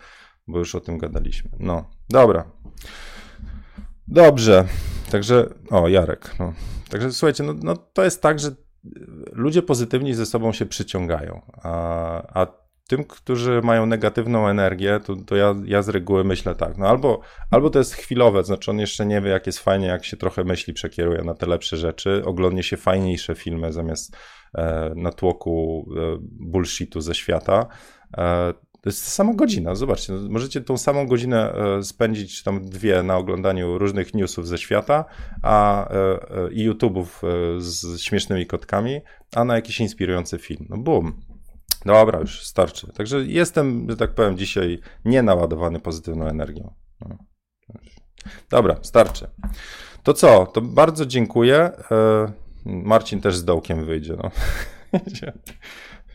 Bo 0.48 0.60
już 0.60 0.76
o 0.76 0.80
tym 0.80 0.98
gadaliśmy. 0.98 1.50
No, 1.60 1.90
dobra. 2.10 2.52
Dobrze. 4.08 4.66
Także, 5.12 5.50
o, 5.70 5.88
Jarek. 5.88 6.36
No. 6.40 6.54
Także 6.90 7.12
słuchajcie, 7.12 7.44
no, 7.44 7.54
no 7.64 7.76
to 7.76 8.04
jest 8.04 8.22
tak, 8.22 8.40
że 8.40 8.52
ludzie 9.32 9.62
pozytywni 9.62 10.14
ze 10.14 10.26
sobą 10.26 10.54
się 10.54 10.66
przyciągają, 10.66 11.42
a, 11.64 12.42
a 12.42 12.68
tym, 12.88 13.04
którzy 13.04 13.62
mają 13.64 13.86
negatywną 13.86 14.48
energię, 14.48 15.00
to, 15.06 15.16
to 15.16 15.36
ja, 15.36 15.56
ja 15.66 15.82
z 15.82 15.90
reguły 15.90 16.24
myślę 16.24 16.56
tak, 16.56 16.78
no 16.78 16.88
albo, 16.88 17.20
albo 17.52 17.70
to 17.70 17.80
jest 17.80 17.94
chwilowe, 17.94 18.44
znaczy 18.44 18.72
on 18.72 18.80
jeszcze 18.80 19.06
nie 19.06 19.22
wie, 19.22 19.30
jak 19.30 19.46
jest 19.46 19.60
fajnie, 19.60 19.88
jak 19.88 20.06
się 20.06 20.18
trochę 20.18 20.44
myśli 20.44 20.74
przekieruje 20.74 21.22
na 21.24 21.34
te 21.34 21.46
lepsze 21.46 21.78
rzeczy, 21.78 22.22
oglądnie 22.26 22.64
się 22.64 22.78
fajniejsze 22.78 23.36
filmy 23.36 23.74
zamiast 23.74 24.18
e, 24.56 24.92
natłoku 24.96 25.86
e, 25.98 26.18
bullshitu 26.22 27.02
ze 27.02 27.16
świata, 27.16 27.68
e, 28.18 28.54
to 28.82 28.90
jest 28.90 29.08
sama 29.08 29.34
godzina. 29.34 29.76
Zobaczcie, 29.76 30.14
no, 30.14 30.30
możecie 30.30 30.62
tą 30.62 30.78
samą 30.78 31.08
godzinę 31.08 31.54
e, 31.54 31.84
spędzić, 31.84 32.44
tam 32.44 32.66
dwie, 32.66 33.04
na 33.04 33.18
oglądaniu 33.18 33.78
różnych 33.78 34.14
newsów 34.14 34.48
ze 34.48 34.58
świata, 34.58 35.06
a 35.44 35.88
e, 35.90 35.94
e, 35.94 36.52
i 36.52 36.70
YouTube'ów 36.70 37.06
z 37.62 38.02
śmiesznymi 38.02 38.46
kotkami, 38.46 39.02
a 39.36 39.44
na 39.44 39.56
jakiś 39.56 39.80
inspirujący 39.80 40.38
film. 40.38 40.66
No 40.70 40.78
boom. 40.78 41.22
Dobra, 41.86 42.20
już 42.20 42.46
starczy. 42.46 42.94
Także 42.94 43.26
jestem, 43.26 43.90
że 43.90 43.98
tak 43.98 44.16
powiem, 44.16 44.38
dzisiaj 44.38 44.80
nienaładowany 45.06 45.80
pozytywną 45.80 46.28
energią. 46.28 46.74
No. 47.02 47.18
Dobra, 48.50 48.76
starczy. 48.82 49.28
To 50.04 50.14
co? 50.14 50.46
To 50.46 50.62
bardzo 50.62 51.06
dziękuję. 51.06 51.72
Marcin 52.66 53.22
też 53.22 53.38
z 53.38 53.46
dołkiem 53.46 53.86
wyjdzie. 53.86 54.16
No. 54.24 54.32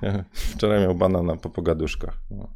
Wczoraj 0.54 0.80
miał 0.80 0.94
banana 0.94 1.36
po 1.36 1.50
pogaduszkach. 1.50 2.18
No. 2.30 2.48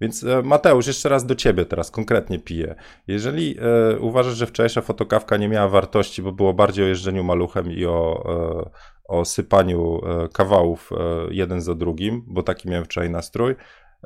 Więc 0.00 0.24
e, 0.24 0.42
Mateusz, 0.42 0.86
jeszcze 0.86 1.08
raz 1.08 1.26
do 1.26 1.34
ciebie 1.34 1.64
teraz 1.64 1.90
konkretnie 1.90 2.38
piję. 2.38 2.74
Jeżeli 3.06 3.56
e, 3.58 3.98
uważasz, 3.98 4.34
że 4.36 4.46
wczorajsza 4.46 4.80
fotokawka 4.80 5.36
nie 5.36 5.48
miała 5.48 5.68
wartości, 5.68 6.22
bo 6.22 6.32
było 6.32 6.54
bardziej 6.54 6.84
o 6.84 6.88
jeżdżeniu 6.88 7.24
maluchem 7.24 7.72
i 7.72 7.86
o, 7.86 8.24
e, 8.64 8.70
o 9.08 9.24
sypaniu 9.24 10.00
e, 10.04 10.28
kawałów 10.28 10.90
e, 10.92 10.96
jeden 11.30 11.60
za 11.60 11.74
drugim, 11.74 12.22
bo 12.26 12.42
taki 12.42 12.68
miałem 12.68 12.84
wczoraj 12.84 13.10
nastrój, 13.10 13.54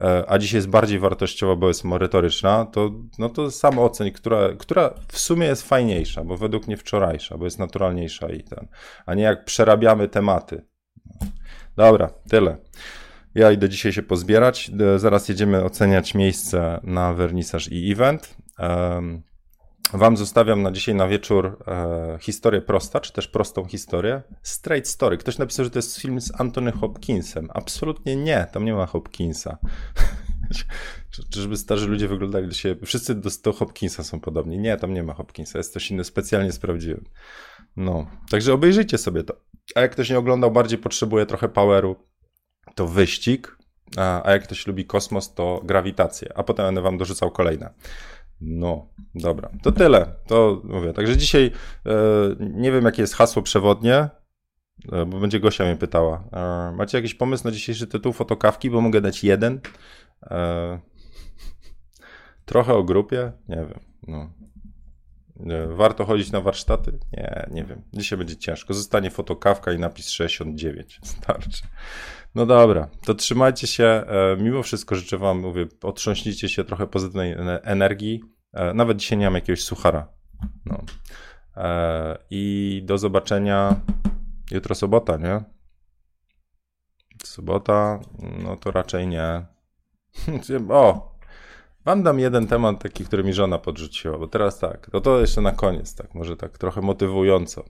e, 0.01 0.25
a 0.29 0.39
dzisiaj 0.39 0.59
jest 0.59 0.69
bardziej 0.69 0.99
wartościowa, 0.99 1.57
bo 1.57 1.69
jest 1.69 1.85
merytoryczna, 1.85 2.65
to, 2.65 2.91
no 3.19 3.29
to 3.29 3.51
sam 3.51 3.79
oceń, 3.79 4.13
która, 4.13 4.49
która 4.59 4.95
w 5.09 5.19
sumie 5.19 5.47
jest 5.47 5.69
fajniejsza, 5.69 6.25
bo 6.25 6.37
według 6.37 6.67
mnie 6.67 6.77
wczorajsza, 6.77 7.39
bo 7.39 7.45
jest 7.45 7.59
naturalniejsza 7.59 8.29
i 8.29 8.43
ten, 8.43 8.69
a 9.07 9.15
nie 9.15 9.23
jak 9.23 9.45
przerabiamy 9.45 10.09
tematy. 10.09 10.67
Dobra, 11.81 12.11
tyle. 12.29 12.57
Ja 13.35 13.53
idę 13.53 13.69
dzisiaj 13.69 13.93
się 13.93 14.03
pozbierać. 14.03 14.71
Zaraz 14.97 15.29
jedziemy 15.29 15.65
oceniać 15.65 16.15
miejsce 16.15 16.81
na 16.83 17.15
wernisaż 17.15 17.69
i 17.73 17.93
event. 17.93 18.37
Wam 19.93 20.17
zostawiam 20.17 20.63
na 20.63 20.71
dzisiaj 20.71 20.95
na 20.95 21.09
wieczór 21.09 21.59
e, 21.67 22.19
historię 22.21 22.61
prosta, 22.61 23.01
czy 23.01 23.13
też 23.13 23.29
prostą 23.29 23.65
historię. 23.65 24.23
Straight 24.43 24.89
Story. 24.89 25.19
Ktoś 25.19 25.39
napisał, 25.39 25.65
że 25.65 25.71
to 25.71 25.79
jest 25.79 25.99
film 25.99 26.21
z 26.21 26.41
Anthony 26.41 26.73
Hopkinsem. 26.73 27.49
Absolutnie 27.55 28.17
nie, 28.17 28.47
tam 28.53 28.65
nie 28.65 28.75
ma 28.75 28.87
Hopkinsa. 28.87 29.59
Czyżby 31.33 31.57
starzy 31.57 31.87
ludzie 31.87 32.09
wyglądali 32.09 32.49
do 32.49 32.55
siebie? 32.55 32.87
Wszyscy 32.87 33.15
do, 33.15 33.31
do 33.45 33.53
Hopkinsa 33.53 34.05
są 34.05 34.21
podobni. 34.21 34.59
Nie, 34.59 34.77
tam 34.77 34.95
nie 34.95 35.03
ma 35.03 35.15
Hopkinsa, 35.15 35.59
jest 35.59 35.73
coś 35.73 35.91
inne, 35.91 36.05
specjalnie 36.05 36.53
sprawdziłem. 36.53 37.05
No, 37.77 38.07
także 38.31 38.53
obejrzyjcie 38.53 38.99
sobie 38.99 39.25
to. 39.25 39.50
A 39.75 39.81
jak 39.81 39.93
ktoś 39.93 40.11
nie 40.11 40.19
oglądał, 40.19 40.51
bardziej 40.51 40.79
potrzebuje 40.79 41.27
trochę 41.27 41.49
poweru, 41.49 41.97
to 42.75 42.87
wyścig. 42.87 43.57
A, 43.97 44.31
jak 44.31 44.43
ktoś 44.43 44.67
lubi 44.67 44.85
kosmos, 44.85 45.35
to 45.35 45.61
grawitację. 45.65 46.33
A 46.35 46.43
potem 46.43 46.67
będę 46.67 46.81
wam 46.81 46.99
dorzucał 46.99 47.31
kolejne. 47.31 47.75
No, 48.41 48.87
dobra. 49.15 49.51
To 49.63 49.73
tyle. 49.73 50.15
To 50.27 50.63
mówię. 50.65 50.93
Także 50.93 51.17
dzisiaj 51.17 51.53
e, 51.87 51.93
nie 52.41 52.73
wiem, 52.73 52.85
jakie 52.85 53.03
jest 53.03 53.15
hasło 53.15 53.43
przewodnie, 53.43 54.09
e, 54.93 55.07
bo 55.07 55.21
będzie 55.21 55.41
Gosia 55.41 55.65
mnie 55.65 55.77
pytała. 55.77 56.25
E, 56.33 56.73
macie 56.77 56.99
jakiś 56.99 57.15
pomysł 57.15 57.45
na 57.45 57.51
dzisiejszy 57.51 57.87
tytuł 57.87 58.13
fotokawki, 58.13 58.71
bo 58.71 58.81
mogę 58.81 59.01
dać 59.01 59.25
jeden. 59.25 59.61
E, 60.23 60.81
trochę 62.45 62.75
o 62.75 62.83
grupie? 62.83 63.33
Nie 63.49 63.57
wiem. 63.57 63.81
No. 64.07 64.31
Warto 65.69 66.05
chodzić 66.05 66.33
na 66.33 66.41
warsztaty? 66.41 66.99
Nie, 67.13 67.47
nie 67.51 67.65
wiem. 67.65 67.83
Dzisiaj 67.93 68.19
będzie 68.19 68.37
ciężko. 68.37 68.75
Zostanie 68.75 69.11
fotokawka 69.11 69.73
i 69.73 69.79
napis 69.79 70.09
69. 70.09 71.01
Starczy. 71.05 71.63
No 72.35 72.47
dobra, 72.47 72.89
to 73.05 73.15
trzymajcie 73.15 73.67
się. 73.67 73.85
E, 73.85 74.37
mimo 74.41 74.63
wszystko 74.63 74.95
życzę 74.95 75.19
Wam, 75.19 75.41
mówię, 75.41 75.67
otrząśnijcie 75.83 76.49
się 76.49 76.65
trochę 76.65 76.87
pozytywnej 76.87 77.37
energii. 77.63 78.21
E, 78.53 78.75
nawet 78.75 78.97
dzisiaj 78.97 79.19
nie 79.19 79.25
mam 79.25 79.35
jakiegoś 79.35 79.65
suchara. 79.65 80.09
No. 80.67 80.83
E, 81.57 82.19
I 82.31 82.83
do 82.85 82.99
zobaczenia 82.99 83.81
jutro 84.51 84.75
sobota, 84.75 85.17
nie? 85.17 85.45
Sobota, 87.25 88.01
no 88.45 88.57
to 88.57 88.71
raczej 88.71 89.07
nie. 89.07 89.47
O, 90.71 91.11
wam 91.85 92.03
dam 92.03 92.19
jeden 92.19 92.47
temat 92.47 92.83
taki, 92.83 93.05
który 93.05 93.25
mi 93.25 93.33
żona 93.33 93.59
podrzuciła, 93.59 94.19
bo 94.19 94.27
teraz 94.27 94.59
tak, 94.59 94.91
to 94.91 95.01
to 95.01 95.21
jeszcze 95.21 95.41
na 95.41 95.53
koniec, 95.53 95.95
tak, 95.95 96.15
może 96.15 96.37
tak 96.37 96.59
trochę 96.59 96.81
motywująco 96.81 97.65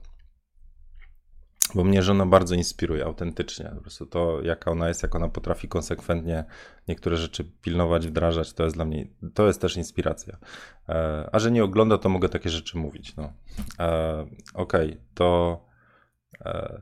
bo 1.75 1.83
mnie 1.83 2.03
żona 2.03 2.25
bardzo 2.25 2.55
inspiruje 2.55 3.05
autentycznie. 3.05 3.71
Po 3.75 3.81
prostu 3.81 4.05
to, 4.05 4.41
jaka 4.41 4.71
ona 4.71 4.87
jest, 4.87 5.03
jak 5.03 5.15
ona 5.15 5.29
potrafi 5.29 5.67
konsekwentnie 5.67 6.43
niektóre 6.87 7.17
rzeczy 7.17 7.51
pilnować, 7.61 8.07
wdrażać, 8.07 8.53
to 8.53 8.63
jest 8.63 8.75
dla 8.75 8.85
mnie, 8.85 9.07
to 9.33 9.47
jest 9.47 9.61
też 9.61 9.77
inspiracja. 9.77 10.37
E, 10.89 11.29
a 11.31 11.39
że 11.39 11.51
nie 11.51 11.63
ogląda, 11.63 11.97
to 11.97 12.09
mogę 12.09 12.29
takie 12.29 12.49
rzeczy 12.49 12.77
mówić. 12.77 13.15
No. 13.15 13.33
E, 13.79 14.21
Okej, 14.53 14.89
okay, 14.89 15.01
to 15.13 15.59
e, 16.41 16.81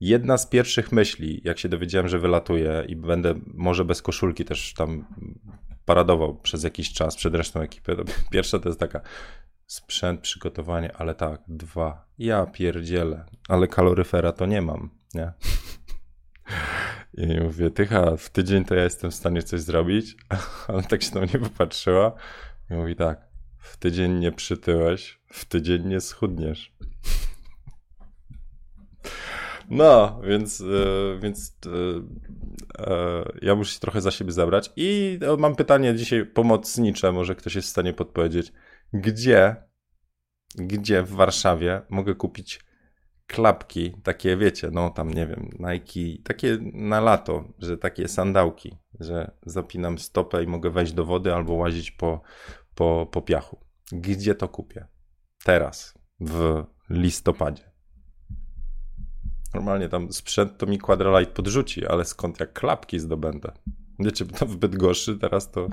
jedna 0.00 0.38
z 0.38 0.46
pierwszych 0.46 0.92
myśli, 0.92 1.40
jak 1.44 1.58
się 1.58 1.68
dowiedziałem, 1.68 2.08
że 2.08 2.18
wylatuję 2.18 2.84
i 2.88 2.96
będę 2.96 3.34
może 3.46 3.84
bez 3.84 4.02
koszulki 4.02 4.44
też 4.44 4.74
tam 4.74 5.04
paradował 5.88 6.34
przez 6.34 6.64
jakiś 6.64 6.92
czas 6.92 7.16
przed 7.16 7.34
resztą 7.34 7.60
ekipy, 7.60 7.96
pierwsza 8.32 8.58
to 8.58 8.68
jest 8.68 8.80
taka, 8.80 9.00
sprzęt, 9.66 10.20
przygotowanie, 10.20 10.96
ale 10.96 11.14
tak, 11.14 11.40
dwa. 11.48 12.04
Ja 12.18 12.46
pierdzielę, 12.46 13.24
ale 13.48 13.68
kaloryfera 13.68 14.32
to 14.32 14.46
nie 14.46 14.62
mam, 14.62 14.90
nie? 15.14 15.32
I 17.14 17.40
mówię, 17.40 17.70
tycha, 17.70 18.16
w 18.16 18.30
tydzień 18.30 18.64
to 18.64 18.74
ja 18.74 18.84
jestem 18.84 19.10
w 19.10 19.14
stanie 19.14 19.42
coś 19.42 19.60
zrobić, 19.60 20.16
ale 20.68 20.82
tak 20.82 21.02
się 21.02 21.14
na 21.14 21.20
mnie 21.20 21.38
popatrzyła 21.38 22.12
i 22.70 22.74
mówi 22.74 22.96
tak, 22.96 23.28
w 23.58 23.76
tydzień 23.76 24.18
nie 24.18 24.32
przytyłeś, 24.32 25.20
w 25.32 25.44
tydzień 25.44 25.86
nie 25.86 26.00
schudniesz. 26.00 26.72
No, 29.70 30.20
więc, 30.24 30.60
e, 30.60 30.64
więc 31.20 31.58
e, 31.66 31.70
e, 32.90 33.24
ja 33.42 33.54
muszę 33.54 33.74
się 33.74 33.80
trochę 33.80 34.00
za 34.00 34.10
siebie 34.10 34.32
zabrać. 34.32 34.72
I 34.76 35.18
mam 35.38 35.56
pytanie 35.56 35.94
dzisiaj 35.94 36.26
pomocnicze, 36.26 37.12
może 37.12 37.34
ktoś 37.34 37.54
jest 37.54 37.68
w 37.68 37.70
stanie 37.70 37.92
podpowiedzieć 37.92 38.52
gdzie, 38.92 39.56
gdzie 40.54 41.02
w 41.02 41.10
Warszawie 41.10 41.82
mogę 41.88 42.14
kupić 42.14 42.60
klapki, 43.26 43.94
takie 44.02 44.36
wiecie, 44.36 44.70
no 44.72 44.90
tam 44.90 45.10
nie 45.10 45.26
wiem, 45.26 45.50
Nike, 45.58 46.22
takie 46.24 46.58
na 46.72 47.00
lato, 47.00 47.44
że 47.58 47.78
takie 47.78 48.08
sandałki, 48.08 48.76
że 49.00 49.30
zapinam 49.46 49.98
stopę 49.98 50.44
i 50.44 50.46
mogę 50.46 50.70
wejść 50.70 50.92
do 50.92 51.04
wody 51.04 51.34
albo 51.34 51.52
łazić 51.52 51.90
po, 51.90 52.20
po, 52.74 53.08
po 53.10 53.22
piachu. 53.22 53.60
Gdzie 53.92 54.34
to 54.34 54.48
kupię? 54.48 54.86
Teraz, 55.44 55.98
w 56.20 56.64
listopadzie. 56.90 57.70
Normalnie 59.54 59.88
tam 59.88 60.12
sprzęt 60.12 60.58
to 60.58 60.66
mi 60.66 60.78
Quadralight 60.78 61.34
podrzuci, 61.34 61.86
ale 61.86 62.04
skąd 62.04 62.40
jak 62.40 62.52
klapki 62.52 63.00
zdobędę? 63.00 63.52
Wiecie, 63.98 64.26
to 64.26 64.46
w 64.46 64.56
Bydgoszczy 64.56 65.18
teraz 65.18 65.50
to... 65.50 65.68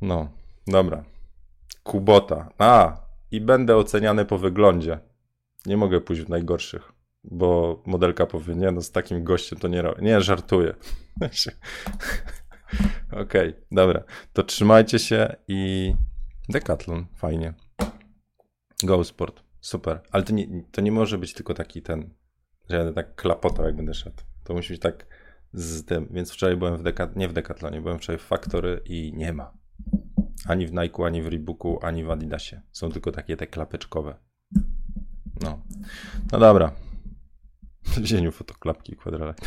No, 0.00 0.28
dobra. 0.66 1.04
Kubota. 1.82 2.48
A, 2.58 3.00
i 3.30 3.40
będę 3.40 3.76
oceniany 3.76 4.24
po 4.24 4.38
wyglądzie. 4.38 4.98
Nie 5.66 5.76
mogę 5.76 6.00
pójść 6.00 6.22
w 6.22 6.28
najgorszych, 6.28 6.92
bo 7.24 7.82
modelka 7.86 8.26
powie, 8.26 8.54
nie 8.54 8.70
no, 8.70 8.82
z 8.82 8.90
takim 8.90 9.24
gościem 9.24 9.58
to 9.58 9.68
nie 9.68 9.82
robię. 9.82 10.02
Nie, 10.02 10.20
żartuję. 10.20 10.74
Okej, 13.12 13.48
okay, 13.48 13.54
dobra. 13.72 14.02
To 14.32 14.42
trzymajcie 14.42 14.98
się 14.98 15.36
i 15.48 15.94
Decathlon, 16.48 17.06
fajnie. 17.14 17.54
Go 18.82 19.04
Sport, 19.04 19.42
super. 19.60 20.00
Ale 20.10 20.22
to 20.22 20.32
nie, 20.32 20.62
to 20.72 20.80
nie 20.80 20.92
może 20.92 21.18
być 21.18 21.34
tylko 21.34 21.54
taki 21.54 21.82
ten, 21.82 22.14
że 22.70 22.76
ja 22.76 22.92
tak 22.92 23.14
klapotał, 23.14 23.66
jak 23.66 23.76
będę 23.76 23.94
szedł. 23.94 24.22
To 24.44 24.54
musi 24.54 24.72
być 24.72 24.82
tak 24.82 25.06
z 25.52 25.84
tym. 25.84 26.08
Więc 26.10 26.32
wczoraj 26.32 26.56
byłem 26.56 26.76
w 26.76 26.82
Decat, 26.82 27.16
nie 27.16 27.28
w 27.28 27.32
Decathlonie, 27.32 27.80
byłem 27.80 27.98
wczoraj 27.98 28.18
w 28.18 28.22
Factory 28.22 28.80
i 28.84 29.12
nie 29.16 29.32
ma. 29.32 29.52
Ani 30.46 30.66
w 30.66 30.72
Nike, 30.72 31.04
ani 31.06 31.22
w 31.22 31.26
Reeboku, 31.26 31.78
ani 31.82 32.04
w 32.04 32.10
Adidasie. 32.10 32.62
Są 32.72 32.90
tylko 32.90 33.12
takie 33.12 33.36
te 33.36 33.46
klapeczkowe. 33.46 34.14
No. 35.42 35.62
No 36.32 36.38
dobra. 36.38 36.72
W 37.96 38.00
dzieniu 38.00 38.32
fotoklapki 38.32 38.96
kwadrale. 38.96 39.34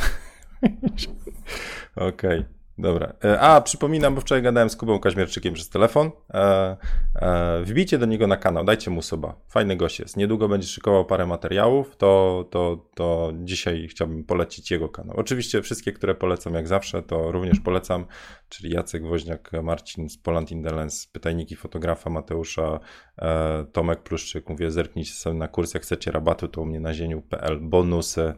Okej. 1.96 2.40
Okay. 2.40 2.61
Dobra. 2.82 3.14
E, 3.24 3.40
a, 3.40 3.62
przypominam, 3.62 4.16
bo 4.16 4.22
wczoraj 4.22 4.42
gadałem 4.42 4.70
z 4.70 4.76
Kubą 4.76 5.00
Kaźmierczykiem 5.00 5.54
przez 5.54 5.70
telefon. 5.70 6.12
E, 6.34 6.78
e, 7.16 7.64
wbijcie 7.64 7.98
do 7.98 8.06
niego 8.06 8.28
na 8.28 8.38
kanał, 8.38 8.64
dajcie 8.64 8.92
mu 8.92 9.02
suba. 9.02 9.36
Fajny 9.50 9.76
gość 9.76 10.00
jest. 10.00 10.18
Niedługo 10.18 10.50
będzie 10.50 10.68
szykował 10.68 11.06
parę 11.06 11.26
materiałów, 11.26 11.98
to, 11.98 12.46
to, 12.52 12.86
to 12.96 13.32
dzisiaj 13.44 13.88
chciałbym 13.88 14.24
polecić 14.24 14.72
jego 14.72 14.90
kanał. 14.90 15.16
Oczywiście 15.18 15.62
wszystkie, 15.62 15.92
które 15.92 16.16
polecam 16.16 16.54
jak 16.54 16.68
zawsze, 16.68 17.04
to 17.04 17.32
również 17.32 17.60
polecam, 17.60 18.06
czyli 18.50 18.74
Jacek 18.74 19.08
Woźniak, 19.08 19.52
Marcin 19.64 20.10
z 20.10 20.18
Poland 20.18 20.52
Indelens, 20.52 21.08
pytajniki 21.08 21.56
fotografa 21.56 22.10
Mateusza, 22.10 22.80
e, 23.18 23.66
Tomek 23.72 24.04
Pluszczyk. 24.04 24.50
Mówię, 24.50 24.72
zerknijcie 24.72 25.14
sobie 25.14 25.36
na 25.36 25.48
kurs, 25.48 25.74
jak 25.74 25.84
chcecie 25.84 26.12
rabatu, 26.12 26.48
to 26.48 26.62
u 26.62 26.66
mnie 26.66 26.80
na 26.80 26.94
zieniu.pl, 26.94 27.60
bonusy 27.62 28.34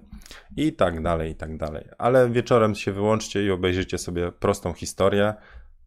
i 0.58 0.74
tak 0.74 1.02
dalej, 1.02 1.32
i 1.32 1.36
tak 1.36 1.58
dalej. 1.58 1.88
Ale 1.98 2.30
wieczorem 2.30 2.76
się 2.76 2.92
wyłączcie 2.92 3.44
i 3.44 3.52
obejrzyjcie 3.52 3.98
sobie 3.98 4.32
prostą 4.40 4.74
historię, 4.74 5.34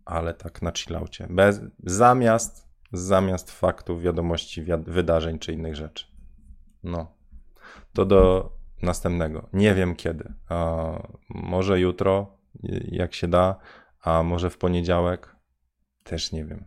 ale 0.04 0.34
tak 0.34 0.62
na 0.62 0.72
chillaucie. 0.72 1.26
Bez, 1.30 1.60
zamiast, 1.84 2.68
zamiast 2.92 3.50
faktów, 3.50 4.02
wiadomości, 4.02 4.64
wydarzeń 4.86 5.38
czy 5.38 5.52
innych 5.52 5.76
rzeczy. 5.76 6.06
No. 6.82 7.16
To 7.92 8.04
do 8.04 8.52
następnego. 8.82 9.48
Nie 9.52 9.74
wiem 9.74 9.96
kiedy. 9.96 10.32
A 10.48 10.86
może 11.28 11.80
jutro, 11.80 12.38
jak 12.88 13.14
się 13.14 13.28
da, 13.28 13.56
a 14.02 14.22
może 14.22 14.50
w 14.50 14.58
poniedziałek. 14.58 15.36
Też 16.04 16.32
nie 16.32 16.44
wiem. 16.44 16.64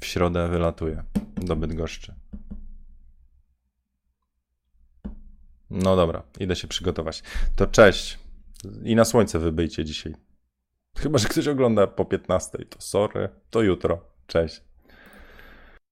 W 0.00 0.06
środę 0.06 0.48
wylatuję 0.48 1.04
do 1.36 1.56
Bydgoszczy. 1.56 2.14
No 5.70 5.96
dobra, 5.96 6.22
idę 6.40 6.56
się 6.56 6.68
przygotować. 6.68 7.22
To 7.56 7.66
cześć. 7.66 8.18
I 8.84 8.96
na 8.96 9.04
słońce 9.04 9.38
wybyjcie 9.38 9.84
dzisiaj. 9.84 10.14
Chyba, 10.96 11.18
że 11.18 11.28
ktoś 11.28 11.48
ogląda 11.48 11.86
po 11.86 12.04
15, 12.04 12.58
to 12.58 12.80
sorry, 12.80 13.28
to 13.50 13.62
jutro. 13.62 14.00
Cześć. 14.26 14.71